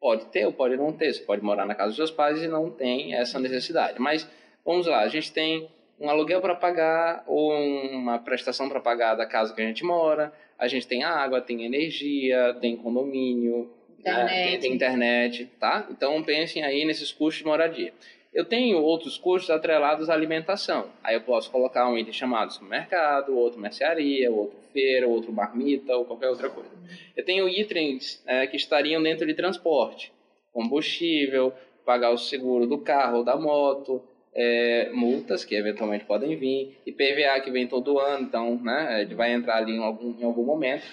Pode 0.00 0.26
ter 0.26 0.46
ou 0.46 0.52
pode 0.52 0.76
não 0.76 0.92
ter. 0.92 1.12
Você 1.12 1.22
pode 1.22 1.42
morar 1.42 1.66
na 1.66 1.74
casa 1.74 1.88
dos 1.88 1.96
seus 1.96 2.10
pais 2.10 2.42
e 2.42 2.48
não 2.48 2.70
tem 2.70 3.14
essa 3.14 3.38
necessidade. 3.38 4.00
Mas 4.00 4.28
vamos 4.64 4.86
lá, 4.86 5.00
a 5.00 5.08
gente 5.08 5.32
tem 5.32 5.68
um 6.00 6.08
aluguel 6.08 6.40
para 6.40 6.54
pagar 6.54 7.24
ou 7.26 7.52
uma 7.52 8.18
prestação 8.18 8.68
para 8.68 8.80
pagar 8.80 9.14
da 9.14 9.26
casa 9.26 9.54
que 9.54 9.60
a 9.60 9.66
gente 9.66 9.84
mora. 9.84 10.32
A 10.58 10.68
gente 10.68 10.86
tem 10.86 11.04
água, 11.04 11.40
tem 11.40 11.64
energia, 11.64 12.56
tem 12.60 12.76
condomínio, 12.76 13.70
internet. 13.98 14.30
Né? 14.30 14.50
Tem, 14.50 14.60
tem, 14.60 14.72
internet, 14.72 15.50
tá? 15.58 15.86
Então 15.90 16.22
pensem 16.22 16.64
aí 16.64 16.84
nesses 16.84 17.12
custos 17.12 17.38
de 17.38 17.44
moradia. 17.44 17.92
Eu 18.32 18.44
tenho 18.44 18.78
outros 18.78 19.16
custos 19.16 19.50
atrelados 19.50 20.10
à 20.10 20.14
alimentação. 20.14 20.90
Aí 21.02 21.14
eu 21.14 21.22
posso 21.22 21.50
colocar 21.50 21.88
um 21.88 21.96
item 21.96 22.12
chamado 22.12 22.52
supermercado, 22.52 23.36
outro 23.36 23.60
mercearia, 23.60 24.30
outro 24.30 24.58
feira, 24.72 25.08
outro 25.08 25.32
marmita 25.32 25.96
ou 25.96 26.04
qualquer 26.04 26.28
outra 26.28 26.48
coisa. 26.50 26.70
Eu 27.16 27.24
tenho 27.24 27.48
itens 27.48 28.22
é, 28.26 28.46
que 28.46 28.56
estariam 28.56 29.02
dentro 29.02 29.26
de 29.26 29.34
transporte, 29.34 30.12
combustível, 30.52 31.52
pagar 31.84 32.10
o 32.10 32.18
seguro 32.18 32.66
do 32.66 32.78
carro 32.78 33.18
ou 33.18 33.24
da 33.24 33.36
moto, 33.36 34.02
é, 34.34 34.90
multas 34.92 35.44
que 35.44 35.54
eventualmente 35.54 36.04
podem 36.04 36.36
vir, 36.36 36.78
e 36.86 36.92
PVA 36.92 37.40
que 37.40 37.50
vem 37.50 37.66
todo 37.66 37.98
ano, 37.98 38.24
então 38.24 38.56
né, 38.62 39.02
ele 39.02 39.14
vai 39.14 39.32
entrar 39.32 39.56
ali 39.56 39.72
em 39.72 39.82
algum, 39.82 40.14
em 40.20 40.24
algum 40.24 40.44
momento. 40.44 40.84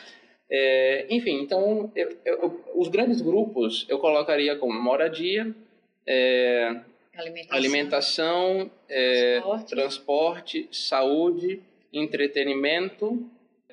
É, 0.50 1.06
enfim, 1.10 1.42
então 1.42 1.92
eu, 1.96 2.18
eu, 2.24 2.64
os 2.76 2.88
grandes 2.88 3.22
grupos 3.22 3.86
eu 3.90 4.00
colocaria 4.00 4.56
como 4.56 4.82
moradia, 4.82 5.54
é, 6.08 6.76
alimentação, 7.18 7.58
alimentação 7.58 8.72
é, 8.90 9.40
transporte. 9.40 9.70
transporte, 9.70 10.70
saúde, 10.72 11.62
entretenimento, 11.92 13.30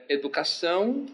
educação, 0.08 1.06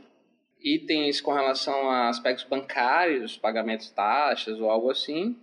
itens 0.61 1.20
com 1.20 1.33
relação 1.33 1.91
a 1.91 2.09
aspectos 2.09 2.45
bancários, 2.45 3.37
pagamentos, 3.37 3.91
taxas 3.91 4.61
ou 4.61 4.70
algo 4.70 4.91
assim 4.91 5.37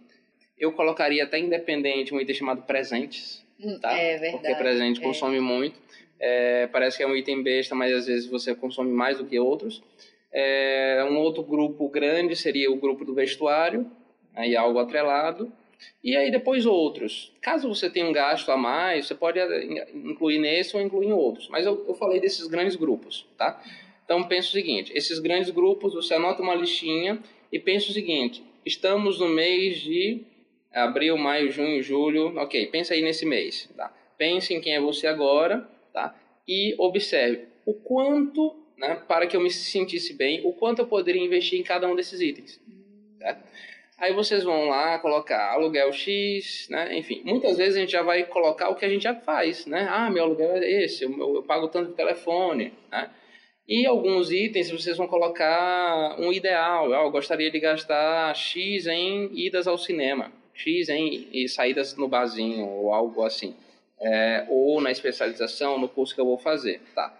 eu 0.58 0.72
colocaria 0.72 1.24
até 1.24 1.38
independente 1.38 2.14
um 2.14 2.20
item 2.20 2.36
chamado 2.36 2.62
presentes, 2.64 3.46
hum, 3.60 3.78
tá? 3.80 3.92
É 3.98 4.18
verdade. 4.18 4.44
Porque 4.44 4.56
presente 4.56 5.00
é. 5.00 5.04
consome 5.04 5.40
muito. 5.40 5.80
É, 6.20 6.68
parece 6.68 6.98
que 6.98 7.04
é 7.04 7.08
um 7.08 7.16
item 7.16 7.44
besta, 7.44 7.76
mas 7.76 7.94
às 7.94 8.08
vezes 8.08 8.26
você 8.26 8.56
consome 8.56 8.92
mais 8.92 9.18
do 9.18 9.26
que 9.26 9.38
outros. 9.38 9.84
É, 10.32 11.06
um 11.10 11.18
outro 11.18 11.44
grupo 11.44 11.88
grande 11.90 12.36
seria 12.36 12.72
o 12.72 12.78
grupo 12.78 13.04
do 13.04 13.14
vestuário, 13.14 13.90
aí 14.34 14.56
algo 14.56 14.80
atrelado. 14.80 15.52
E 16.04 16.16
aí 16.16 16.32
depois 16.32 16.66
outros. 16.66 17.34
Caso 17.42 17.68
você 17.68 17.90
tenha 17.90 18.06
um 18.06 18.12
gasto 18.12 18.52
a 18.52 18.58
mais, 18.58 19.08
você 19.08 19.16
pode 19.16 19.40
incluir 19.94 20.40
nesse 20.40 20.76
ou 20.76 20.82
incluir 20.82 21.08
em 21.08 21.14
outros. 21.14 21.48
Mas 21.50 21.66
eu, 21.66 21.86
eu 21.88 21.94
falei 21.96 22.20
desses 22.20 22.48
grandes 22.48 22.76
grupos, 22.76 23.26
tá? 23.38 23.62
Então 24.06 24.24
pensa 24.24 24.50
o 24.50 24.52
seguinte, 24.52 24.92
esses 24.96 25.18
grandes 25.20 25.50
grupos, 25.50 25.94
você 25.94 26.14
anota 26.14 26.42
uma 26.42 26.54
listinha 26.54 27.20
e 27.52 27.60
pensa 27.60 27.90
o 27.90 27.94
seguinte, 27.94 28.44
estamos 28.66 29.20
no 29.20 29.28
mês 29.28 29.80
de 29.82 30.22
abril, 30.72 31.18
maio, 31.18 31.52
junho, 31.52 31.82
julho, 31.82 32.38
ok, 32.38 32.68
pensa 32.68 32.94
aí 32.94 33.02
nesse 33.02 33.26
mês, 33.26 33.70
tá? 33.76 33.92
Pense 34.18 34.54
em 34.54 34.62
quem 34.62 34.76
é 34.76 34.80
você 34.80 35.08
agora, 35.08 35.68
tá? 35.92 36.16
E 36.48 36.76
observe 36.78 37.46
o 37.66 37.74
quanto, 37.74 38.56
né, 38.78 38.96
para 39.08 39.26
que 39.26 39.36
eu 39.36 39.42
me 39.42 39.50
sentisse 39.50 40.14
bem, 40.14 40.42
o 40.46 40.54
quanto 40.54 40.80
eu 40.80 40.88
poderia 40.88 41.24
investir 41.24 41.60
em 41.60 41.64
cada 41.64 41.88
um 41.88 41.96
desses 41.96 42.22
itens, 42.22 42.62
tá? 43.20 43.42
Aí 43.98 44.14
vocês 44.14 44.44
vão 44.44 44.68
lá 44.68 45.00
colocar 45.00 45.54
aluguel 45.54 45.92
X, 45.94 46.68
né? 46.70 46.98
Enfim, 46.98 47.22
muitas 47.24 47.58
vezes 47.58 47.78
a 47.78 47.80
gente 47.80 47.92
já 47.92 48.02
vai 48.02 48.26
colocar 48.26 48.70
o 48.70 48.76
que 48.76 48.84
a 48.84 48.90
gente 48.90 49.04
já 49.04 49.16
faz, 49.16 49.66
né? 49.66 49.88
Ah, 49.90 50.10
meu 50.10 50.24
aluguel 50.24 50.58
é 50.58 50.84
esse, 50.84 51.06
eu, 51.06 51.36
eu 51.36 51.44
pago 51.44 51.70
tanto 51.70 51.92
de 51.92 51.96
telefone, 51.96 52.74
né? 52.92 53.10
E 53.68 53.86
alguns 53.86 54.32
itens 54.32 54.70
vocês 54.70 54.98
vão 54.98 55.08
colocar 55.08 56.20
um 56.20 56.32
ideal. 56.32 56.94
Eu 56.94 57.10
gostaria 57.10 57.50
de 57.50 57.60
gastar 57.60 58.36
X 58.36 58.86
em 58.86 59.32
idas 59.34 59.66
ao 59.66 59.78
cinema. 59.78 60.32
X 60.54 60.88
em 60.90 61.48
saídas 61.48 61.96
no 61.98 62.08
barzinho 62.08 62.68
ou 62.68 62.94
algo 62.94 63.24
assim. 63.24 63.56
É, 64.00 64.46
ou 64.50 64.80
na 64.82 64.92
especialização, 64.92 65.80
no 65.80 65.90
curso 65.90 66.14
que 66.14 66.22
eu 66.22 66.26
vou 66.26 66.38
fazer, 66.38 66.82
tá? 66.94 67.18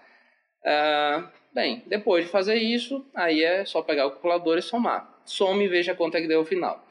É, 0.64 1.24
bem, 1.54 1.82
depois 1.88 2.26
de 2.26 2.32
fazer 2.32 2.56
isso, 2.56 3.04
aí 3.16 3.42
é 3.42 3.66
só 3.66 3.82
pegar 3.82 4.06
o 4.06 4.12
calculador 4.12 4.58
e 4.58 4.62
somar. 4.62 5.15
Some 5.26 5.66
e 5.66 5.68
veja 5.68 5.96
quanto 5.96 6.16
é 6.16 6.22
que 6.22 6.28
deu 6.28 6.42
o 6.42 6.46
final. 6.46 6.86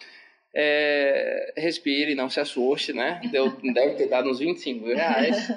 É, 0.55 1.53
respire, 1.57 2.15
não 2.15 2.31
se 2.31 2.41
assuste, 2.41 2.93
né? 2.93 3.21
Deu, 3.31 3.51
deve 3.73 3.95
ter 3.95 4.09
dado 4.09 4.29
uns 4.29 4.39
25 4.39 4.87
reais. 4.87 5.49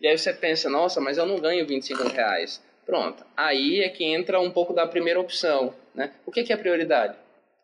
E 0.00 0.06
aí 0.06 0.16
você 0.16 0.32
pensa, 0.32 0.68
nossa, 0.68 1.00
mas 1.00 1.18
eu 1.18 1.26
não 1.26 1.38
ganho 1.38 1.66
25 1.66 2.08
reais. 2.08 2.62
Pronto. 2.84 3.24
Aí 3.36 3.80
é 3.80 3.88
que 3.88 4.04
entra 4.04 4.40
um 4.40 4.50
pouco 4.50 4.72
da 4.72 4.86
primeira 4.86 5.20
opção, 5.20 5.74
né? 5.94 6.12
O 6.24 6.32
que, 6.32 6.42
que 6.42 6.52
é 6.52 6.56
prioridade? 6.56 7.16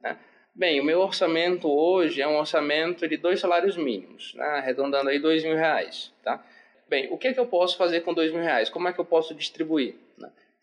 Né? 0.02 0.18
Bem, 0.54 0.80
o 0.80 0.84
meu 0.84 1.00
orçamento 1.00 1.68
hoje 1.68 2.20
é 2.20 2.28
um 2.28 2.36
orçamento 2.36 3.08
de 3.08 3.16
dois 3.16 3.40
salários 3.40 3.76
mínimos, 3.76 4.34
né? 4.34 4.44
arredondando 4.44 5.08
aí 5.08 5.18
dois 5.18 5.42
mil 5.42 5.56
reais, 5.56 6.12
tá? 6.22 6.44
Bem, 6.88 7.08
o 7.10 7.16
que, 7.16 7.32
que 7.32 7.40
eu 7.40 7.46
posso 7.46 7.76
fazer 7.76 8.02
com 8.02 8.12
dois 8.12 8.30
mil 8.30 8.42
reais? 8.42 8.68
Como 8.68 8.86
é 8.86 8.92
que 8.92 9.00
eu 9.00 9.04
posso 9.04 9.34
distribuir? 9.34 9.96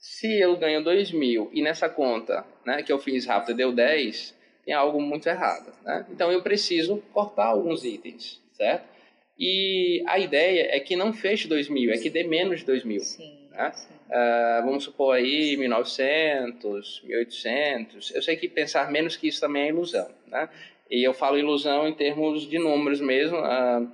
Se 0.02 0.40
eu 0.40 0.58
ganho 0.58 0.84
dois 0.84 1.12
mil 1.12 1.52
e 1.54 1.62
nessa 1.62 1.88
conta 1.88 2.44
né, 2.66 2.82
que 2.82 2.92
eu 2.92 2.98
fiz 2.98 3.24
rápido 3.28 3.56
deu 3.56 3.72
10, 3.72 4.36
tem 4.66 4.74
algo 4.74 5.00
muito 5.00 5.30
errado, 5.30 5.72
né? 5.84 6.08
Então 6.10 6.32
eu 6.32 6.42
preciso 6.42 6.98
cortar 7.14 7.46
alguns 7.46 7.86
itens, 7.86 8.42
certo? 8.54 8.84
E 9.38 10.04
a 10.08 10.18
ideia 10.18 10.76
é 10.76 10.80
que 10.80 10.96
não 10.96 11.14
feche 11.14 11.48
dois 11.48 11.70
mil, 11.70 11.92
é 11.92 12.00
que 12.00 12.10
dê 12.10 12.24
menos 12.24 12.62
de 12.62 12.66
dois 12.66 12.84
mil. 12.84 13.00
Sim. 13.00 13.48
Né? 13.52 13.72
Uh, 14.10 14.66
vamos 14.66 14.86
supor 14.86 15.16
aí 15.16 15.56
1900, 15.56 17.04
1800. 17.06 18.16
Eu 18.16 18.24
sei 18.24 18.36
que 18.36 18.50
pensar 18.50 18.92
menos 18.92 19.16
que 19.16 19.28
isso 19.28 19.40
também 19.40 19.64
é 19.64 19.70
ilusão. 19.70 20.10
Né? 20.28 20.50
E 20.90 21.08
eu 21.08 21.14
falo 21.14 21.38
ilusão 21.38 21.88
em 21.88 21.94
termos 21.94 22.50
de 22.50 22.58
números 22.58 23.00
mesmo. 23.00 23.38
Uh, 23.38 23.88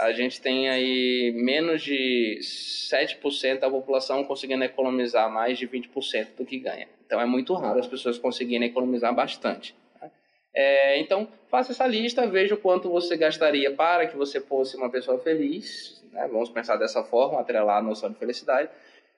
a 0.00 0.12
gente 0.12 0.40
tem 0.40 0.68
aí 0.70 1.30
menos 1.36 1.82
de 1.82 2.40
7% 2.40 3.58
da 3.58 3.70
população 3.70 4.24
conseguindo 4.24 4.64
economizar 4.64 5.30
mais 5.30 5.58
de 5.58 5.68
20% 5.68 6.36
do 6.38 6.46
que 6.46 6.58
ganha. 6.58 6.88
Então 7.04 7.20
é 7.20 7.26
muito 7.26 7.52
raro 7.54 7.78
as 7.78 7.86
pessoas 7.86 8.18
conseguirem 8.18 8.68
economizar 8.68 9.14
bastante. 9.14 9.74
Né? 10.00 10.10
É, 10.54 10.98
então, 11.00 11.28
faça 11.50 11.72
essa 11.72 11.86
lista, 11.86 12.26
veja 12.26 12.54
o 12.54 12.58
quanto 12.58 12.88
você 12.88 13.14
gastaria 13.14 13.70
para 13.72 14.06
que 14.06 14.16
você 14.16 14.40
fosse 14.40 14.74
uma 14.74 14.88
pessoa 14.88 15.18
feliz. 15.18 16.02
Né? 16.12 16.26
Vamos 16.32 16.48
pensar 16.48 16.76
dessa 16.76 17.04
forma, 17.04 17.38
atrelar 17.38 17.76
a 17.76 17.82
noção 17.82 18.10
de 18.10 18.18
felicidade. 18.18 18.70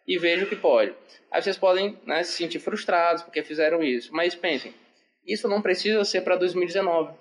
E 0.05 0.19
veja 0.19 0.45
o 0.45 0.49
que 0.49 0.57
pode. 0.57 0.93
Aí 1.31 1.41
vocês 1.41 1.57
podem 1.57 1.97
né, 2.05 2.25
se 2.25 2.33
sentir 2.33 2.59
frustrados 2.59 3.23
porque 3.23 3.41
fizeram 3.45 3.85
isso. 3.85 4.13
Mas 4.13 4.35
pensem, 4.35 4.75
isso 5.25 5.47
não 5.47 5.63
precisa 5.63 6.05
ser 6.05 6.23
para 6.23 6.35
2019. 6.35 7.15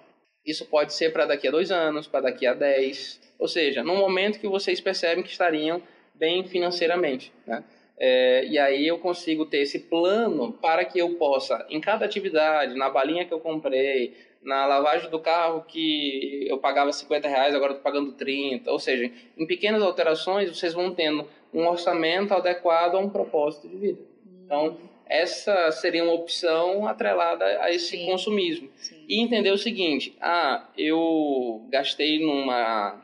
Isso 0.45 0.65
pode 0.65 0.93
ser 0.93 1.11
para 1.13 1.25
daqui 1.25 1.47
a 1.47 1.51
dois 1.51 1.71
anos, 1.71 2.07
para 2.07 2.21
daqui 2.21 2.45
a 2.45 2.53
dez. 2.53 3.19
Ou 3.37 3.47
seja, 3.47 3.83
no 3.83 3.95
momento 3.95 4.39
que 4.39 4.47
vocês 4.47 4.81
percebem 4.81 5.23
que 5.23 5.29
estariam 5.29 5.81
bem 6.15 6.43
financeiramente. 6.43 7.31
Né? 7.45 7.63
É, 7.97 8.45
e 8.45 8.57
aí 8.57 8.87
eu 8.87 8.97
consigo 8.97 9.45
ter 9.45 9.59
esse 9.59 9.79
plano 9.79 10.53
para 10.53 10.83
que 10.83 10.99
eu 10.99 11.15
possa, 11.15 11.65
em 11.69 11.79
cada 11.79 12.05
atividade, 12.05 12.75
na 12.75 12.89
balinha 12.89 13.25
que 13.25 13.33
eu 13.33 13.39
comprei, 13.39 14.15
na 14.41 14.65
lavagem 14.65 15.09
do 15.09 15.19
carro 15.19 15.63
que 15.67 16.47
eu 16.49 16.57
pagava 16.57 16.91
50 16.91 17.27
reais, 17.27 17.53
agora 17.53 17.73
estou 17.73 17.83
pagando 17.83 18.13
30. 18.13 18.71
Ou 18.71 18.79
seja, 18.79 19.11
em 19.37 19.45
pequenas 19.45 19.83
alterações 19.83 20.49
vocês 20.49 20.73
vão 20.73 20.93
tendo 20.93 21.27
um 21.53 21.67
orçamento 21.67 22.33
adequado 22.33 22.95
a 22.95 22.99
um 22.99 23.09
propósito 23.09 23.67
de 23.67 23.77
vida. 23.77 24.01
Então, 24.45 24.77
essa 25.11 25.69
seria 25.73 26.05
uma 26.05 26.13
opção 26.13 26.87
atrelada 26.87 27.45
a 27.61 27.69
esse 27.69 27.97
Sim. 27.97 28.05
consumismo. 28.05 28.69
Sim. 28.77 29.05
E 29.09 29.19
entender 29.19 29.51
o 29.51 29.57
seguinte: 29.57 30.15
ah, 30.21 30.65
eu 30.77 31.67
gastei 31.69 32.19
numa 32.19 33.01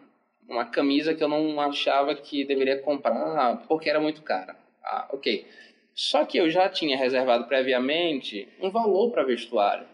uma 0.47 0.64
camisa 0.64 1.14
que 1.14 1.22
eu 1.22 1.28
não 1.28 1.60
achava 1.60 2.16
que 2.16 2.45
deveria 2.45 2.80
comprar 2.80 3.66
porque 3.68 3.89
era 3.89 3.99
muito 3.99 4.22
cara. 4.22 4.55
Ah, 4.82 5.10
ok. 5.12 5.45
Só 5.93 6.24
que 6.24 6.38
eu 6.38 6.49
já 6.49 6.70
tinha 6.70 6.95
reservado 6.95 7.45
previamente 7.45 8.47
um 8.62 8.70
valor 8.70 9.12
para 9.12 9.24
vestuário. 9.24 9.86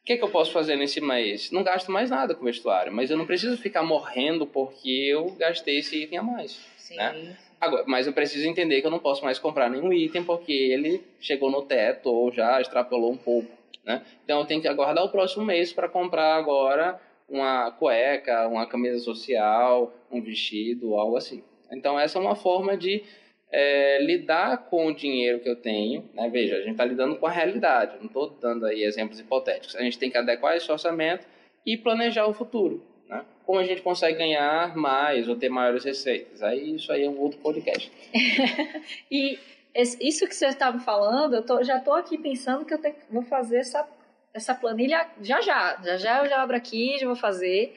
O 0.00 0.04
que, 0.04 0.14
é 0.14 0.16
que 0.16 0.24
eu 0.24 0.30
posso 0.30 0.52
fazer 0.52 0.76
nesse 0.76 1.00
mês? 1.00 1.50
Não 1.50 1.62
gasto 1.62 1.92
mais 1.92 2.10
nada 2.10 2.34
com 2.34 2.44
vestuário, 2.44 2.92
mas 2.92 3.10
eu 3.10 3.18
não 3.18 3.26
preciso 3.26 3.56
ficar 3.58 3.82
morrendo 3.82 4.46
porque 4.46 4.88
eu 4.88 5.32
gastei 5.32 5.78
esse 5.78 6.04
item 6.04 6.18
a 6.18 6.22
mais. 6.22 6.58
Sim. 6.76 6.96
Né? 6.96 7.36
Agora, 7.62 7.84
mas 7.86 8.08
eu 8.08 8.12
preciso 8.12 8.48
entender 8.48 8.80
que 8.80 8.86
eu 8.88 8.90
não 8.90 8.98
posso 8.98 9.24
mais 9.24 9.38
comprar 9.38 9.70
nenhum 9.70 9.92
item 9.92 10.24
porque 10.24 10.52
ele 10.52 11.00
chegou 11.20 11.48
no 11.48 11.62
teto 11.62 12.10
ou 12.10 12.32
já 12.32 12.60
extrapolou 12.60 13.12
um 13.12 13.16
pouco. 13.16 13.48
Né? 13.84 14.02
Então 14.24 14.40
eu 14.40 14.44
tenho 14.44 14.60
que 14.60 14.66
aguardar 14.66 15.04
o 15.04 15.10
próximo 15.10 15.44
mês 15.44 15.72
para 15.72 15.88
comprar 15.88 16.34
agora 16.34 17.00
uma 17.28 17.70
cueca, 17.70 18.48
uma 18.48 18.66
camisa 18.66 18.98
social, 18.98 19.94
um 20.10 20.20
vestido, 20.20 20.96
algo 20.96 21.16
assim. 21.16 21.44
Então 21.70 21.96
essa 22.00 22.18
é 22.18 22.20
uma 22.20 22.34
forma 22.34 22.76
de 22.76 23.04
é, 23.52 24.02
lidar 24.02 24.66
com 24.68 24.88
o 24.88 24.94
dinheiro 24.94 25.38
que 25.38 25.48
eu 25.48 25.54
tenho. 25.54 26.10
Né? 26.14 26.28
Veja, 26.30 26.56
a 26.56 26.62
gente 26.62 26.72
está 26.72 26.84
lidando 26.84 27.14
com 27.14 27.28
a 27.28 27.30
realidade. 27.30 27.96
Não 28.00 28.06
estou 28.06 28.28
dando 28.28 28.66
aí 28.66 28.82
exemplos 28.82 29.20
hipotéticos. 29.20 29.76
A 29.76 29.82
gente 29.82 30.00
tem 30.00 30.10
que 30.10 30.18
adequar 30.18 30.56
esse 30.56 30.70
orçamento 30.72 31.24
e 31.64 31.76
planejar 31.76 32.26
o 32.26 32.34
futuro 32.34 32.84
né? 33.12 33.24
Como 33.44 33.58
a 33.58 33.64
gente 33.64 33.82
consegue 33.82 34.18
ganhar 34.18 34.74
mais 34.74 35.28
ou 35.28 35.36
ter 35.36 35.50
maiores 35.50 35.84
receitas? 35.84 36.42
Aí 36.42 36.74
isso 36.74 36.90
aí 36.90 37.04
é 37.04 37.08
um 37.08 37.20
outro 37.20 37.38
podcast. 37.40 37.92
e 39.10 39.38
isso 40.00 40.26
que 40.26 40.34
você 40.34 40.46
estava 40.46 40.78
falando, 40.80 41.36
eu 41.36 41.44
tô, 41.44 41.62
já 41.62 41.76
estou 41.76 41.94
aqui 41.94 42.16
pensando 42.16 42.64
que 42.64 42.72
eu 42.72 42.78
tenho, 42.78 42.96
vou 43.10 43.22
fazer 43.22 43.58
essa, 43.58 43.86
essa 44.32 44.54
planilha 44.54 45.06
já 45.20 45.40
já. 45.42 45.78
Já 45.82 45.96
já 45.98 46.22
eu 46.22 46.28
já 46.28 46.42
abro 46.42 46.56
aqui, 46.56 46.98
já 46.98 47.06
vou 47.06 47.16
fazer. 47.16 47.74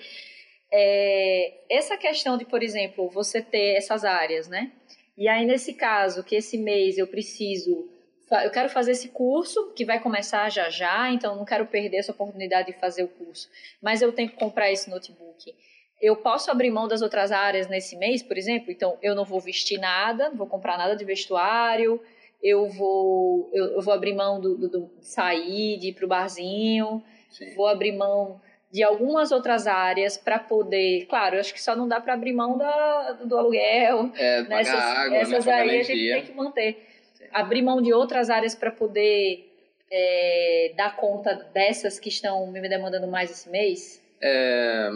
É, 0.71 1.53
essa 1.69 1.97
questão 1.97 2.37
de, 2.37 2.45
por 2.45 2.63
exemplo, 2.63 3.09
você 3.09 3.41
ter 3.41 3.75
essas 3.75 4.03
áreas, 4.03 4.47
né? 4.47 4.71
E 5.17 5.27
aí, 5.27 5.45
nesse 5.45 5.73
caso, 5.73 6.23
que 6.23 6.35
esse 6.35 6.57
mês 6.57 6.97
eu 6.97 7.07
preciso 7.07 7.89
eu 8.31 8.49
quero 8.49 8.69
fazer 8.69 8.91
esse 8.91 9.09
curso 9.09 9.71
que 9.75 9.85
vai 9.85 9.99
começar 9.99 10.49
já 10.49 10.69
já, 10.69 11.11
então 11.11 11.35
não 11.35 11.45
quero 11.45 11.65
perder 11.67 11.97
essa 11.97 12.11
oportunidade 12.11 12.71
de 12.71 12.79
fazer 12.79 13.03
o 13.03 13.07
curso, 13.07 13.49
mas 13.81 14.01
eu 14.01 14.11
tenho 14.11 14.29
que 14.29 14.35
comprar 14.35 14.71
esse 14.71 14.89
notebook. 14.89 15.53
Eu 16.01 16.15
posso 16.17 16.51
abrir 16.51 16.71
mão 16.71 16.87
das 16.87 17.01
outras 17.01 17.31
áreas 17.31 17.67
nesse 17.67 17.95
mês, 17.95 18.21
por 18.21 18.37
exemplo? 18.37 18.71
Então, 18.71 18.97
eu 19.01 19.15
não 19.15 19.23
vou 19.23 19.39
vestir 19.39 19.79
nada, 19.79 20.29
não 20.29 20.35
vou 20.35 20.47
comprar 20.47 20.77
nada 20.77 20.95
de 20.95 21.05
vestuário, 21.05 22.01
eu 22.43 22.67
vou, 22.67 23.49
eu, 23.53 23.65
eu 23.73 23.81
vou 23.81 23.93
abrir 23.93 24.13
mão 24.13 24.39
do, 24.41 24.57
do, 24.57 24.69
do, 24.69 24.91
sair, 25.01 25.77
de 25.77 25.89
ir 25.89 25.93
para 25.93 26.05
o 26.05 26.07
barzinho, 26.07 27.03
Sim. 27.29 27.55
vou 27.55 27.67
abrir 27.67 27.91
mão 27.91 28.41
de 28.71 28.83
algumas 28.83 29.31
outras 29.31 29.67
áreas 29.67 30.17
para 30.17 30.37
poder. 30.37 31.05
Claro, 31.05 31.39
acho 31.39 31.53
que 31.53 31.63
só 31.63 31.75
não 31.75 31.87
dá 31.87 32.01
para 32.01 32.13
abrir 32.13 32.33
mão 32.33 32.57
da, 32.57 33.13
do 33.23 33.37
aluguel. 33.37 34.11
É, 34.15 34.43
nessas, 34.43 34.75
água, 34.75 35.09
né, 35.09 35.21
essas 35.21 35.47
aí 35.47 35.79
a 35.79 35.83
gente 35.83 36.11
tem 36.11 36.23
que 36.23 36.33
manter 36.33 36.94
abrir 37.31 37.61
mão 37.61 37.81
de 37.81 37.93
outras 37.93 38.29
áreas 38.29 38.55
para 38.55 38.71
poder 38.71 39.51
é, 39.91 40.73
dar 40.75 40.95
conta 40.95 41.33
dessas 41.53 41.99
que 41.99 42.09
estão 42.09 42.47
me 42.47 42.67
demandando 42.67 43.07
mais 43.07 43.31
esse 43.31 43.49
mês? 43.49 44.01
É, 44.21 44.89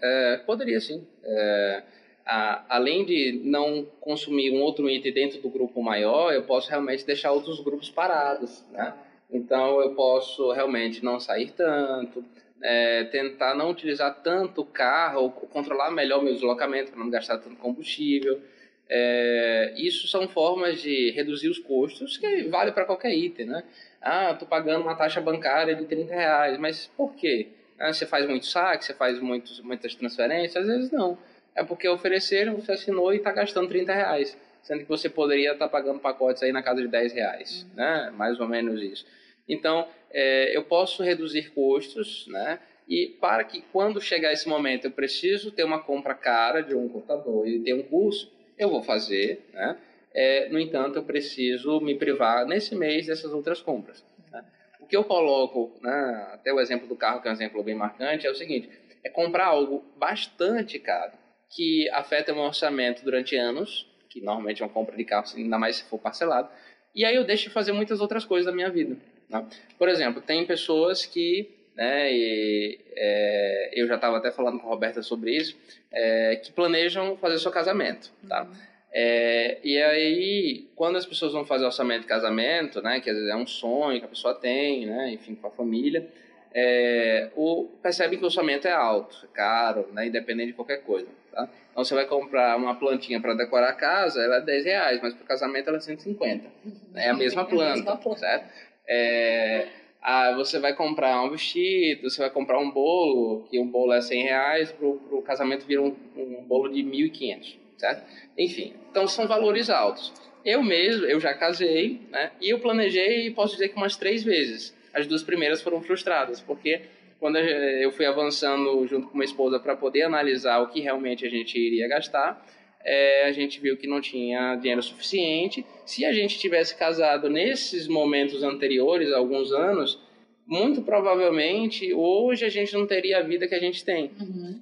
é, 0.00 0.36
poderia 0.46 0.80
sim. 0.80 1.06
É, 1.24 1.82
a, 2.24 2.64
além 2.76 3.04
de 3.04 3.40
não 3.44 3.86
consumir 4.00 4.52
um 4.52 4.62
outro 4.62 4.88
item 4.88 5.12
dentro 5.12 5.40
do 5.40 5.48
grupo 5.48 5.82
maior, 5.82 6.32
eu 6.32 6.42
posso 6.44 6.70
realmente 6.70 7.04
deixar 7.04 7.32
outros 7.32 7.60
grupos 7.60 7.90
parados, 7.90 8.64
né? 8.70 8.94
Então 9.30 9.80
eu 9.80 9.94
posso 9.94 10.52
realmente 10.52 11.02
não 11.02 11.18
sair 11.18 11.50
tanto, 11.52 12.24
é, 12.62 13.04
tentar 13.04 13.54
não 13.54 13.70
utilizar 13.70 14.22
tanto 14.22 14.60
o 14.60 14.66
carro, 14.66 15.30
controlar 15.30 15.90
melhor 15.90 16.20
o 16.20 16.22
meu 16.22 16.34
deslocamento 16.34 16.92
para 16.92 17.00
não 17.00 17.10
gastar 17.10 17.38
tanto 17.38 17.56
combustível. 17.56 18.40
É, 18.88 19.72
isso 19.76 20.06
são 20.08 20.28
formas 20.28 20.82
de 20.82 21.10
reduzir 21.12 21.48
os 21.48 21.58
custos 21.58 22.16
que 22.16 22.44
vale 22.44 22.72
para 22.72 22.84
qualquer 22.84 23.14
item, 23.14 23.46
né? 23.46 23.64
Ah, 24.00 24.32
estou 24.32 24.46
pagando 24.46 24.82
uma 24.82 24.94
taxa 24.94 25.20
bancária 25.20 25.74
de 25.74 25.84
30 25.86 26.14
reais, 26.14 26.58
mas 26.58 26.88
por 26.96 27.14
quê? 27.14 27.48
Ah, 27.78 27.92
você 27.92 28.04
faz 28.04 28.26
muito 28.26 28.46
saque, 28.46 28.84
você 28.84 28.94
faz 28.94 29.18
muitos, 29.20 29.60
muitas 29.60 29.94
transferências? 29.94 30.56
Às 30.56 30.66
vezes 30.66 30.90
não. 30.90 31.16
É 31.54 31.62
porque 31.62 31.88
ofereceram, 31.88 32.56
você 32.56 32.72
assinou 32.72 33.12
e 33.12 33.16
está 33.16 33.32
gastando 33.32 33.68
30 33.68 33.92
reais. 33.92 34.36
Sendo 34.62 34.80
que 34.80 34.88
você 34.88 35.08
poderia 35.08 35.52
estar 35.52 35.66
tá 35.66 35.70
pagando 35.70 35.98
pacotes 35.98 36.42
aí 36.42 36.52
na 36.52 36.62
casa 36.62 36.80
de 36.80 36.88
10 36.88 37.12
reais, 37.12 37.62
uhum. 37.62 37.76
né? 37.76 38.12
Mais 38.16 38.38
ou 38.40 38.48
menos 38.48 38.80
isso. 38.80 39.04
Então, 39.48 39.88
é, 40.10 40.56
eu 40.56 40.62
posso 40.64 41.02
reduzir 41.02 41.50
custos, 41.50 42.26
né? 42.28 42.58
E 42.88 43.06
para 43.20 43.44
que 43.44 43.62
quando 43.72 44.00
chegar 44.00 44.32
esse 44.32 44.48
momento 44.48 44.86
eu 44.86 44.90
preciso 44.90 45.50
ter 45.50 45.64
uma 45.64 45.82
compra 45.82 46.14
cara 46.14 46.62
de 46.62 46.74
um 46.74 46.88
computador 46.88 47.46
e 47.46 47.60
ter 47.60 47.74
um 47.74 47.82
curso, 47.82 48.30
eu 48.62 48.70
vou 48.70 48.82
fazer, 48.82 49.48
né? 49.52 49.76
É, 50.14 50.48
no 50.50 50.58
entanto, 50.58 50.96
eu 50.96 51.04
preciso 51.04 51.80
me 51.80 51.94
privar 51.94 52.46
nesse 52.46 52.74
mês 52.74 53.06
dessas 53.06 53.32
outras 53.32 53.62
compras. 53.62 54.04
Né? 54.30 54.44
O 54.80 54.86
que 54.86 54.96
eu 54.96 55.04
coloco, 55.04 55.72
né, 55.80 56.28
até 56.32 56.52
o 56.52 56.60
exemplo 56.60 56.86
do 56.86 56.94
carro, 56.94 57.22
que 57.22 57.28
é 57.28 57.30
um 57.30 57.34
exemplo 57.34 57.62
bem 57.62 57.74
marcante, 57.74 58.26
é 58.26 58.30
o 58.30 58.34
seguinte: 58.34 58.68
é 59.02 59.08
comprar 59.08 59.46
algo 59.46 59.84
bastante 59.96 60.78
caro, 60.78 61.12
que 61.48 61.88
afeta 61.90 62.32
meu 62.32 62.42
orçamento 62.42 63.02
durante 63.02 63.36
anos, 63.36 63.90
que 64.10 64.20
normalmente 64.20 64.62
é 64.62 64.66
uma 64.66 64.72
compra 64.72 64.96
de 64.96 65.04
carro, 65.04 65.26
ainda 65.34 65.58
mais 65.58 65.76
se 65.76 65.84
for 65.84 65.98
parcelado, 65.98 66.50
e 66.94 67.04
aí 67.04 67.14
eu 67.14 67.24
deixo 67.24 67.44
de 67.44 67.50
fazer 67.50 67.72
muitas 67.72 68.00
outras 68.00 68.24
coisas 68.24 68.44
da 68.46 68.52
minha 68.52 68.70
vida. 68.70 68.96
Né? 69.28 69.46
Por 69.78 69.88
exemplo, 69.88 70.20
tem 70.20 70.46
pessoas 70.46 71.06
que 71.06 71.61
né, 71.76 72.12
e, 72.12 72.78
é, 72.94 73.70
eu 73.74 73.86
já 73.86 73.94
estava 73.94 74.18
até 74.18 74.30
falando 74.30 74.60
com 74.60 74.66
a 74.66 74.70
Roberta 74.70 75.02
sobre 75.02 75.34
isso, 75.34 75.56
é, 75.90 76.36
que 76.36 76.52
planejam 76.52 77.16
fazer 77.16 77.38
seu 77.38 77.50
casamento, 77.50 78.10
tá? 78.28 78.42
Uhum. 78.42 78.72
É, 78.94 79.58
e 79.64 79.78
aí, 79.82 80.68
quando 80.76 80.96
as 80.96 81.06
pessoas 81.06 81.32
vão 81.32 81.46
fazer 81.46 81.64
orçamento 81.64 82.02
de 82.02 82.06
casamento, 82.06 82.82
né, 82.82 83.00
que 83.00 83.08
às 83.08 83.16
vezes 83.16 83.30
é 83.30 83.36
um 83.36 83.46
sonho 83.46 83.98
que 83.98 84.04
a 84.04 84.08
pessoa 84.08 84.34
tem, 84.34 84.84
né, 84.84 85.10
enfim, 85.12 85.34
com 85.34 85.46
a 85.46 85.50
família, 85.50 86.06
é, 86.54 87.30
o, 87.34 87.70
percebem 87.82 88.18
que 88.18 88.24
o 88.24 88.26
orçamento 88.26 88.68
é 88.68 88.72
alto, 88.72 89.16
é 89.24 89.34
caro, 89.34 89.88
né, 89.92 90.06
independente 90.06 90.48
de 90.48 90.52
qualquer 90.52 90.82
coisa. 90.82 91.08
Tá? 91.32 91.48
Então, 91.70 91.82
você 91.82 91.94
vai 91.94 92.04
comprar 92.04 92.54
uma 92.58 92.74
plantinha 92.74 93.18
para 93.18 93.32
decorar 93.32 93.70
a 93.70 93.74
casa, 93.74 94.22
ela 94.22 94.36
é 94.36 94.40
10 94.42 94.64
reais, 94.66 95.00
mas 95.02 95.14
para 95.14 95.24
o 95.24 95.26
casamento 95.26 95.68
ela 95.68 95.78
é 95.78 95.80
150. 95.80 96.46
Uhum. 96.64 96.72
É 96.94 97.08
a 97.08 97.14
mesma 97.14 97.46
planta, 97.46 97.64
é 97.64 97.72
a 97.72 97.76
mesma 97.76 97.96
planta. 97.96 98.20
certo? 98.20 98.46
É, 98.86 99.68
ah, 100.02 100.32
você 100.34 100.58
vai 100.58 100.74
comprar 100.74 101.22
um 101.22 101.30
vestido, 101.30 102.10
você 102.10 102.20
vai 102.20 102.28
comprar 102.28 102.58
um 102.58 102.70
bolo, 102.70 103.46
que 103.48 103.58
um 103.60 103.68
bolo 103.68 103.92
é 103.92 104.00
100 104.00 104.22
reais, 104.24 104.72
para 104.72 104.86
o 104.86 105.22
casamento 105.22 105.64
vira 105.64 105.80
um, 105.80 105.94
um 106.16 106.42
bolo 106.42 106.68
de 106.68 106.82
1.500, 106.82 107.56
certo? 107.76 108.02
Enfim, 108.36 108.74
então 108.90 109.06
são 109.06 109.28
valores 109.28 109.70
altos. 109.70 110.12
Eu 110.44 110.60
mesmo, 110.60 111.06
eu 111.06 111.20
já 111.20 111.32
casei, 111.32 112.00
né? 112.10 112.32
E 112.40 112.50
eu 112.50 112.58
planejei, 112.58 113.30
posso 113.30 113.52
dizer 113.52 113.68
que 113.68 113.76
umas 113.76 113.96
três 113.96 114.24
vezes. 114.24 114.76
As 114.92 115.06
duas 115.06 115.22
primeiras 115.22 115.62
foram 115.62 115.80
frustradas, 115.80 116.40
porque 116.40 116.80
quando 117.20 117.38
eu 117.38 117.92
fui 117.92 118.04
avançando 118.04 118.84
junto 118.88 119.06
com 119.06 119.16
minha 119.16 119.24
esposa 119.24 119.60
para 119.60 119.76
poder 119.76 120.02
analisar 120.02 120.58
o 120.58 120.66
que 120.66 120.80
realmente 120.80 121.24
a 121.24 121.30
gente 121.30 121.56
iria 121.56 121.86
gastar, 121.86 122.44
é, 122.84 123.24
a 123.24 123.32
gente 123.32 123.60
viu 123.60 123.76
que 123.76 123.86
não 123.86 124.00
tinha 124.00 124.56
dinheiro 124.56 124.82
suficiente. 124.82 125.64
Se 125.86 126.04
a 126.04 126.12
gente 126.12 126.38
tivesse 126.38 126.76
casado 126.76 127.28
nesses 127.28 127.86
momentos 127.86 128.42
anteriores, 128.42 129.12
alguns 129.12 129.52
anos, 129.52 129.98
muito 130.46 130.82
provavelmente 130.82 131.94
hoje 131.94 132.44
a 132.44 132.48
gente 132.48 132.72
não 132.74 132.86
teria 132.86 133.18
a 133.18 133.22
vida 133.22 133.46
que 133.46 133.54
a 133.54 133.60
gente 133.60 133.84
tem. 133.84 134.10
Uhum. 134.20 134.60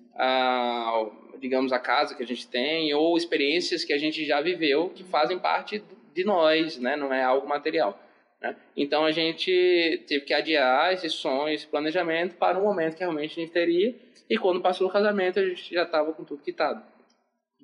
Digamos, 1.41 1.73
a 1.73 1.79
casa 1.79 2.15
que 2.15 2.23
a 2.23 2.27
gente 2.27 2.47
tem, 2.47 2.93
ou 2.93 3.17
experiências 3.17 3.83
que 3.83 3.93
a 3.95 3.99
gente 3.99 4.25
já 4.27 4.43
viveu, 4.43 4.91
que 4.91 5.03
fazem 5.03 5.39
parte 5.39 5.83
de 6.15 6.23
nós, 6.25 6.79
né? 6.79 6.97
não 6.97 7.13
é 7.13 7.23
algo 7.23 7.49
material. 7.49 7.99
Né? 8.43 8.55
Então 8.77 9.05
a 9.05 9.11
gente 9.11 10.05
teve 10.07 10.25
que 10.25 10.35
adiar 10.35 10.93
esses 10.93 11.13
sonhos, 11.13 11.61
esse 11.61 11.67
planejamento 11.67 12.37
para 12.37 12.59
um 12.59 12.63
momento 12.63 12.95
que 12.95 13.01
realmente 13.01 13.33
a 13.39 13.43
gente 13.43 13.53
teria, 13.53 13.95
e 14.29 14.37
quando 14.37 14.61
passou 14.61 14.87
o 14.87 14.93
casamento 14.93 15.39
a 15.39 15.47
gente 15.47 15.75
já 15.75 15.85
estava 15.85 16.13
com 16.13 16.25
tudo 16.25 16.43
quitado. 16.43 16.83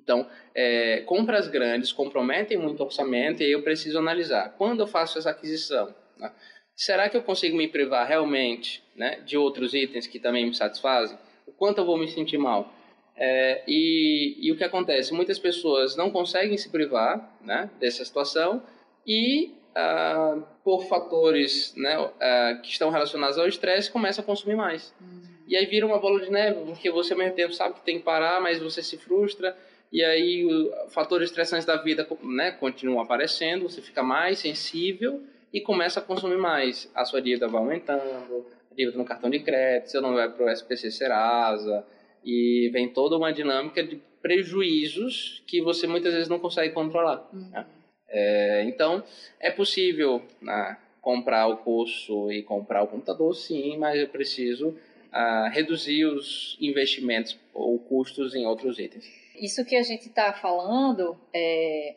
Então, 0.07 0.25
é, 0.55 1.01
compras 1.01 1.49
grandes 1.49 1.91
comprometem 1.91 2.57
muito 2.57 2.79
o 2.79 2.85
orçamento 2.85 3.43
e 3.43 3.51
eu 3.51 3.61
preciso 3.61 3.99
analisar. 3.99 4.55
Quando 4.57 4.79
eu 4.79 4.87
faço 4.87 5.19
essa 5.19 5.31
aquisição, 5.31 5.93
né, 6.17 6.31
será 6.73 7.09
que 7.09 7.17
eu 7.17 7.21
consigo 7.21 7.57
me 7.57 7.67
privar 7.67 8.07
realmente 8.07 8.81
né, 8.95 9.19
de 9.25 9.37
outros 9.37 9.73
itens 9.73 10.07
que 10.07 10.17
também 10.17 10.45
me 10.45 10.55
satisfazem? 10.55 11.17
O 11.45 11.51
quanto 11.51 11.79
eu 11.79 11.85
vou 11.85 11.97
me 11.97 12.07
sentir 12.07 12.37
mal? 12.37 12.73
É, 13.17 13.63
e, 13.67 14.37
e, 14.39 14.49
o 14.49 14.55
que 14.55 14.63
acontece? 14.63 15.13
Muitas 15.13 15.37
pessoas 15.37 15.97
não 15.97 16.09
conseguem 16.09 16.57
se 16.57 16.69
privar 16.69 17.37
né, 17.41 17.69
dessa 17.77 18.05
situação 18.05 18.63
e, 19.05 19.55
ah, 19.75 20.37
por 20.63 20.85
fatores 20.85 21.73
né, 21.75 21.95
ah, 22.21 22.61
que 22.63 22.69
estão 22.69 22.91
relacionados 22.91 23.37
ao 23.37 23.47
estresse, 23.47 23.91
começam 23.91 24.23
a 24.23 24.25
consumir 24.25 24.55
mais. 24.55 24.93
Uhum. 25.01 25.27
E 25.47 25.57
aí 25.57 25.65
vira 25.65 25.85
uma 25.85 25.97
bola 25.97 26.19
de 26.19 26.29
neve, 26.29 26.63
porque 26.65 26.91
você 26.91 27.13
ao 27.13 27.19
mesmo 27.19 27.33
tempo 27.33 27.53
sabe 27.53 27.75
que 27.75 27.81
tem 27.81 27.97
que 27.97 28.05
parar, 28.05 28.39
mas 28.39 28.59
você 28.59 28.81
se 28.83 28.97
frustra 28.97 29.57
e 29.91 30.03
aí 30.03 30.45
o, 30.45 30.89
fatores 30.89 31.29
estressantes 31.29 31.65
da 31.65 31.77
vida 31.77 32.07
né, 32.23 32.51
continuam 32.51 33.01
aparecendo, 33.01 33.69
você 33.69 33.81
fica 33.81 34.03
mais 34.03 34.39
sensível 34.39 35.23
e 35.53 35.61
começa 35.61 35.99
a 35.99 36.03
consumir 36.03 36.37
mais. 36.37 36.91
A 36.93 37.05
sua 37.05 37.21
dívida 37.21 37.47
vai 37.47 37.61
aumentando, 37.61 38.45
a 38.71 38.75
dívida 38.75 38.97
no 38.97 39.05
cartão 39.05 39.29
de 39.29 39.39
crédito, 39.39 39.89
você 39.89 39.99
não 39.99 40.13
vai 40.13 40.29
para 40.29 40.45
o 40.45 40.49
SPC 40.49 40.91
Serasa, 40.91 41.85
e 42.23 42.69
vem 42.73 42.89
toda 42.89 43.15
uma 43.15 43.31
dinâmica 43.31 43.81
de 43.81 44.01
prejuízos 44.21 45.41
que 45.47 45.61
você 45.61 45.87
muitas 45.87 46.13
vezes 46.13 46.27
não 46.27 46.39
consegue 46.39 46.73
controlar. 46.73 47.27
Uhum. 47.31 47.49
Né? 47.49 47.65
É, 48.09 48.63
então, 48.65 49.03
é 49.39 49.51
possível 49.51 50.21
né, 50.41 50.77
comprar 51.01 51.47
o 51.47 51.57
curso 51.57 52.31
e 52.31 52.43
comprar 52.43 52.83
o 52.83 52.87
computador, 52.87 53.33
sim, 53.33 53.77
mas 53.77 53.99
eu 53.99 54.09
preciso 54.09 54.69
uh, 54.69 55.49
reduzir 55.51 56.05
os 56.05 56.57
investimentos 56.59 57.37
ou 57.53 57.79
custos 57.79 58.35
em 58.35 58.45
outros 58.45 58.77
itens. 58.79 59.09
Isso 59.37 59.63
que 59.65 59.75
a 59.75 59.83
gente 59.83 60.07
está 60.07 60.33
falando 60.33 61.19
é 61.33 61.95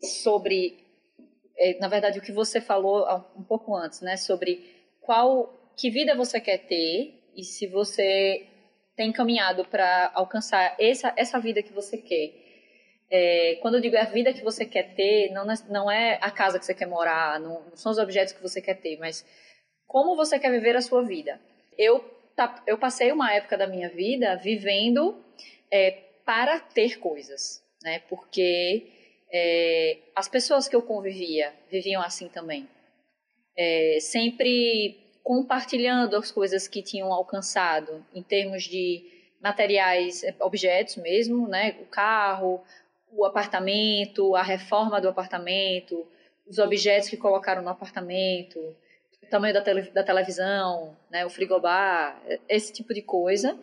sobre, 0.00 0.84
é, 1.56 1.78
na 1.78 1.88
verdade, 1.88 2.18
o 2.18 2.22
que 2.22 2.32
você 2.32 2.60
falou 2.60 3.06
um 3.36 3.42
pouco 3.42 3.74
antes, 3.74 4.00
né? 4.00 4.16
Sobre 4.16 4.64
qual, 5.00 5.72
que 5.76 5.90
vida 5.90 6.14
você 6.14 6.40
quer 6.40 6.58
ter 6.58 7.20
e 7.36 7.42
se 7.42 7.66
você 7.66 8.46
tem 8.96 9.12
caminhado 9.12 9.64
para 9.64 10.10
alcançar 10.14 10.76
essa, 10.78 11.12
essa 11.16 11.38
vida 11.38 11.62
que 11.62 11.72
você 11.72 11.98
quer. 11.98 12.32
É, 13.10 13.58
quando 13.60 13.74
eu 13.74 13.80
digo 13.80 13.96
a 13.96 14.04
vida 14.04 14.32
que 14.32 14.42
você 14.42 14.64
quer 14.64 14.94
ter, 14.94 15.30
não, 15.32 15.44
não 15.68 15.90
é 15.90 16.18
a 16.20 16.30
casa 16.30 16.58
que 16.58 16.64
você 16.64 16.74
quer 16.74 16.86
morar, 16.86 17.38
não, 17.40 17.62
não 17.62 17.76
são 17.76 17.92
os 17.92 17.98
objetos 17.98 18.32
que 18.32 18.42
você 18.42 18.60
quer 18.60 18.74
ter, 18.74 18.98
mas 18.98 19.24
como 19.86 20.16
você 20.16 20.38
quer 20.38 20.50
viver 20.50 20.76
a 20.76 20.80
sua 20.80 21.02
vida. 21.02 21.40
Eu, 21.76 22.00
tá, 22.34 22.62
eu 22.66 22.78
passei 22.78 23.12
uma 23.12 23.32
época 23.32 23.58
da 23.58 23.66
minha 23.66 23.88
vida 23.88 24.36
vivendo 24.36 25.22
é, 25.70 26.03
para 26.24 26.58
ter 26.60 26.98
coisas, 26.98 27.62
né? 27.82 28.00
Porque 28.08 28.86
é, 29.32 29.98
as 30.14 30.28
pessoas 30.28 30.68
que 30.68 30.76
eu 30.76 30.82
convivia 30.82 31.52
viviam 31.70 32.02
assim 32.02 32.28
também. 32.28 32.68
É, 33.56 33.98
sempre 34.00 34.98
compartilhando 35.22 36.16
as 36.16 36.30
coisas 36.30 36.68
que 36.68 36.82
tinham 36.82 37.12
alcançado 37.12 38.04
em 38.14 38.22
termos 38.22 38.64
de 38.64 39.04
materiais, 39.40 40.22
é, 40.22 40.34
objetos 40.40 40.96
mesmo, 40.96 41.48
né? 41.48 41.76
O 41.80 41.86
carro, 41.86 42.62
o 43.10 43.24
apartamento, 43.24 44.34
a 44.34 44.42
reforma 44.42 45.00
do 45.00 45.08
apartamento, 45.08 46.06
os 46.46 46.58
objetos 46.58 47.08
que 47.08 47.16
colocaram 47.16 47.62
no 47.62 47.70
apartamento, 47.70 48.58
o 49.22 49.26
tamanho 49.26 49.54
da, 49.54 49.62
tele, 49.62 49.82
da 49.90 50.02
televisão, 50.02 50.96
né? 51.10 51.24
O 51.26 51.30
frigobar, 51.30 52.22
esse 52.48 52.72
tipo 52.72 52.94
de 52.94 53.02
coisa. 53.02 53.58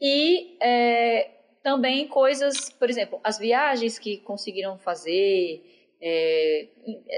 E 0.00 0.56
é, 0.60 1.30
também 1.64 2.06
coisas, 2.06 2.68
por 2.68 2.90
exemplo, 2.90 3.18
as 3.24 3.38
viagens 3.38 3.98
que 3.98 4.18
conseguiram 4.18 4.76
fazer, 4.76 5.64
é, 5.98 6.68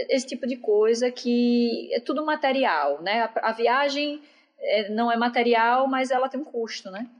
esse 0.08 0.24
tipo 0.24 0.46
de 0.46 0.56
coisa 0.56 1.10
que 1.10 1.92
é 1.92 1.98
tudo 1.98 2.24
material, 2.24 3.02
né? 3.02 3.22
A, 3.22 3.50
a 3.50 3.52
viagem 3.52 4.22
é, 4.60 4.88
não 4.88 5.10
é 5.10 5.16
material, 5.16 5.88
mas 5.88 6.12
ela 6.12 6.28
tem 6.28 6.40
um 6.40 6.44
custo, 6.44 6.92
né? 6.92 7.10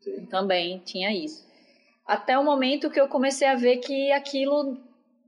Sim. 0.00 0.24
Também 0.26 0.78
tinha 0.84 1.12
isso. 1.12 1.44
Até 2.06 2.38
o 2.38 2.44
momento 2.44 2.90
que 2.90 3.00
eu 3.00 3.08
comecei 3.08 3.48
a 3.48 3.56
ver 3.56 3.78
que 3.78 4.12
aquilo 4.12 4.78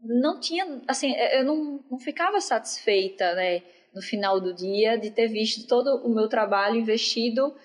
não 0.04 0.38
tinha, 0.38 0.82
assim, 0.86 1.14
é, 1.14 1.40
eu 1.40 1.44
não, 1.44 1.80
não 1.90 1.98
ficava 1.98 2.40
satisfeita, 2.40 3.34
né? 3.34 3.60
No 3.92 4.00
final 4.00 4.40
do 4.40 4.54
dia, 4.54 4.96
de 4.96 5.10
ter 5.10 5.26
visto 5.26 5.66
todo 5.66 5.96
o 6.06 6.14
meu 6.14 6.28
trabalho 6.28 6.76
investido 6.76 7.56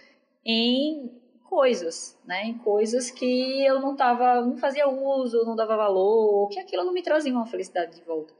em 0.43 1.18
coisas, 1.50 2.16
né? 2.24 2.45
Em 2.45 2.54
coisas 2.54 3.10
que 3.10 3.66
eu 3.66 3.80
não 3.80 3.95
tava, 3.95 4.41
não 4.41 4.56
fazia 4.58 4.88
uso, 4.88 5.43
não 5.43 5.56
dava 5.56 5.76
valor, 5.76 6.47
que 6.50 6.60
aquilo 6.60 6.84
não 6.84 6.93
me 6.93 7.02
trazia 7.02 7.34
uma 7.34 7.47
felicidade 7.47 7.95
de 7.95 8.04
volta. 8.04 8.32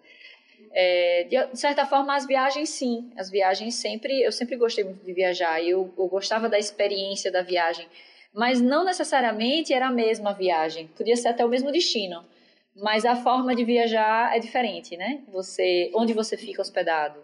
É, 0.72 1.24
de 1.24 1.60
certa 1.60 1.88
forma, 1.88 2.16
as 2.16 2.28
viagens, 2.28 2.70
sim. 2.70 3.12
As 3.18 3.32
viagens 3.32 3.74
sempre, 3.74 4.22
eu 4.22 4.32
sempre 4.32 4.56
gostei 4.56 4.84
muito 4.84 5.04
de 5.04 5.12
viajar. 5.12 5.62
Eu, 5.64 5.92
eu 5.98 6.08
gostava 6.08 6.48
da 6.48 6.60
experiência 6.60 7.32
da 7.32 7.42
viagem, 7.42 7.88
mas 8.32 8.62
não 8.62 8.86
necessariamente 8.86 9.74
era 9.74 9.88
a 9.88 9.92
mesma 9.92 10.32
viagem. 10.32 10.88
Podia 10.96 11.16
ser 11.16 11.30
até 11.30 11.44
o 11.44 11.50
mesmo 11.50 11.72
destino, 11.72 12.24
mas 12.76 13.06
a 13.06 13.16
forma 13.16 13.56
de 13.56 13.64
viajar 13.64 14.36
é 14.36 14.40
diferente, 14.40 14.96
né? 14.96 15.24
Você, 15.30 15.92
onde 15.96 16.14
você 16.14 16.38
fica 16.38 16.62
hospedado 16.62 17.20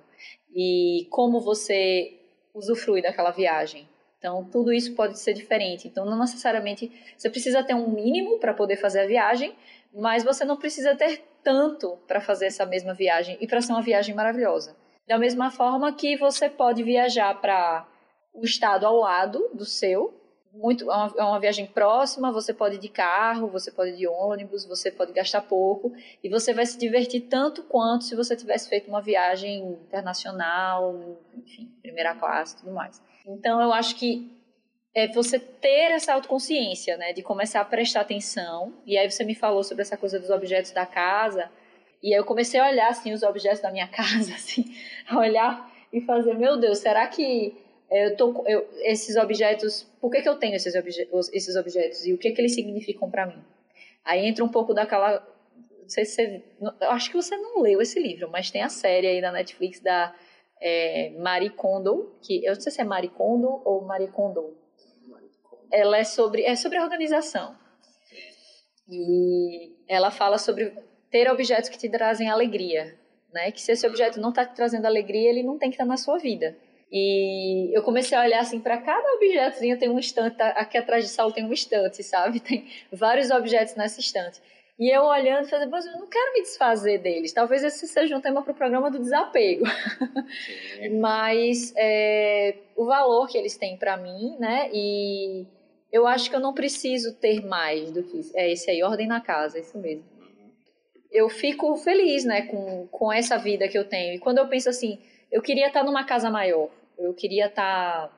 e 0.53 1.05
como 1.11 1.39
você 1.39 2.13
usufrui 2.55 3.03
daquela 3.03 3.29
viagem. 3.29 3.87
Então, 4.25 4.43
tudo 4.43 4.73
isso 4.73 4.95
pode 4.95 5.19
ser 5.19 5.35
diferente. 5.35 5.87
Então, 5.87 6.03
não 6.03 6.17
necessariamente 6.17 6.91
você 7.15 7.29
precisa 7.29 7.63
ter 7.63 7.75
um 7.75 7.87
mínimo 7.87 8.39
para 8.39 8.55
poder 8.55 8.75
fazer 8.75 9.01
a 9.01 9.05
viagem, 9.05 9.55
mas 9.93 10.23
você 10.23 10.43
não 10.43 10.57
precisa 10.57 10.95
ter 10.95 11.23
tanto 11.43 11.95
para 12.07 12.19
fazer 12.19 12.47
essa 12.47 12.65
mesma 12.65 12.91
viagem 12.91 13.37
e 13.39 13.45
para 13.45 13.61
ser 13.61 13.71
uma 13.71 13.83
viagem 13.83 14.15
maravilhosa. 14.15 14.75
Da 15.07 15.19
mesma 15.19 15.51
forma 15.51 15.93
que 15.93 16.17
você 16.17 16.49
pode 16.49 16.81
viajar 16.81 17.39
para 17.39 17.87
o 18.33 18.43
estado 18.43 18.83
ao 18.87 18.95
lado 18.95 19.47
do 19.53 19.63
seu, 19.63 20.19
muito, 20.51 20.89
é 20.89 20.95
uma, 20.95 21.13
é 21.19 21.23
uma 21.23 21.39
viagem 21.39 21.67
próxima, 21.67 22.31
você 22.31 22.51
pode 22.51 22.77
ir 22.77 22.79
de 22.79 22.89
carro, 22.89 23.47
você 23.47 23.69
pode 23.69 23.91
ir 23.91 23.97
de 23.97 24.07
ônibus, 24.07 24.65
você 24.65 24.89
pode 24.89 25.13
gastar 25.13 25.41
pouco 25.41 25.93
e 26.23 26.29
você 26.29 26.51
vai 26.51 26.65
se 26.65 26.79
divertir 26.79 27.27
tanto 27.29 27.61
quanto 27.61 28.05
se 28.05 28.15
você 28.15 28.35
tivesse 28.35 28.67
feito 28.67 28.89
uma 28.89 29.03
viagem 29.03 29.73
internacional, 29.85 31.19
enfim, 31.35 31.71
primeira 31.83 32.15
classe 32.15 32.57
tudo 32.57 32.71
mais. 32.71 32.99
Então, 33.27 33.61
eu 33.61 33.73
acho 33.73 33.95
que 33.95 34.31
é 34.93 35.07
você 35.09 35.37
ter 35.37 35.91
essa 35.91 36.13
autoconsciência, 36.13 36.95
né, 36.95 37.11
de 37.11 37.21
começar 37.21 37.59
a 37.59 37.65
prestar 37.65 38.01
atenção. 38.01 38.73
E 38.85 38.97
aí 38.97 39.11
você 39.11 39.25
me 39.25 39.35
falou 39.35 39.61
sobre 39.63 39.81
essa 39.81 39.97
coisa 39.97 40.17
dos 40.17 40.29
objetos 40.29 40.71
da 40.71 40.85
casa, 40.85 41.51
e 42.01 42.13
aí 42.13 42.19
eu 42.19 42.23
comecei 42.23 42.59
a 42.59 42.69
olhar 42.69 42.89
assim 42.89 43.11
os 43.11 43.23
objetos 43.23 43.59
da 43.59 43.71
minha 43.71 43.87
casa, 43.89 44.33
assim, 44.33 44.63
a 45.07 45.19
olhar 45.19 45.71
e 45.91 45.99
fazer, 46.01 46.33
meu 46.33 46.57
Deus, 46.57 46.77
será 46.79 47.07
que 47.07 47.53
eu 47.91 48.15
tô 48.15 48.43
eu, 48.47 48.67
esses 48.83 49.15
objetos, 49.15 49.83
por 49.99 50.09
que, 50.09 50.21
que 50.21 50.29
eu 50.29 50.35
tenho 50.35 50.55
esses, 50.55 50.73
obje, 50.75 51.07
esses 51.33 51.55
objetos 51.55 52.05
e 52.05 52.13
o 52.13 52.17
que 52.17 52.31
que 52.31 52.41
eles 52.41 52.55
significam 52.55 53.11
para 53.11 53.25
mim? 53.25 53.43
Aí 54.03 54.25
entra 54.25 54.43
um 54.43 54.49
pouco 54.49 54.73
daquela 54.73 55.25
não 55.81 55.89
sei 55.89 56.03
se 56.03 56.15
você, 56.15 56.43
eu 56.81 56.91
acho 56.91 57.11
que 57.11 57.15
você 57.15 57.37
não 57.37 57.61
leu 57.61 57.79
esse 57.79 57.99
livro, 57.99 58.27
mas 58.31 58.49
tem 58.49 58.63
a 58.63 58.69
série 58.69 59.05
aí 59.05 59.21
na 59.21 59.31
Netflix 59.31 59.79
da 59.79 60.15
é, 60.61 61.11
Marie 61.19 61.49
Kondo, 61.49 62.15
que 62.21 62.45
eu 62.45 62.53
não 62.53 62.61
sei 62.61 62.71
se 62.71 62.81
é 62.81 62.83
Marie 62.83 63.09
Kondo 63.09 63.61
ou 63.65 63.81
Marie 63.81 64.07
Kondo. 64.07 64.57
Ela 65.71 65.97
é 65.97 66.03
sobre, 66.03 66.43
é 66.43 66.55
sobre 66.55 66.79
organização. 66.79 67.55
E 68.87 69.73
ela 69.87 70.11
fala 70.11 70.37
sobre 70.37 70.71
ter 71.09 71.29
objetos 71.29 71.69
que 71.69 71.77
te 71.77 71.89
trazem 71.89 72.29
alegria, 72.29 72.97
né? 73.33 73.51
Que 73.51 73.61
se 73.61 73.71
esse 73.71 73.85
objeto 73.87 74.19
não 74.19 74.29
está 74.29 74.45
te 74.45 74.55
trazendo 74.55 74.85
alegria, 74.85 75.29
ele 75.29 75.43
não 75.43 75.57
tem 75.57 75.69
que 75.69 75.75
estar 75.75 75.85
tá 75.85 75.89
na 75.89 75.97
sua 75.97 76.17
vida. 76.17 76.55
E 76.91 77.75
eu 77.75 77.81
comecei 77.83 78.17
a 78.17 78.21
olhar 78.21 78.39
assim 78.39 78.59
para 78.59 78.77
cada 78.77 79.07
objetozinho 79.15 79.77
tem 79.77 79.89
um 79.89 79.99
estante, 79.99 80.41
aqui 80.41 80.77
atrás 80.77 81.03
de 81.03 81.09
sala 81.09 81.33
tem 81.33 81.43
um 81.43 81.51
estante, 81.51 82.03
sabe? 82.03 82.39
Tem 82.39 82.67
vários 82.91 83.31
objetos 83.31 83.75
nessa 83.75 83.99
estante. 83.99 84.41
E 84.77 84.93
eu 84.93 85.03
olhando, 85.03 85.47
fazendo, 85.47 85.69
mas 85.69 85.85
eu 85.85 85.93
não 85.93 86.07
quero 86.07 86.33
me 86.33 86.41
desfazer 86.41 86.97
deles. 86.97 87.31
Talvez 87.31 87.63
esse 87.63 87.87
seja 87.87 88.17
um 88.17 88.21
tema 88.21 88.41
para 88.41 88.51
o 88.51 88.55
programa 88.55 88.91
do 88.91 88.99
desapego. 88.99 89.63
Mas 90.99 91.73
é, 91.77 92.57
o 92.75 92.85
valor 92.85 93.27
que 93.29 93.37
eles 93.37 93.55
têm 93.55 93.77
para 93.77 93.95
mim, 93.95 94.35
né? 94.37 94.69
E, 94.73 95.45
eu 95.95 96.05
acho 96.05 96.29
que 96.29 96.35
eu 96.35 96.41
não 96.41 96.53
preciso 96.53 97.15
ter 97.15 97.45
mais 97.45 97.89
do 97.89 98.03
que 98.03 98.19
isso. 98.19 98.37
É 98.37 98.51
esse 98.51 98.69
aí, 98.69 98.83
ordem 98.83 99.07
na 99.07 99.21
casa, 99.21 99.57
é 99.57 99.61
isso 99.61 99.77
mesmo. 99.77 100.03
Eu 101.09 101.29
fico 101.29 101.73
feliz, 101.77 102.25
né, 102.25 102.41
com, 102.41 102.85
com 102.87 103.13
essa 103.13 103.37
vida 103.37 103.69
que 103.69 103.77
eu 103.77 103.87
tenho. 103.87 104.13
E 104.13 104.19
quando 104.19 104.39
eu 104.39 104.47
penso 104.49 104.67
assim, 104.67 104.99
eu 105.31 105.41
queria 105.41 105.67
estar 105.67 105.85
numa 105.85 106.03
casa 106.03 106.29
maior, 106.29 106.69
eu 106.97 107.13
queria 107.13 107.45
estar 107.45 108.11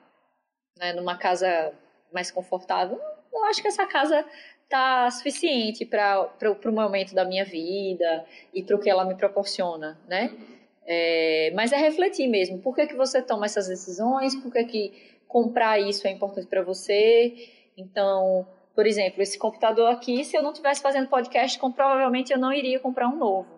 né, 0.79 0.91
numa 0.93 1.19
casa 1.19 1.71
mais 2.11 2.31
confortável. 2.31 2.99
Eu 3.31 3.45
acho 3.45 3.61
que 3.61 3.67
essa 3.67 3.85
casa 3.85 4.25
tá 4.69 5.09
suficiente 5.11 5.85
para 5.85 6.29
o 6.65 6.71
momento 6.71 7.13
da 7.13 7.23
minha 7.23 7.45
vida 7.45 8.25
e 8.53 8.63
para 8.63 8.75
o 8.75 8.79
que 8.79 8.89
ela 8.89 9.05
me 9.05 9.15
proporciona, 9.15 9.99
né? 10.07 10.35
É, 10.85 11.51
mas 11.53 11.71
é 11.71 11.77
refletir 11.77 12.27
mesmo. 12.27 12.59
Por 12.59 12.73
que, 12.75 12.87
que 12.87 12.95
você 12.95 13.21
toma 13.21 13.45
essas 13.45 13.67
decisões? 13.67 14.35
Por 14.35 14.51
que, 14.51 14.63
que 14.63 15.17
comprar 15.27 15.79
isso 15.79 16.07
é 16.07 16.11
importante 16.11 16.47
para 16.47 16.61
você? 16.63 17.33
Então, 17.77 18.47
por 18.73 18.85
exemplo, 18.87 19.21
esse 19.21 19.37
computador 19.37 19.91
aqui, 19.91 20.23
se 20.23 20.37
eu 20.37 20.41
não 20.41 20.51
estivesse 20.51 20.81
fazendo 20.81 21.09
podcast, 21.09 21.59
provavelmente 21.59 22.31
eu 22.31 22.39
não 22.39 22.53
iria 22.53 22.79
comprar 22.79 23.09
um 23.09 23.17
novo. 23.17 23.49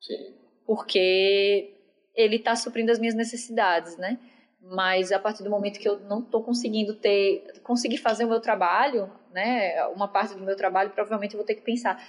Sim. 0.00 0.34
Porque 0.66 1.74
ele 2.14 2.36
está 2.36 2.56
suprindo 2.56 2.90
as 2.90 2.98
minhas 2.98 3.14
necessidades, 3.14 3.96
né? 3.96 4.18
Mas 4.62 5.10
a 5.10 5.18
partir 5.18 5.42
do 5.42 5.50
momento 5.50 5.78
que 5.80 5.88
eu 5.88 5.98
não 6.00 6.20
estou 6.20 6.42
conseguindo 6.42 6.94
ter, 6.94 7.60
conseguir 7.62 7.98
fazer 7.98 8.24
o 8.24 8.28
meu 8.28 8.40
trabalho, 8.40 9.10
né? 9.32 9.84
Uma 9.88 10.06
parte 10.08 10.34
do 10.34 10.44
meu 10.44 10.56
trabalho, 10.56 10.90
provavelmente 10.90 11.34
eu 11.34 11.38
vou 11.38 11.46
ter 11.46 11.54
que 11.54 11.62
pensar, 11.62 12.02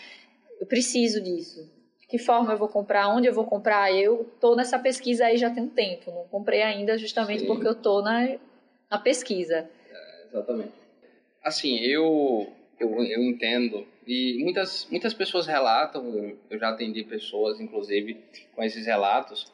eu 0.59 0.67
preciso 0.67 1.21
disso 1.21 1.67
que 2.13 2.19
forma 2.19 2.53
eu 2.53 2.57
vou 2.59 2.67
comprar, 2.67 3.09
onde 3.09 3.27
eu 3.27 3.33
vou 3.33 3.43
comprar. 3.43 3.91
Eu 3.91 4.29
estou 4.35 4.55
nessa 4.55 4.77
pesquisa 4.77 5.25
aí 5.25 5.35
já 5.35 5.49
tem 5.49 5.63
um 5.63 5.67
tempo, 5.67 6.11
não 6.11 6.27
comprei 6.27 6.61
ainda 6.61 6.95
justamente 6.95 7.39
Sim. 7.39 7.47
porque 7.47 7.65
eu 7.65 7.71
estou 7.71 8.03
na, 8.03 8.37
na 8.87 8.99
pesquisa. 8.99 9.67
É, 9.89 10.27
exatamente. 10.27 10.73
Assim, 11.43 11.79
eu, 11.79 12.53
eu, 12.79 13.03
eu 13.03 13.23
entendo, 13.23 13.87
e 14.05 14.37
muitas, 14.43 14.87
muitas 14.91 15.11
pessoas 15.11 15.47
relatam, 15.47 16.37
eu 16.51 16.59
já 16.59 16.69
atendi 16.69 17.03
pessoas, 17.03 17.59
inclusive, 17.59 18.23
com 18.53 18.61
esses 18.61 18.85
relatos, 18.85 19.51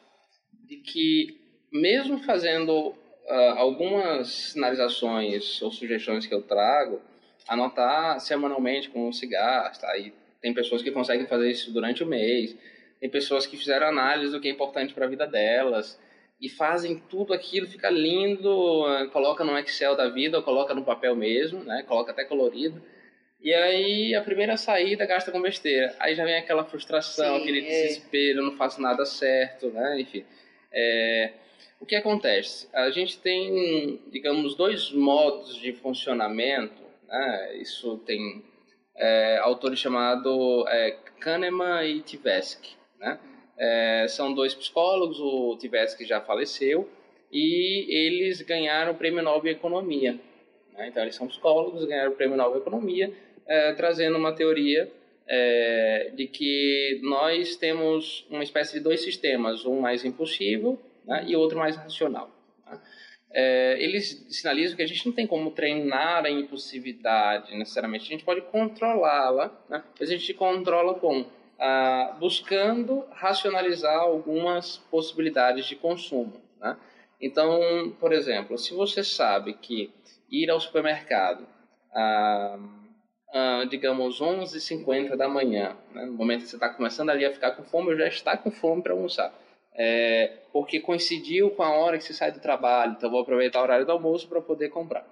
de 0.67 0.75
que 0.81 1.39
mesmo 1.71 2.19
fazendo 2.19 2.89
uh, 2.89 3.57
algumas 3.57 4.27
sinalizações 4.27 5.61
ou 5.61 5.71
sugestões 5.71 6.25
que 6.25 6.33
eu 6.33 6.41
trago, 6.41 7.01
anotar 7.47 8.19
semanalmente 8.19 8.89
com 8.89 9.11
se 9.11 9.27
gasta, 9.27 9.87
aí 9.87 10.13
tem 10.41 10.53
pessoas 10.53 10.81
que 10.81 10.91
conseguem 10.91 11.27
fazer 11.27 11.49
isso 11.49 11.71
durante 11.71 12.03
o 12.03 12.07
mês. 12.07 12.55
Tem 12.99 13.09
pessoas 13.09 13.45
que 13.45 13.57
fizeram 13.57 13.87
análise 13.87 14.31
do 14.31 14.39
que 14.39 14.47
é 14.47 14.51
importante 14.51 14.93
para 14.93 15.05
a 15.05 15.09
vida 15.09 15.25
delas 15.25 15.99
e 16.41 16.49
fazem 16.49 17.01
tudo 17.09 17.33
aquilo, 17.33 17.67
fica 17.67 17.89
lindo, 17.89 18.85
coloca 19.11 19.43
no 19.43 19.57
Excel 19.57 19.95
da 19.95 20.07
vida 20.09 20.37
ou 20.37 20.43
coloca 20.43 20.73
no 20.73 20.83
papel 20.83 21.15
mesmo, 21.15 21.63
né? 21.63 21.83
Coloca 21.87 22.11
até 22.11 22.23
colorido. 22.23 22.81
E 23.41 23.53
aí 23.53 24.15
a 24.15 24.21
primeira 24.21 24.57
saída 24.57 25.05
gasta 25.05 25.31
com 25.31 25.41
besteira. 25.41 25.95
Aí 25.99 26.13
já 26.15 26.25
vem 26.25 26.35
aquela 26.35 26.65
frustração, 26.65 27.37
Sim, 27.37 27.41
aquele 27.41 27.59
é. 27.59 27.69
desespero, 27.69 28.43
não 28.43 28.57
faço 28.57 28.81
nada 28.81 29.05
certo, 29.05 29.67
né? 29.67 29.99
Enfim. 29.99 30.25
É... 30.71 31.31
O 31.79 31.85
que 31.85 31.95
acontece? 31.95 32.67
A 32.73 32.89
gente 32.89 33.19
tem, 33.19 34.01
digamos, 34.11 34.53
dois 34.53 34.91
modos 34.91 35.55
de 35.55 35.71
funcionamento. 35.71 36.83
Né? 37.07 37.57
Isso 37.61 37.97
tem 37.99 38.43
é, 38.97 39.37
autores 39.37 39.79
chamados 39.79 40.65
é, 40.67 40.97
Kahneman 41.21 41.85
e 41.85 42.01
Tversky. 42.01 42.75
Né? 42.99 43.17
É, 43.57 44.05
são 44.09 44.33
dois 44.33 44.53
psicólogos, 44.53 45.19
o 45.21 45.57
Tversky 45.57 46.05
já 46.05 46.19
faleceu, 46.19 46.89
e 47.31 47.87
eles 47.89 48.41
ganharam 48.41 48.91
o 48.91 48.95
Prêmio 48.95 49.23
Nobel 49.23 49.53
em 49.53 49.55
Economia. 49.55 50.19
Né? 50.73 50.89
Então, 50.89 51.01
eles 51.01 51.15
são 51.15 51.27
psicólogos, 51.27 51.85
ganharam 51.85 52.11
o 52.11 52.15
Prêmio 52.15 52.35
Nobel 52.35 52.57
em 52.57 52.61
Economia, 52.61 53.13
é, 53.47 53.71
trazendo 53.73 54.17
uma 54.17 54.35
teoria 54.35 54.91
é, 55.25 56.11
de 56.13 56.27
que 56.27 56.99
nós 57.03 57.55
temos 57.55 58.27
uma 58.29 58.43
espécie 58.43 58.73
de 58.73 58.79
dois 58.81 59.01
sistemas, 59.01 59.65
um 59.65 59.79
mais 59.79 60.03
impulsivo 60.03 60.77
né, 61.09 61.25
e 61.27 61.35
outro 61.35 61.57
mais 61.57 61.75
racional 61.75 62.31
é, 63.31 63.77
eles 63.79 64.25
sinalizam 64.29 64.75
que 64.75 64.81
a 64.81 64.87
gente 64.87 65.05
não 65.05 65.13
tem 65.13 65.27
como 65.27 65.51
treinar 65.51 66.25
a 66.25 66.29
impulsividade 66.29 67.55
necessariamente, 67.55 68.05
a 68.05 68.09
gente 68.09 68.25
pode 68.25 68.41
controlá-la, 68.41 69.51
né? 69.69 69.83
mas 69.99 70.09
a 70.09 70.13
gente 70.13 70.33
controla 70.33 70.95
como? 70.95 71.25
Ah, 71.59 72.15
buscando 72.19 73.05
racionalizar 73.11 73.99
algumas 73.99 74.77
possibilidades 74.89 75.65
de 75.65 75.75
consumo. 75.75 76.41
Né? 76.59 76.77
Então, 77.21 77.93
por 77.99 78.13
exemplo, 78.13 78.57
se 78.57 78.73
você 78.73 79.03
sabe 79.03 79.53
que 79.53 79.91
ir 80.31 80.49
ao 80.49 80.59
supermercado, 80.59 81.45
ah, 81.93 82.57
ah, 83.33 83.65
digamos, 83.69 84.21
11h50 84.21 85.15
da 85.15 85.27
manhã, 85.27 85.75
né? 85.93 86.05
no 86.05 86.13
momento 86.13 86.43
que 86.43 86.47
você 86.47 86.55
está 86.55 86.69
começando 86.69 87.09
ali 87.09 87.25
a 87.25 87.33
ficar 87.33 87.51
com 87.51 87.63
fome, 87.63 87.91
ou 87.91 87.97
já 87.97 88.07
está 88.07 88.37
com 88.37 88.49
fome 88.49 88.81
para 88.81 88.93
almoçar 88.93 89.33
é, 89.81 90.33
porque 90.51 90.81
coincidiu 90.81 91.51
com 91.51 91.63
a 91.63 91.71
hora 91.71 91.97
que 91.97 92.03
você 92.03 92.13
sai 92.13 92.33
do 92.33 92.41
trabalho, 92.41 92.95
então 92.97 93.09
vou 93.09 93.21
aproveitar 93.21 93.61
o 93.61 93.63
horário 93.63 93.85
do 93.85 93.93
almoço 93.93 94.27
para 94.27 94.41
poder 94.41 94.67
comprar. 94.67 95.07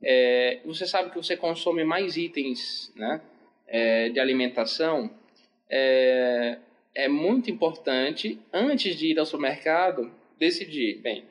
É, 0.00 0.60
você 0.64 0.86
sabe 0.86 1.10
que 1.10 1.16
você 1.16 1.36
consome 1.36 1.82
mais 1.82 2.16
itens 2.16 2.92
né, 2.94 3.20
é, 3.66 4.10
de 4.10 4.20
alimentação, 4.20 5.10
é, 5.68 6.58
é 6.94 7.08
muito 7.08 7.50
importante, 7.50 8.38
antes 8.52 8.94
de 8.94 9.08
ir 9.08 9.18
ao 9.18 9.26
supermercado, 9.26 10.08
decidir, 10.38 11.00
bem, 11.00 11.24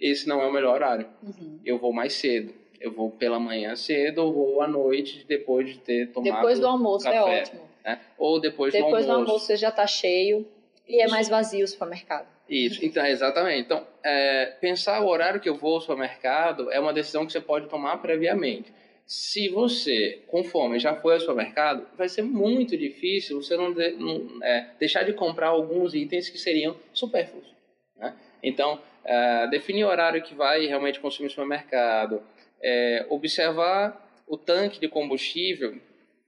esse 0.00 0.26
não 0.26 0.42
é 0.42 0.46
o 0.46 0.52
melhor 0.52 0.74
horário, 0.74 1.06
uhum. 1.22 1.60
eu 1.64 1.78
vou 1.78 1.92
mais 1.92 2.14
cedo. 2.14 2.52
Eu 2.78 2.92
vou 2.92 3.10
pela 3.10 3.40
manhã 3.40 3.74
cedo 3.74 4.18
ou 4.18 4.32
vou 4.34 4.60
à 4.60 4.68
noite 4.68 5.24
depois 5.26 5.66
de 5.66 5.78
ter 5.78 6.12
tomado 6.12 6.34
Depois 6.34 6.60
do 6.60 6.66
almoço 6.66 7.08
é 7.08 7.12
café, 7.12 7.38
é 7.38 7.40
ótimo. 7.40 7.60
Né? 7.82 8.00
Ou 8.18 8.38
depois, 8.38 8.70
depois 8.70 8.70
do 8.70 8.74
almoço. 8.74 8.90
Depois 8.90 9.06
do 9.06 9.12
almoço 9.12 9.46
você 9.46 9.56
já 9.56 9.70
está 9.70 9.86
cheio 9.86 10.46
e 10.88 11.02
é 11.02 11.08
mais 11.08 11.28
vazio 11.28 11.64
o 11.64 11.68
supermercado. 11.68 12.26
Isso, 12.48 12.84
então, 12.84 13.04
exatamente. 13.04 13.62
Então, 13.62 13.86
é, 14.04 14.46
pensar 14.60 15.00
o 15.02 15.08
horário 15.08 15.40
que 15.40 15.48
eu 15.48 15.56
vou 15.56 15.74
ao 15.74 15.80
supermercado 15.80 16.70
é 16.70 16.78
uma 16.78 16.92
decisão 16.92 17.26
que 17.26 17.32
você 17.32 17.40
pode 17.40 17.68
tomar 17.68 17.96
previamente. 17.98 18.72
Se 19.04 19.48
você, 19.48 20.22
conforme 20.26 20.78
já 20.78 20.94
foi 20.94 21.14
ao 21.14 21.20
supermercado, 21.20 21.86
vai 21.96 22.08
ser 22.08 22.22
muito 22.22 22.76
difícil 22.76 23.40
você 23.40 23.56
não, 23.56 23.72
de, 23.72 23.92
não 23.92 24.44
é, 24.44 24.70
deixar 24.78 25.02
de 25.02 25.12
comprar 25.12 25.48
alguns 25.48 25.94
itens 25.94 26.28
que 26.28 26.38
seriam 26.38 26.76
supérfluos. 26.92 27.46
Né? 27.96 28.14
Então, 28.42 28.80
é, 29.04 29.46
definir 29.48 29.84
o 29.84 29.88
horário 29.88 30.22
que 30.22 30.34
vai 30.34 30.66
realmente 30.66 31.00
consumir 31.00 31.26
no 31.26 31.30
supermercado, 31.30 32.22
é, 32.62 33.06
observar 33.08 34.04
o 34.26 34.36
tanque 34.36 34.80
de 34.80 34.88
combustível, 34.88 35.80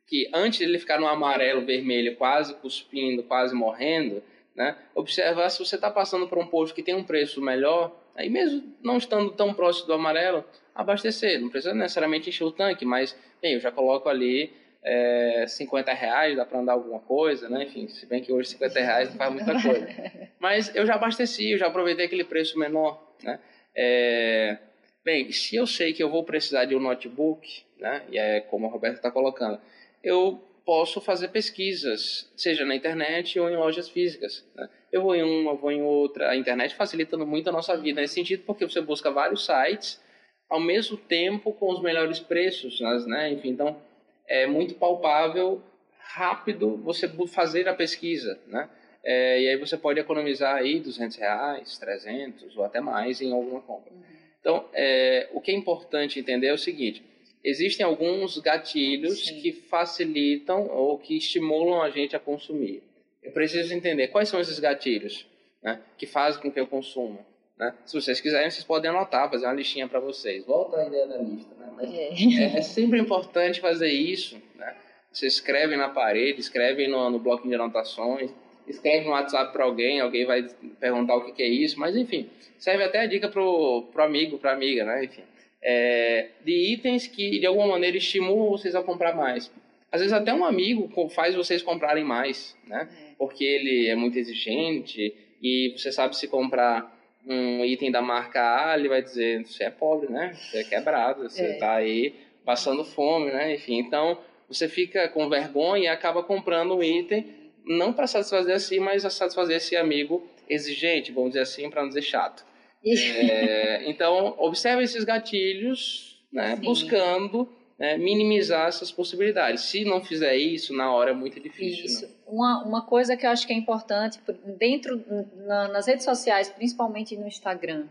que 0.07 0.31
antes 0.33 0.61
de 0.61 0.65
ele 0.65 0.79
ficar 0.79 0.99
no 0.99 1.07
amarelo, 1.07 1.67
vermelho, 1.67 2.17
quase 2.17 2.55
cuspindo, 2.55 3.23
quase 3.25 3.55
morrendo, 3.55 4.23
né? 4.59 4.77
Observar 4.93 5.49
se 5.51 5.61
você 5.61 5.77
está 5.77 5.89
passando 5.89 6.27
por 6.27 6.37
um 6.37 6.47
posto 6.49 6.75
que 6.75 6.83
tem 6.83 6.93
um 6.93 7.05
preço 7.05 7.41
melhor, 7.41 7.97
aí 8.17 8.29
mesmo 8.29 8.75
não 8.83 8.97
estando 8.97 9.31
tão 9.31 9.55
próximo 9.55 9.87
do 9.87 9.93
amarelo, 9.93 10.45
abastecer. 10.75 11.41
Não 11.41 11.49
precisa 11.49 11.73
necessariamente 11.73 12.29
encher 12.29 12.43
o 12.43 12.51
tanque, 12.51 12.85
mas 12.85 13.17
bem, 13.41 13.55
eu 13.55 13.61
já 13.61 13.71
coloco 13.71 14.09
ali 14.09 14.53
é, 14.83 15.45
50 15.47 15.93
reais, 15.93 16.37
dá 16.37 16.45
para 16.45 16.59
andar 16.59 16.73
alguma 16.73 16.99
coisa, 16.99 17.49
né? 17.49 17.63
Enfim, 17.63 17.87
se 17.87 18.05
bem 18.05 18.21
que 18.21 18.33
hoje 18.33 18.49
50 18.49 18.81
reais 18.81 19.11
não 19.11 19.17
faz 19.17 19.33
muita 19.33 19.63
coisa. 19.63 19.87
Mas 20.41 20.75
eu 20.75 20.85
já 20.85 20.97
abasteci, 20.97 21.53
eu 21.53 21.59
já 21.59 21.69
aproveitei 21.69 22.07
aquele 22.07 22.25
preço 22.25 22.59
menor, 22.59 23.01
né? 23.23 23.39
É, 23.77 24.59
bem, 25.05 25.31
se 25.31 25.55
eu 25.55 25.69
sei 25.69 25.93
que 25.93 26.03
eu 26.03 26.11
vou 26.11 26.25
precisar 26.25 26.65
de 26.65 26.75
um 26.75 26.81
notebook, 26.81 27.63
né? 27.79 28.03
E 28.11 28.19
é 28.19 28.41
como 28.41 28.67
a 28.67 28.71
Roberta 28.71 28.97
está 28.97 29.11
colocando, 29.11 29.61
eu 30.03 30.43
posso 30.69 31.01
fazer 31.01 31.29
pesquisas, 31.29 32.31
seja 32.37 32.63
na 32.63 32.77
internet 32.77 33.41
ou 33.41 33.49
em 33.49 33.57
lojas 33.57 33.89
físicas. 33.89 34.47
Né? 34.55 34.69
Eu 34.93 35.01
vou 35.01 35.15
em 35.15 35.23
uma, 35.23 35.55
vou 35.55 35.73
em 35.73 35.81
outra. 35.81 36.29
A 36.29 36.37
internet 36.37 36.75
facilitando 36.75 37.27
muito 37.27 37.49
a 37.49 37.53
nossa 37.53 37.75
vida 37.75 38.03
nesse 38.03 38.13
sentido, 38.13 38.43
porque 38.45 38.67
você 38.67 38.79
busca 38.83 39.11
vários 39.11 39.47
sites 39.47 39.99
ao 40.47 40.61
mesmo 40.61 40.99
tempo 40.99 41.55
com 41.55 41.73
os 41.73 41.81
melhores 41.81 42.21
preços, 42.21 42.81
né? 43.07 43.33
Enfim, 43.33 43.49
então 43.49 43.79
é 44.27 44.47
muito 44.47 44.75
palpável, 44.75 45.63
rápido 45.99 46.77
você 46.77 47.09
fazer 47.29 47.67
a 47.67 47.73
pesquisa, 47.73 48.39
né? 48.47 48.69
É, 49.03 49.41
e 49.41 49.49
aí 49.49 49.57
você 49.57 49.79
pode 49.79 49.99
economizar 49.99 50.55
aí 50.55 50.81
200 50.81 51.17
reais, 51.17 51.79
300 51.79 52.55
ou 52.59 52.63
até 52.63 52.79
mais 52.79 53.23
em 53.23 53.33
alguma 53.33 53.63
compra. 53.63 53.91
Uhum. 53.91 54.03
Então, 54.39 54.69
é, 54.75 55.31
o 55.33 55.41
que 55.41 55.51
é 55.51 55.55
importante 55.55 56.21
entender 56.21 56.49
é 56.49 56.53
o 56.53 56.59
seguinte: 56.59 57.03
existem 57.49 57.85
alguns 57.85 58.39
gatilhos 58.39 59.27
Sim. 59.27 59.41
que 59.41 59.53
facilitam 59.53 60.69
ou 60.69 60.99
que 60.99 61.17
estimulam 61.17 61.83
a 61.83 61.91
gente 61.91 62.15
a 62.15 62.19
consumir. 62.19 62.83
Eu 63.23 63.33
preciso 63.33 63.73
entender 63.75 64.09
quais 64.09 64.29
são 64.29 64.41
esses 64.41 64.59
gatilhos 64.59 65.27
né, 65.63 65.81
que 65.97 66.07
fazem 66.07 66.41
com 66.41 66.51
que 66.51 66.61
eu 66.61 66.67
consuma. 66.67 67.19
Né? 67.59 67.75
Se 67.85 68.01
vocês 68.01 68.21
quiserem, 68.21 68.51
vocês 68.51 68.65
podem 68.65 68.91
anotar, 68.91 69.31
fazer 69.31 69.47
uma 69.47 69.55
listinha 69.55 69.89
para 69.89 69.99
vocês. 69.99 70.45
Volta 70.45 70.79
à 70.79 70.87
ideia 70.87 71.07
da 71.07 71.19
lista. 71.19 71.55
Né? 71.57 71.69
É. 71.83 72.57
é, 72.57 72.59
é 72.59 72.63
sempre 72.63 72.99
importante 72.99 73.61
fazer 73.61 73.91
isso. 73.91 74.41
Né? 74.55 74.77
Você 75.13 75.27
escreve 75.27 75.77
na 75.77 75.89
parede, 75.89 76.41
escreve 76.41 76.87
no, 76.87 77.11
no 77.11 77.19
bloco 77.19 77.49
de 77.49 77.55
anotações, 77.55 78.31
escreve 78.67 79.05
no 79.05 79.13
WhatsApp 79.13 79.53
para 79.53 79.65
alguém, 79.65 80.01
alguém 80.01 80.25
vai 80.25 80.47
perguntar 80.79 81.17
o 81.17 81.25
que, 81.25 81.33
que, 81.33 81.43
é 81.43 81.49
isso, 81.49 81.81
mas 81.81 81.97
enfim, 81.97 82.29
serve 82.59 82.85
até 82.85 83.01
a 83.01 83.07
dica 83.07 83.29
para 83.29 83.43
o 83.43 83.89
amigo, 83.97 84.39
para 84.39 84.53
amiga, 84.53 84.85
né? 84.85 85.05
Enfim, 85.05 85.23
é, 85.63 86.29
de 86.45 86.73
itens 86.73 87.07
que 87.07 87.39
de 87.39 87.47
alguma 87.47 87.67
maneira 87.67 87.97
estimulam 87.97 88.51
vocês 88.51 88.75
a 88.75 88.83
comprar 88.83 89.15
mais. 89.15 89.51
Às 89.91 90.01
vezes 90.01 90.13
até 90.13 90.33
um 90.33 90.45
amigo 90.45 90.89
faz 91.11 91.35
vocês 91.35 91.63
comprarem 91.63 92.05
mais, 92.05 92.57
né? 92.67 92.89
É. 92.91 93.15
Porque 93.19 93.45
ele 93.45 93.89
é 93.89 93.95
muito 93.95 94.19
exigente 94.19 95.15
e 95.43 95.75
você 95.77 95.91
sabe 95.91 96.17
se 96.17 96.29
comprar 96.29 96.95
um 97.27 97.65
item 97.65 97.91
da 97.91 98.01
marca 98.01 98.41
A, 98.41 98.79
ele 98.79 98.89
vai 98.89 99.03
dizer, 99.03 99.45
você 99.45 99.65
é 99.65 99.71
pobre, 99.71 100.11
né? 100.11 100.35
Você 100.35 100.59
é 100.59 100.65
quebrado, 100.65 101.29
você 101.29 101.43
é. 101.43 101.53
tá 101.55 101.75
aí 101.75 102.15
passando 102.45 102.85
fome, 102.85 103.31
né? 103.31 103.55
Enfim, 103.55 103.79
então 103.79 104.19
você 104.49 104.69
fica 104.69 105.09
com 105.09 105.29
vergonha 105.29 105.85
e 105.85 105.89
acaba 105.89 106.23
comprando 106.23 106.77
um 106.77 106.83
item 106.83 107.27
não 107.65 107.93
para 107.93 108.07
satisfazer 108.07 108.55
a 108.55 108.59
si, 108.59 108.81
mas 108.81 109.05
a 109.05 109.11
satisfazer 109.11 109.57
esse 109.57 109.77
amigo 109.77 110.27
exigente, 110.49 111.13
vamos 111.13 111.31
dizer 111.31 111.43
assim, 111.43 111.69
para 111.69 111.83
não 111.83 111.89
dizer 111.89 112.03
chato. 112.03 112.45
É, 112.85 113.89
então, 113.89 114.35
observe 114.39 114.83
esses 114.83 115.05
gatilhos, 115.05 116.21
né, 116.33 116.57
buscando 116.57 117.49
né, 117.79 117.97
minimizar 117.97 118.69
essas 118.69 118.91
possibilidades. 118.91 119.63
Se 119.63 119.85
não 119.85 120.03
fizer 120.03 120.37
isso, 120.37 120.75
na 120.75 120.93
hora 120.93 121.11
é 121.11 121.15
muito 121.15 121.39
difícil. 121.41 121.85
Isso. 121.85 122.07
Né? 122.07 122.13
Uma, 122.27 122.65
uma 122.65 122.87
coisa 122.87 123.17
que 123.17 123.25
eu 123.25 123.31
acho 123.31 123.47
que 123.47 123.53
é 123.53 123.57
importante, 123.57 124.19
dentro 124.59 125.03
na, 125.47 125.69
nas 125.69 125.87
redes 125.87 126.05
sociais, 126.05 126.49
principalmente 126.51 127.17
no 127.17 127.27
Instagram, 127.27 127.87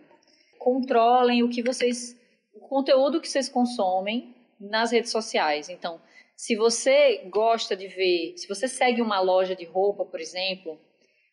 controlem 0.60 1.44
o 1.44 1.50
que 1.50 1.64
vocês, 1.64 2.16
o 2.54 2.60
conteúdo 2.60 3.22
que 3.22 3.30
vocês 3.30 3.48
consomem 3.48 4.36
nas 4.60 4.92
redes 4.92 5.12
sociais. 5.12 5.70
Então, 5.70 6.00
se 6.36 6.56
você 6.56 7.24
gosta 7.30 7.76
de 7.76 7.88
ver, 7.88 8.34
se 8.36 8.48
você 8.48 8.68
segue 8.68 9.02
uma 9.02 9.20
loja 9.20 9.56
de 9.56 9.66
roupa, 9.66 10.06
por 10.06 10.20
exemplo, 10.20 10.80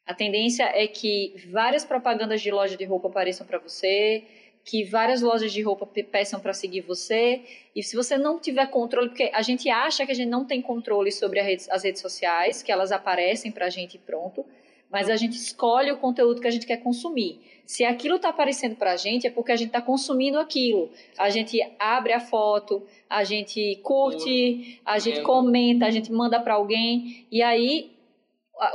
a 0.07 0.13
tendência 0.13 0.65
é 0.65 0.87
que 0.87 1.35
várias 1.51 1.85
propagandas 1.85 2.43
de 2.43 2.51
loja 2.51 2.77
de 2.77 2.85
roupa 2.85 3.09
apareçam 3.09 3.47
para 3.47 3.59
você, 3.59 4.23
que 4.65 4.85
várias 4.85 5.23
lojas 5.23 5.53
de 5.53 5.63
roupa 5.63 5.87
peçam 5.87 6.41
para 6.41 6.53
seguir 6.53 6.81
você. 6.83 7.43
E 7.75 7.83
se 7.83 7.97
você 7.97 8.17
não 8.17 8.39
tiver 8.39 8.67
controle, 8.67 9.09
porque 9.09 9.31
a 9.33 9.43
gente 9.43 9.69
acha 9.69 10.05
que 10.05 10.13
a 10.13 10.15
gente 10.15 10.29
não 10.29 10.45
tem 10.45 10.61
controle 10.61 11.11
sobre 11.11 11.41
rede, 11.41 11.65
as 11.71 11.85
redes 11.85 12.01
sociais, 12.01 12.63
que 12.63 12.73
elas 12.73 12.93
aparecem 12.93 13.53
para 13.53 13.67
a 13.67 13.71
gente 13.71 13.95
e 13.95 13.99
pronto, 13.99 14.45
mas 14.91 15.11
a 15.11 15.17
gente 15.17 15.37
escolhe 15.37 15.91
o 15.91 15.97
conteúdo 15.97 16.41
que 16.41 16.47
a 16.47 16.51
gente 16.51 16.67
quer 16.67 16.79
consumir. 16.79 17.41
Se 17.67 17.85
aquilo 17.85 18.17
está 18.17 18.29
aparecendo 18.29 18.77
para 18.77 18.93
a 18.93 18.97
gente, 18.97 19.27
é 19.27 19.31
porque 19.31 19.53
a 19.53 19.57
gente 19.57 19.69
está 19.69 19.81
consumindo 19.81 20.39
aquilo. 20.39 20.91
A 21.19 21.31
gente 21.31 21.59
abre 21.79 22.13
a 22.13 22.21
foto, 22.21 22.83
a 23.09 23.25
gente 23.25 23.77
curte, 23.83 24.81
a 24.85 24.99
gente 24.99 25.23
comenta, 25.23 25.87
a 25.87 25.91
gente 25.91 26.13
manda 26.13 26.39
para 26.41 26.55
alguém, 26.55 27.27
e 27.31 27.43
aí 27.43 27.94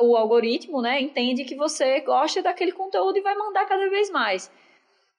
o 0.01 0.15
algoritmo 0.15 0.81
né, 0.81 1.01
entende 1.01 1.45
que 1.45 1.55
você 1.55 2.01
gosta 2.01 2.41
daquele 2.41 2.71
conteúdo 2.71 3.17
e 3.17 3.21
vai 3.21 3.35
mandar 3.35 3.65
cada 3.65 3.89
vez 3.89 4.09
mais. 4.09 4.51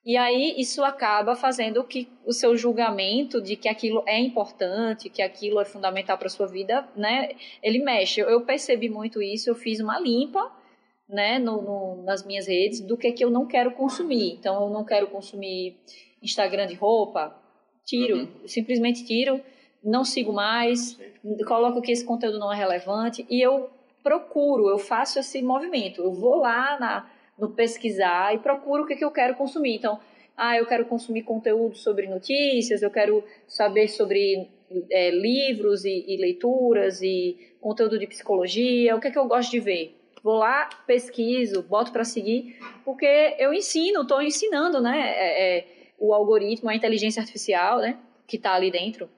E 0.04 0.16
aí 0.16 0.54
isso 0.58 0.82
acaba 0.82 1.36
fazendo 1.36 1.84
que 1.84 2.08
o 2.24 2.32
seu 2.32 2.56
julgamento 2.56 3.40
de 3.40 3.54
que 3.54 3.68
aquilo 3.68 4.02
é 4.06 4.18
importante, 4.18 5.10
que 5.10 5.20
aquilo 5.20 5.60
é 5.60 5.64
fundamental 5.64 6.16
para 6.16 6.28
sua 6.28 6.46
vida, 6.46 6.88
né, 6.96 7.30
ele 7.62 7.80
mexe. 7.80 8.20
Eu 8.20 8.40
percebi 8.42 8.88
muito 8.88 9.20
isso, 9.22 9.50
eu 9.50 9.54
fiz 9.54 9.80
uma 9.80 9.98
limpa, 10.00 10.50
né, 11.08 11.38
no, 11.38 11.60
no, 11.60 12.02
nas 12.02 12.24
minhas 12.24 12.46
redes 12.46 12.80
do 12.80 12.96
que 12.96 13.12
que 13.12 13.24
eu 13.24 13.30
não 13.30 13.46
quero 13.46 13.72
consumir. 13.72 14.34
Então 14.34 14.62
eu 14.64 14.70
não 14.70 14.84
quero 14.84 15.06
consumir 15.08 15.76
Instagram 16.22 16.66
de 16.66 16.74
roupa, 16.74 17.36
tiro, 17.84 18.18
uhum. 18.18 18.28
simplesmente 18.46 19.04
tiro, 19.04 19.40
não 19.82 20.04
sigo 20.04 20.32
mais, 20.32 20.98
coloco 21.46 21.82
que 21.82 21.92
esse 21.92 22.04
conteúdo 22.04 22.38
não 22.38 22.52
é 22.52 22.56
relevante 22.56 23.26
e 23.28 23.40
eu 23.40 23.70
procuro, 24.02 24.68
eu 24.68 24.78
faço 24.78 25.18
esse 25.18 25.42
movimento. 25.42 26.02
Eu 26.02 26.12
vou 26.12 26.36
lá 26.36 26.78
na 26.78 27.10
no 27.40 27.48
pesquisar 27.48 28.34
e 28.34 28.38
procuro 28.38 28.82
o 28.82 28.86
que, 28.86 28.94
que 28.94 29.04
eu 29.04 29.10
quero 29.10 29.34
consumir. 29.34 29.74
Então, 29.74 29.98
ah, 30.36 30.56
eu 30.56 30.66
quero 30.66 30.84
consumir 30.84 31.22
conteúdo 31.22 31.76
sobre 31.76 32.06
notícias, 32.06 32.82
eu 32.82 32.90
quero 32.90 33.24
saber 33.48 33.88
sobre 33.88 34.48
é, 34.90 35.10
livros 35.10 35.84
e, 35.84 36.04
e, 36.06 36.16
leituras 36.18 37.02
e 37.02 37.36
conteúdo 37.60 37.98
de 37.98 38.06
psicologia, 38.06 38.94
o 38.94 39.00
que, 39.00 39.10
que 39.10 39.18
eu 39.18 39.26
gosto 39.26 39.50
de 39.50 39.60
ver. 39.60 39.96
Vou 40.22 40.36
lá, 40.36 40.68
pesquiso, 40.86 41.62
boto 41.62 41.92
para 41.92 42.04
seguir, 42.04 42.58
porque 42.84 43.34
eu 43.38 43.54
ensino, 43.54 44.02
estou 44.02 44.20
ensinando, 44.20 44.80
né, 44.80 45.14
é, 45.16 45.58
é, 45.58 45.66
o 45.98 46.12
algoritmo, 46.12 46.68
a 46.68 46.74
inteligência 46.74 47.20
artificial, 47.20 47.78
né, 47.78 47.98
que 48.26 48.36
está 48.36 48.54
ali 48.54 48.70
dentro, 48.70 49.08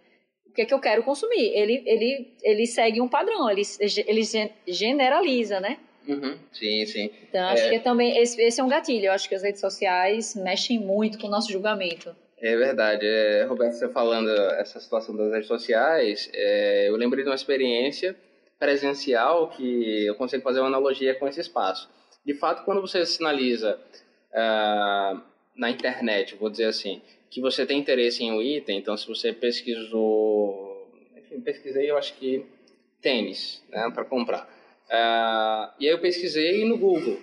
o 0.52 0.54
que, 0.54 0.66
que 0.66 0.74
eu 0.74 0.78
quero 0.78 1.02
consumir. 1.02 1.50
Ele, 1.54 1.82
ele, 1.86 2.34
ele 2.42 2.66
segue 2.66 3.00
um 3.00 3.08
padrão, 3.08 3.50
ele, 3.50 3.62
ele 4.06 4.22
generaliza, 4.68 5.58
né? 5.58 5.78
Uhum, 6.06 6.36
sim, 6.52 6.84
sim. 6.84 7.10
Então, 7.28 7.42
acho 7.46 7.64
é... 7.64 7.70
que 7.70 7.78
também 7.78 8.18
esse, 8.18 8.40
esse 8.40 8.60
é 8.60 8.64
um 8.64 8.68
gatilho. 8.68 9.06
Eu 9.06 9.12
acho 9.12 9.28
que 9.28 9.34
as 9.34 9.42
redes 9.42 9.60
sociais 9.60 10.36
mexem 10.36 10.78
muito 10.78 11.18
com 11.18 11.26
o 11.26 11.30
nosso 11.30 11.50
julgamento. 11.50 12.14
É 12.38 12.54
verdade. 12.54 13.06
É, 13.06 13.44
Roberto, 13.44 13.72
você 13.72 13.88
falando 13.88 14.28
essa 14.30 14.78
situação 14.78 15.16
das 15.16 15.32
redes 15.32 15.48
sociais, 15.48 16.28
é, 16.34 16.88
eu 16.88 16.96
lembrei 16.96 17.24
de 17.24 17.30
uma 17.30 17.36
experiência 17.36 18.14
presencial 18.58 19.48
que 19.48 20.06
eu 20.06 20.14
consigo 20.16 20.42
fazer 20.42 20.60
uma 20.60 20.68
analogia 20.68 21.14
com 21.14 21.26
esse 21.26 21.40
espaço. 21.40 21.88
De 22.26 22.34
fato, 22.34 22.64
quando 22.64 22.80
você 22.80 23.06
sinaliza 23.06 23.78
uh, 24.32 25.20
na 25.56 25.70
internet, 25.70 26.36
vou 26.36 26.50
dizer 26.50 26.66
assim, 26.66 27.00
que 27.32 27.40
você 27.40 27.64
tem 27.64 27.78
interesse 27.78 28.22
em 28.22 28.30
um 28.30 28.42
item, 28.42 28.78
então 28.78 28.94
se 28.94 29.08
você 29.08 29.32
pesquisou, 29.32 30.86
enfim, 31.16 31.40
pesquisei, 31.40 31.90
eu 31.90 31.96
acho 31.96 32.12
que 32.18 32.44
tênis, 33.00 33.64
né, 33.70 33.90
para 33.94 34.04
comprar. 34.04 34.42
Uh, 34.84 35.72
e 35.80 35.86
aí 35.86 35.94
eu 35.94 35.98
pesquisei 35.98 36.62
no 36.66 36.76
Google. 36.76 37.18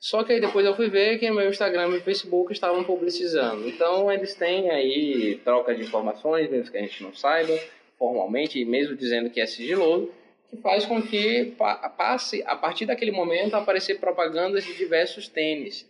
Só 0.00 0.24
que 0.24 0.32
aí 0.32 0.40
depois 0.40 0.64
eu 0.64 0.74
fui 0.74 0.88
ver 0.88 1.18
que 1.18 1.30
meu 1.30 1.50
Instagram 1.50 1.86
e 1.86 1.90
meu 1.90 2.00
Facebook 2.00 2.50
estavam 2.50 2.82
publicizando. 2.82 3.68
Então 3.68 4.10
eles 4.10 4.34
têm 4.34 4.70
aí 4.70 5.38
troca 5.44 5.74
de 5.74 5.82
informações, 5.82 6.50
mesmo 6.50 6.72
que 6.72 6.78
a 6.78 6.80
gente 6.80 7.02
não 7.02 7.14
saiba, 7.14 7.54
formalmente, 7.98 8.64
mesmo 8.64 8.96
dizendo 8.96 9.28
que 9.28 9.38
é 9.38 9.44
sigiloso, 9.44 10.10
que 10.48 10.56
faz 10.56 10.86
com 10.86 11.02
que 11.02 11.52
passe, 11.98 12.42
a 12.46 12.56
partir 12.56 12.86
daquele 12.86 13.12
momento, 13.12 13.52
a 13.52 13.58
aparecer 13.58 14.00
propagandas 14.00 14.64
de 14.64 14.72
diversos 14.72 15.28
tênis. 15.28 15.86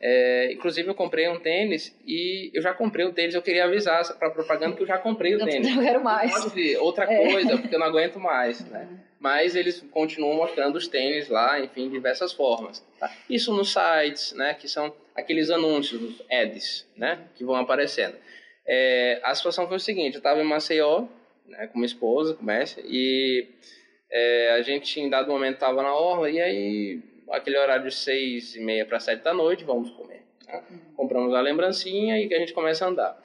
É, 0.00 0.52
inclusive 0.52 0.88
eu 0.88 0.94
comprei 0.94 1.28
um 1.28 1.38
tênis 1.38 1.96
e 2.06 2.50
eu 2.54 2.62
já 2.62 2.72
comprei 2.72 3.04
o 3.04 3.12
tênis, 3.12 3.34
eu 3.34 3.42
queria 3.42 3.64
avisar 3.64 4.02
para 4.18 4.30
propaganda 4.30 4.76
que 4.76 4.82
eu 4.82 4.86
já 4.86 4.98
comprei 4.98 5.34
o 5.34 5.44
tênis. 5.44 5.74
Não 5.74 5.82
quero 5.82 6.02
mais. 6.02 6.32
Pode 6.32 6.50
ser 6.50 6.78
outra 6.78 7.04
é. 7.04 7.30
coisa, 7.30 7.58
porque 7.58 7.74
eu 7.74 7.78
não 7.78 7.86
aguento 7.86 8.18
mais, 8.18 8.60
né? 8.68 8.88
Mas 9.18 9.54
eles 9.54 9.84
continuam 9.90 10.34
mostrando 10.34 10.76
os 10.76 10.88
tênis 10.88 11.28
lá, 11.28 11.60
enfim, 11.60 11.88
de 11.88 11.90
diversas 11.90 12.32
formas. 12.32 12.82
Tá? 12.98 13.14
Isso 13.28 13.52
nos 13.54 13.72
sites, 13.72 14.32
né, 14.32 14.54
que 14.54 14.66
são 14.66 14.94
aqueles 15.14 15.50
anúncios, 15.50 16.00
os 16.02 16.22
ads, 16.30 16.86
né, 16.96 17.18
que 17.34 17.44
vão 17.44 17.56
aparecendo. 17.56 18.16
É, 18.66 19.20
a 19.22 19.34
situação 19.34 19.68
foi 19.68 19.76
o 19.76 19.80
seguinte, 19.80 20.14
eu 20.14 20.18
estava 20.20 20.40
em 20.40 20.44
Maceió, 20.44 21.04
né, 21.46 21.66
com 21.66 21.78
minha 21.78 21.86
esposa, 21.86 22.34
com 22.34 22.44
Messi, 22.44 22.80
e 22.86 23.46
é, 24.10 24.52
a 24.52 24.62
gente 24.62 25.00
em 25.00 25.10
dado 25.10 25.30
momento 25.30 25.54
estava 25.54 25.82
na 25.82 25.94
orla, 25.94 26.30
e 26.30 26.40
aí 26.40 27.00
aquele 27.30 27.58
horário 27.58 27.88
de 27.88 27.94
seis 27.94 28.54
e 28.54 28.60
meia 28.60 28.84
para 28.84 29.00
sete 29.00 29.22
da 29.22 29.32
noite, 29.32 29.64
vamos 29.64 29.90
comer. 29.90 30.22
Tá? 30.46 30.62
Compramos 30.96 31.34
a 31.34 31.40
lembrancinha 31.40 32.18
e 32.18 32.28
que 32.28 32.34
a 32.34 32.38
gente 32.38 32.52
começa 32.52 32.84
a 32.84 32.88
andar. 32.88 33.20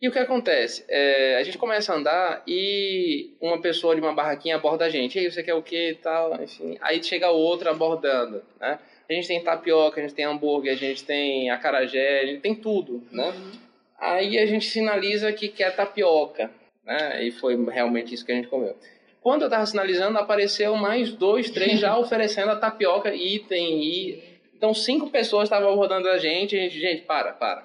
E 0.00 0.08
o 0.08 0.12
que 0.12 0.18
acontece? 0.18 0.84
É, 0.88 1.36
a 1.36 1.42
gente 1.42 1.58
começa 1.58 1.92
a 1.92 1.96
andar 1.96 2.42
e 2.46 3.36
uma 3.40 3.60
pessoa 3.60 3.96
de 3.96 4.00
uma 4.00 4.14
barraquinha 4.14 4.54
aborda 4.54 4.84
a 4.84 4.88
gente. 4.88 5.16
E 5.16 5.22
aí, 5.22 5.30
você 5.30 5.42
quer 5.42 5.54
o 5.54 5.62
quê 5.62 5.90
e 5.90 5.94
tal? 5.96 6.40
Enfim. 6.40 6.78
Aí 6.80 7.02
chega 7.02 7.30
outra 7.30 7.72
abordando, 7.72 8.42
né? 8.60 8.78
A 9.10 9.12
gente 9.12 9.26
tem 9.26 9.42
tapioca, 9.42 9.98
a 9.98 10.02
gente 10.02 10.14
tem 10.14 10.24
hambúrguer, 10.24 10.72
a 10.72 10.76
gente 10.76 11.02
tem 11.04 11.50
acarajé, 11.50 12.20
a 12.20 12.26
gente 12.26 12.40
tem 12.40 12.54
tudo, 12.54 13.02
né? 13.10 13.28
Uhum. 13.28 13.52
Aí 13.98 14.38
a 14.38 14.46
gente 14.46 14.66
sinaliza 14.66 15.32
que 15.32 15.48
quer 15.48 15.74
tapioca, 15.74 16.48
né? 16.84 17.24
E 17.24 17.32
foi 17.32 17.56
realmente 17.70 18.14
isso 18.14 18.24
que 18.24 18.30
a 18.30 18.36
gente 18.36 18.48
comeu. 18.48 18.76
Quando 19.22 19.42
eu 19.42 19.46
estava 19.48 19.66
sinalizando, 19.66 20.18
apareceu 20.18 20.74
mais 20.76 21.10
dois, 21.12 21.50
três 21.50 21.80
já 21.80 21.96
oferecendo 21.98 22.50
a 22.50 22.56
tapioca, 22.56 23.14
item, 23.14 23.82
e... 23.82 24.38
Então, 24.56 24.74
cinco 24.74 25.08
pessoas 25.10 25.44
estavam 25.44 25.72
abordando 25.72 26.08
a 26.08 26.18
gente, 26.18 26.56
a 26.56 26.58
gente, 26.58 26.80
gente, 26.80 27.02
para, 27.02 27.32
para. 27.32 27.62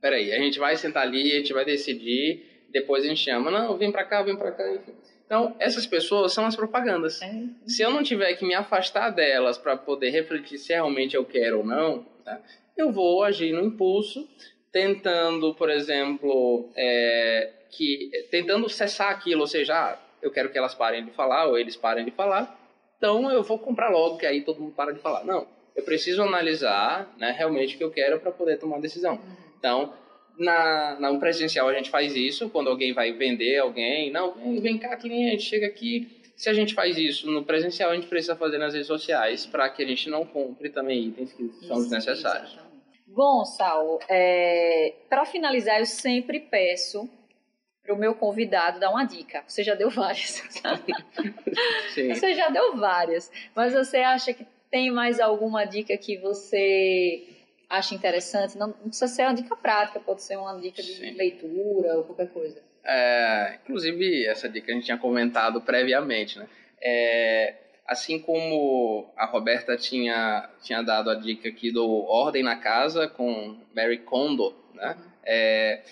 Peraí, 0.00 0.32
a 0.32 0.38
gente 0.38 0.58
vai 0.58 0.76
sentar 0.76 1.04
ali, 1.04 1.32
a 1.32 1.36
gente 1.36 1.52
vai 1.52 1.64
decidir, 1.64 2.66
depois 2.70 3.04
a 3.04 3.08
gente 3.08 3.20
chama. 3.20 3.52
Não, 3.52 3.76
vem 3.76 3.92
para 3.92 4.04
cá, 4.04 4.20
vem 4.22 4.36
para 4.36 4.50
cá, 4.50 4.68
enfim. 4.74 4.92
Então, 5.24 5.54
essas 5.58 5.86
pessoas 5.86 6.32
são 6.32 6.44
as 6.44 6.56
propagandas. 6.56 7.22
É. 7.22 7.32
Se 7.66 7.82
eu 7.82 7.90
não 7.90 8.02
tiver 8.02 8.34
que 8.34 8.44
me 8.44 8.54
afastar 8.54 9.10
delas 9.10 9.56
para 9.56 9.76
poder 9.76 10.10
refletir 10.10 10.58
se 10.58 10.72
realmente 10.72 11.16
eu 11.16 11.24
quero 11.24 11.58
ou 11.58 11.64
não, 11.64 12.04
tá? 12.24 12.40
eu 12.76 12.92
vou 12.92 13.22
agir 13.22 13.52
no 13.52 13.64
impulso, 13.64 14.28
tentando, 14.70 15.54
por 15.54 15.70
exemplo, 15.70 16.68
é, 16.76 17.52
que 17.70 18.10
tentando 18.30 18.68
cessar 18.68 19.10
aquilo, 19.10 19.42
ou 19.42 19.46
seja, 19.46 19.74
ah, 19.74 19.98
eu 20.24 20.30
quero 20.30 20.50
que 20.50 20.58
elas 20.58 20.74
parem 20.74 21.04
de 21.04 21.12
falar 21.12 21.46
ou 21.46 21.58
eles 21.58 21.76
parem 21.76 22.04
de 22.04 22.10
falar, 22.10 22.58
então 22.96 23.30
eu 23.30 23.42
vou 23.42 23.58
comprar 23.58 23.90
logo, 23.90 24.16
que 24.16 24.24
aí 24.24 24.40
todo 24.40 24.60
mundo 24.60 24.74
para 24.74 24.92
de 24.92 24.98
falar. 24.98 25.24
Não, 25.24 25.46
eu 25.76 25.84
preciso 25.84 26.22
analisar 26.22 27.14
né, 27.18 27.34
realmente 27.36 27.74
o 27.74 27.78
que 27.78 27.84
eu 27.84 27.90
quero 27.90 28.18
para 28.18 28.32
poder 28.32 28.58
tomar 28.58 28.76
uma 28.76 28.82
decisão. 28.82 29.20
Então, 29.58 29.92
na, 30.38 30.98
na 30.98 31.18
presencial 31.18 31.68
a 31.68 31.74
gente 31.74 31.90
faz 31.90 32.16
isso, 32.16 32.48
quando 32.48 32.70
alguém 32.70 32.92
vai 32.92 33.12
vender 33.12 33.58
alguém, 33.58 34.10
não, 34.10 34.60
vem, 34.60 34.78
cá 34.78 34.96
cliente, 34.96 35.42
chega 35.42 35.66
aqui. 35.66 36.22
Se 36.36 36.48
a 36.48 36.54
gente 36.54 36.74
faz 36.74 36.96
isso 36.96 37.30
no 37.30 37.44
presencial, 37.44 37.90
a 37.90 37.94
gente 37.94 38.08
precisa 38.08 38.34
fazer 38.34 38.58
nas 38.58 38.72
redes 38.72 38.88
sociais 38.88 39.46
para 39.46 39.68
que 39.68 39.82
a 39.82 39.86
gente 39.86 40.08
não 40.08 40.24
compre 40.24 40.68
também 40.70 41.04
itens 41.04 41.32
que 41.32 41.48
são 41.66 41.76
desnecessários. 41.76 42.58
Bom, 43.06 43.44
Saulo, 43.44 44.00
é, 44.08 44.94
para 45.08 45.24
finalizar, 45.24 45.78
eu 45.78 45.86
sempre 45.86 46.40
peço 46.40 47.08
para 47.84 47.94
o 47.94 47.98
meu 47.98 48.14
convidado 48.14 48.80
dar 48.80 48.90
uma 48.90 49.04
dica. 49.04 49.44
Você 49.46 49.62
já 49.62 49.74
deu 49.74 49.90
várias. 49.90 50.42
Sim. 51.92 52.14
Você 52.14 52.34
já 52.34 52.48
deu 52.48 52.76
várias. 52.76 53.30
Mas 53.54 53.74
você 53.74 53.98
acha 53.98 54.32
que 54.32 54.46
tem 54.70 54.90
mais 54.90 55.20
alguma 55.20 55.64
dica 55.64 55.96
que 55.96 56.16
você 56.16 57.22
acha 57.68 57.94
interessante? 57.94 58.56
Não, 58.56 58.68
não 58.68 58.88
precisa 58.88 59.06
ser 59.06 59.22
uma 59.24 59.34
dica 59.34 59.54
prática, 59.54 60.00
pode 60.00 60.22
ser 60.22 60.36
uma 60.36 60.58
dica 60.58 60.82
de 60.82 60.94
Sim. 60.94 61.10
leitura 61.12 61.98
ou 61.98 62.04
qualquer 62.04 62.28
coisa. 62.30 62.62
É, 62.82 63.58
inclusive, 63.62 64.26
essa 64.26 64.48
dica 64.48 64.72
a 64.72 64.74
gente 64.74 64.84
tinha 64.84 64.98
comentado 64.98 65.60
previamente, 65.60 66.38
né? 66.38 66.48
É, 66.80 67.54
assim 67.86 68.18
como 68.18 69.12
a 69.16 69.26
Roberta 69.26 69.76
tinha, 69.76 70.48
tinha 70.62 70.82
dado 70.82 71.10
a 71.10 71.14
dica 71.14 71.48
aqui 71.48 71.70
do 71.70 71.86
Ordem 72.04 72.42
na 72.42 72.56
Casa 72.56 73.08
com 73.08 73.58
Mary 73.74 73.98
Kondo, 73.98 74.54
né? 74.74 74.96
Uhum. 74.98 75.04
É, 75.26 75.82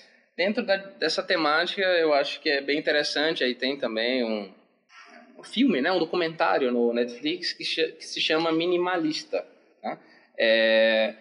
dentro 0.43 0.65
da, 0.65 0.77
dessa 0.77 1.23
temática, 1.23 1.83
eu 1.83 2.13
acho 2.13 2.41
que 2.41 2.51
é 2.51 2.61
bem 2.61 2.77
interessante. 2.77 3.45
Aí 3.45 3.55
tem 3.55 3.77
também 3.77 4.25
um, 4.25 4.51
um 5.39 5.45
filme, 5.45 5.81
né? 5.81 5.93
Um 5.93 6.01
documentário 6.01 6.73
no 6.73 6.93
Netflix 6.93 7.53
que, 7.53 7.65
que 7.65 8.05
se 8.05 8.21
chama 8.21 8.51
Minimalista. 8.51 9.47
Né? 9.83 9.99
É, 10.37 11.15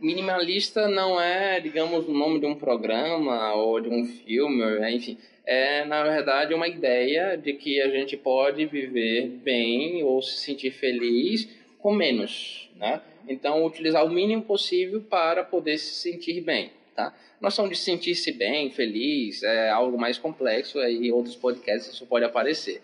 minimalista 0.00 0.88
não 0.88 1.20
é, 1.20 1.60
digamos, 1.60 2.08
o 2.08 2.12
nome 2.12 2.40
de 2.40 2.46
um 2.46 2.54
programa 2.54 3.54
ou 3.54 3.78
de 3.78 3.90
um 3.90 4.06
filme, 4.06 4.64
enfim. 4.90 5.18
É, 5.44 5.84
na 5.84 6.02
verdade, 6.02 6.54
uma 6.54 6.68
ideia 6.68 7.36
de 7.36 7.52
que 7.52 7.80
a 7.80 7.88
gente 7.88 8.16
pode 8.16 8.64
viver 8.64 9.26
bem 9.26 10.02
ou 10.02 10.22
se 10.22 10.38
sentir 10.38 10.70
feliz 10.70 11.48
com 11.78 11.92
menos, 11.92 12.70
né? 12.76 13.02
Então, 13.28 13.64
utilizar 13.64 14.04
o 14.04 14.10
mínimo 14.10 14.42
possível 14.42 15.00
para 15.02 15.44
poder 15.44 15.78
se 15.78 15.94
sentir 15.94 16.40
bem, 16.40 16.70
tá? 16.94 17.14
Noção 17.40 17.68
de 17.68 17.76
sentir-se 17.76 18.32
bem, 18.32 18.70
feliz, 18.70 19.42
é 19.42 19.70
algo 19.70 19.98
mais 19.98 20.18
complexo, 20.18 20.78
aí 20.78 21.08
em 21.08 21.12
outros 21.12 21.36
podcasts 21.36 21.92
isso 21.92 22.06
pode 22.06 22.24
aparecer. 22.24 22.80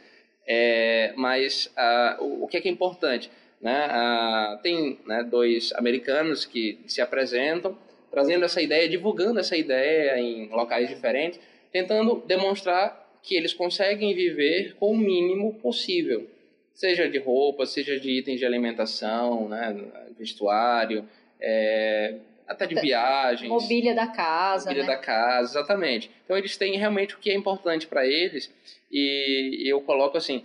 É, 0.47 1.13
mas 1.17 1.67
uh, 1.77 2.25
o, 2.25 2.45
o 2.45 2.49
que 2.49 2.57
é, 2.57 2.61
que 2.61 2.69
é 2.69 2.73
importante? 2.73 3.31
Né? 3.61 3.87
Ah, 3.91 4.59
tem 4.63 4.99
né, 5.07 5.23
dois 5.23 5.73
americanos 5.75 6.45
que 6.45 6.79
se 6.87 7.01
apresentam, 7.01 7.77
trazendo 8.11 8.45
essa 8.45 8.63
ideia, 8.63 8.89
divulgando 8.89 9.41
essa 9.41 9.57
ideia 9.57 10.19
em 10.19 10.49
locais 10.49 10.89
diferentes, 10.89 11.39
tentando 11.71 12.23
demonstrar 12.27 13.07
que 13.23 13.35
eles 13.35 13.53
conseguem 13.53 14.15
viver 14.15 14.75
com 14.77 14.93
o 14.93 14.97
mínimo 14.97 15.55
possível, 15.55 16.27
seja 16.73 17.09
de 17.09 17.19
roupa, 17.19 17.67
seja 17.67 17.99
de 17.99 18.11
itens 18.11 18.39
de 18.39 18.47
alimentação, 18.47 19.49
né, 19.49 19.77
vestuário, 20.17 21.07
é, 21.41 22.15
até 22.49 22.67
de 22.67 22.75
viagens. 22.75 23.49
Mobília 23.49 23.95
da 23.95 24.07
casa. 24.07 24.71
Mobília 24.71 24.89
né? 24.89 24.97
da 24.97 25.01
casa, 25.01 25.53
exatamente. 25.53 26.11
Então 26.25 26.37
eles 26.37 26.57
têm 26.57 26.77
realmente 26.77 27.15
o 27.15 27.19
que 27.19 27.31
é 27.31 27.35
importante 27.35 27.87
para 27.87 28.07
eles 28.07 28.53
e 28.91 29.71
eu 29.71 29.81
coloco 29.83 30.17
assim, 30.17 30.43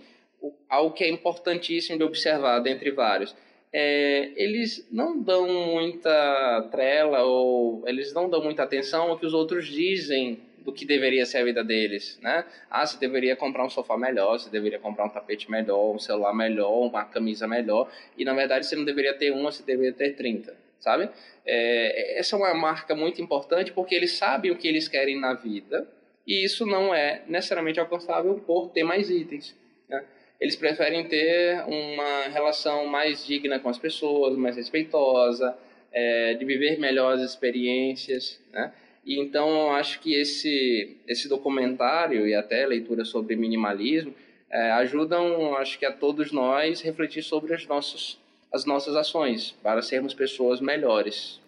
algo 0.68 0.94
que 0.94 1.02
é 1.02 1.08
importantíssimo 1.08 1.96
de 1.96 2.04
observar, 2.04 2.60
dentre 2.60 2.90
vários. 2.90 3.34
É, 3.72 4.30
eles 4.36 4.86
não 4.92 5.18
dão 5.18 5.48
muita 5.48 6.68
trela 6.70 7.24
ou 7.24 7.82
eles 7.88 8.12
não 8.12 8.28
dão 8.28 8.42
muita 8.42 8.62
atenção 8.62 9.10
ao 9.10 9.18
que 9.18 9.26
os 9.26 9.34
outros 9.34 9.66
dizem 9.66 10.38
do 10.64 10.72
que 10.72 10.86
deveria 10.86 11.26
ser 11.26 11.38
a 11.38 11.44
vida 11.44 11.62
deles, 11.62 12.18
né? 12.22 12.44
Ah, 12.70 12.86
você 12.86 12.98
deveria 12.98 13.36
comprar 13.36 13.64
um 13.66 13.68
sofá 13.68 13.98
melhor, 13.98 14.38
você 14.38 14.48
deveria 14.48 14.78
comprar 14.78 15.04
um 15.04 15.10
tapete 15.10 15.50
melhor, 15.50 15.94
um 15.94 15.98
celular 15.98 16.32
melhor, 16.32 16.86
uma 16.86 17.04
camisa 17.04 17.46
melhor, 17.46 17.90
e 18.16 18.24
na 18.24 18.32
verdade 18.32 18.64
você 18.64 18.74
não 18.74 18.84
deveria 18.84 19.12
ter 19.12 19.30
uma, 19.30 19.52
você 19.52 19.62
deveria 19.62 19.92
ter 19.92 20.16
30, 20.16 20.56
sabe? 20.84 21.08
É, 21.46 22.18
essa 22.18 22.36
é 22.36 22.38
uma 22.38 22.54
marca 22.54 22.94
muito 22.94 23.20
importante 23.22 23.72
porque 23.72 23.94
eles 23.94 24.12
sabem 24.12 24.50
o 24.50 24.56
que 24.56 24.68
eles 24.68 24.86
querem 24.86 25.18
na 25.18 25.32
vida, 25.32 25.88
e 26.26 26.44
isso 26.44 26.64
não 26.66 26.94
é 26.94 27.22
necessariamente 27.26 27.80
alcançável 27.80 28.34
por 28.46 28.68
ter 28.68 28.84
mais 28.84 29.10
itens, 29.10 29.56
né? 29.88 30.04
eles 30.40 30.56
preferem 30.56 31.08
ter 31.08 31.64
uma 31.66 32.28
relação 32.28 32.86
mais 32.86 33.26
digna 33.26 33.58
com 33.58 33.68
as 33.68 33.78
pessoas, 33.78 34.36
mais 34.36 34.56
respeitosa, 34.56 35.56
é, 35.90 36.34
de 36.34 36.44
viver 36.44 36.78
melhores 36.78 37.22
experiências, 37.22 38.40
né? 38.52 38.72
E 39.06 39.20
então 39.20 39.48
eu 39.48 39.70
acho 39.70 40.00
que 40.00 40.14
esse 40.14 40.96
esse 41.06 41.28
documentário 41.28 42.26
e 42.26 42.34
até 42.34 42.66
leitura 42.66 43.04
sobre 43.04 43.36
minimalismo 43.36 44.14
é, 44.50 44.70
ajudam, 44.72 45.54
acho 45.56 45.78
que 45.78 45.84
a 45.84 45.92
todos 45.92 46.32
nós 46.32 46.80
refletir 46.80 47.22
sobre 47.22 47.54
as 47.54 47.66
nossas 47.66 48.18
as 48.54 48.64
nossas 48.64 48.94
ações 48.94 49.50
para 49.60 49.82
sermos 49.82 50.14
pessoas 50.14 50.60
melhores. 50.60 51.40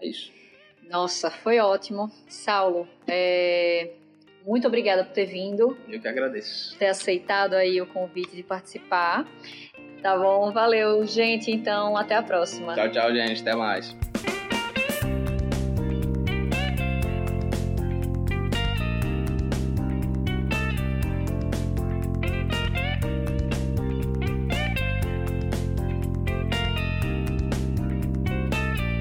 É 0.00 0.06
isso. 0.06 0.30
Nossa, 0.88 1.30
foi 1.30 1.58
ótimo, 1.58 2.10
Saulo. 2.28 2.86
É, 3.08 3.90
muito 4.46 4.68
obrigada 4.68 5.04
por 5.04 5.12
ter 5.12 5.26
vindo. 5.26 5.76
Eu 5.88 6.00
que 6.00 6.06
agradeço. 6.06 6.78
Ter 6.78 6.86
aceitado 6.86 7.54
aí 7.54 7.80
o 7.80 7.86
convite 7.86 8.36
de 8.36 8.44
participar. 8.44 9.26
Tá 10.00 10.16
bom, 10.16 10.52
valeu, 10.52 11.04
gente. 11.04 11.50
Então, 11.50 11.96
até 11.96 12.14
a 12.14 12.22
próxima. 12.22 12.72
Tchau, 12.74 12.88
tchau, 12.92 13.12
gente. 13.12 13.42
Até 13.42 13.56
mais. 13.56 13.96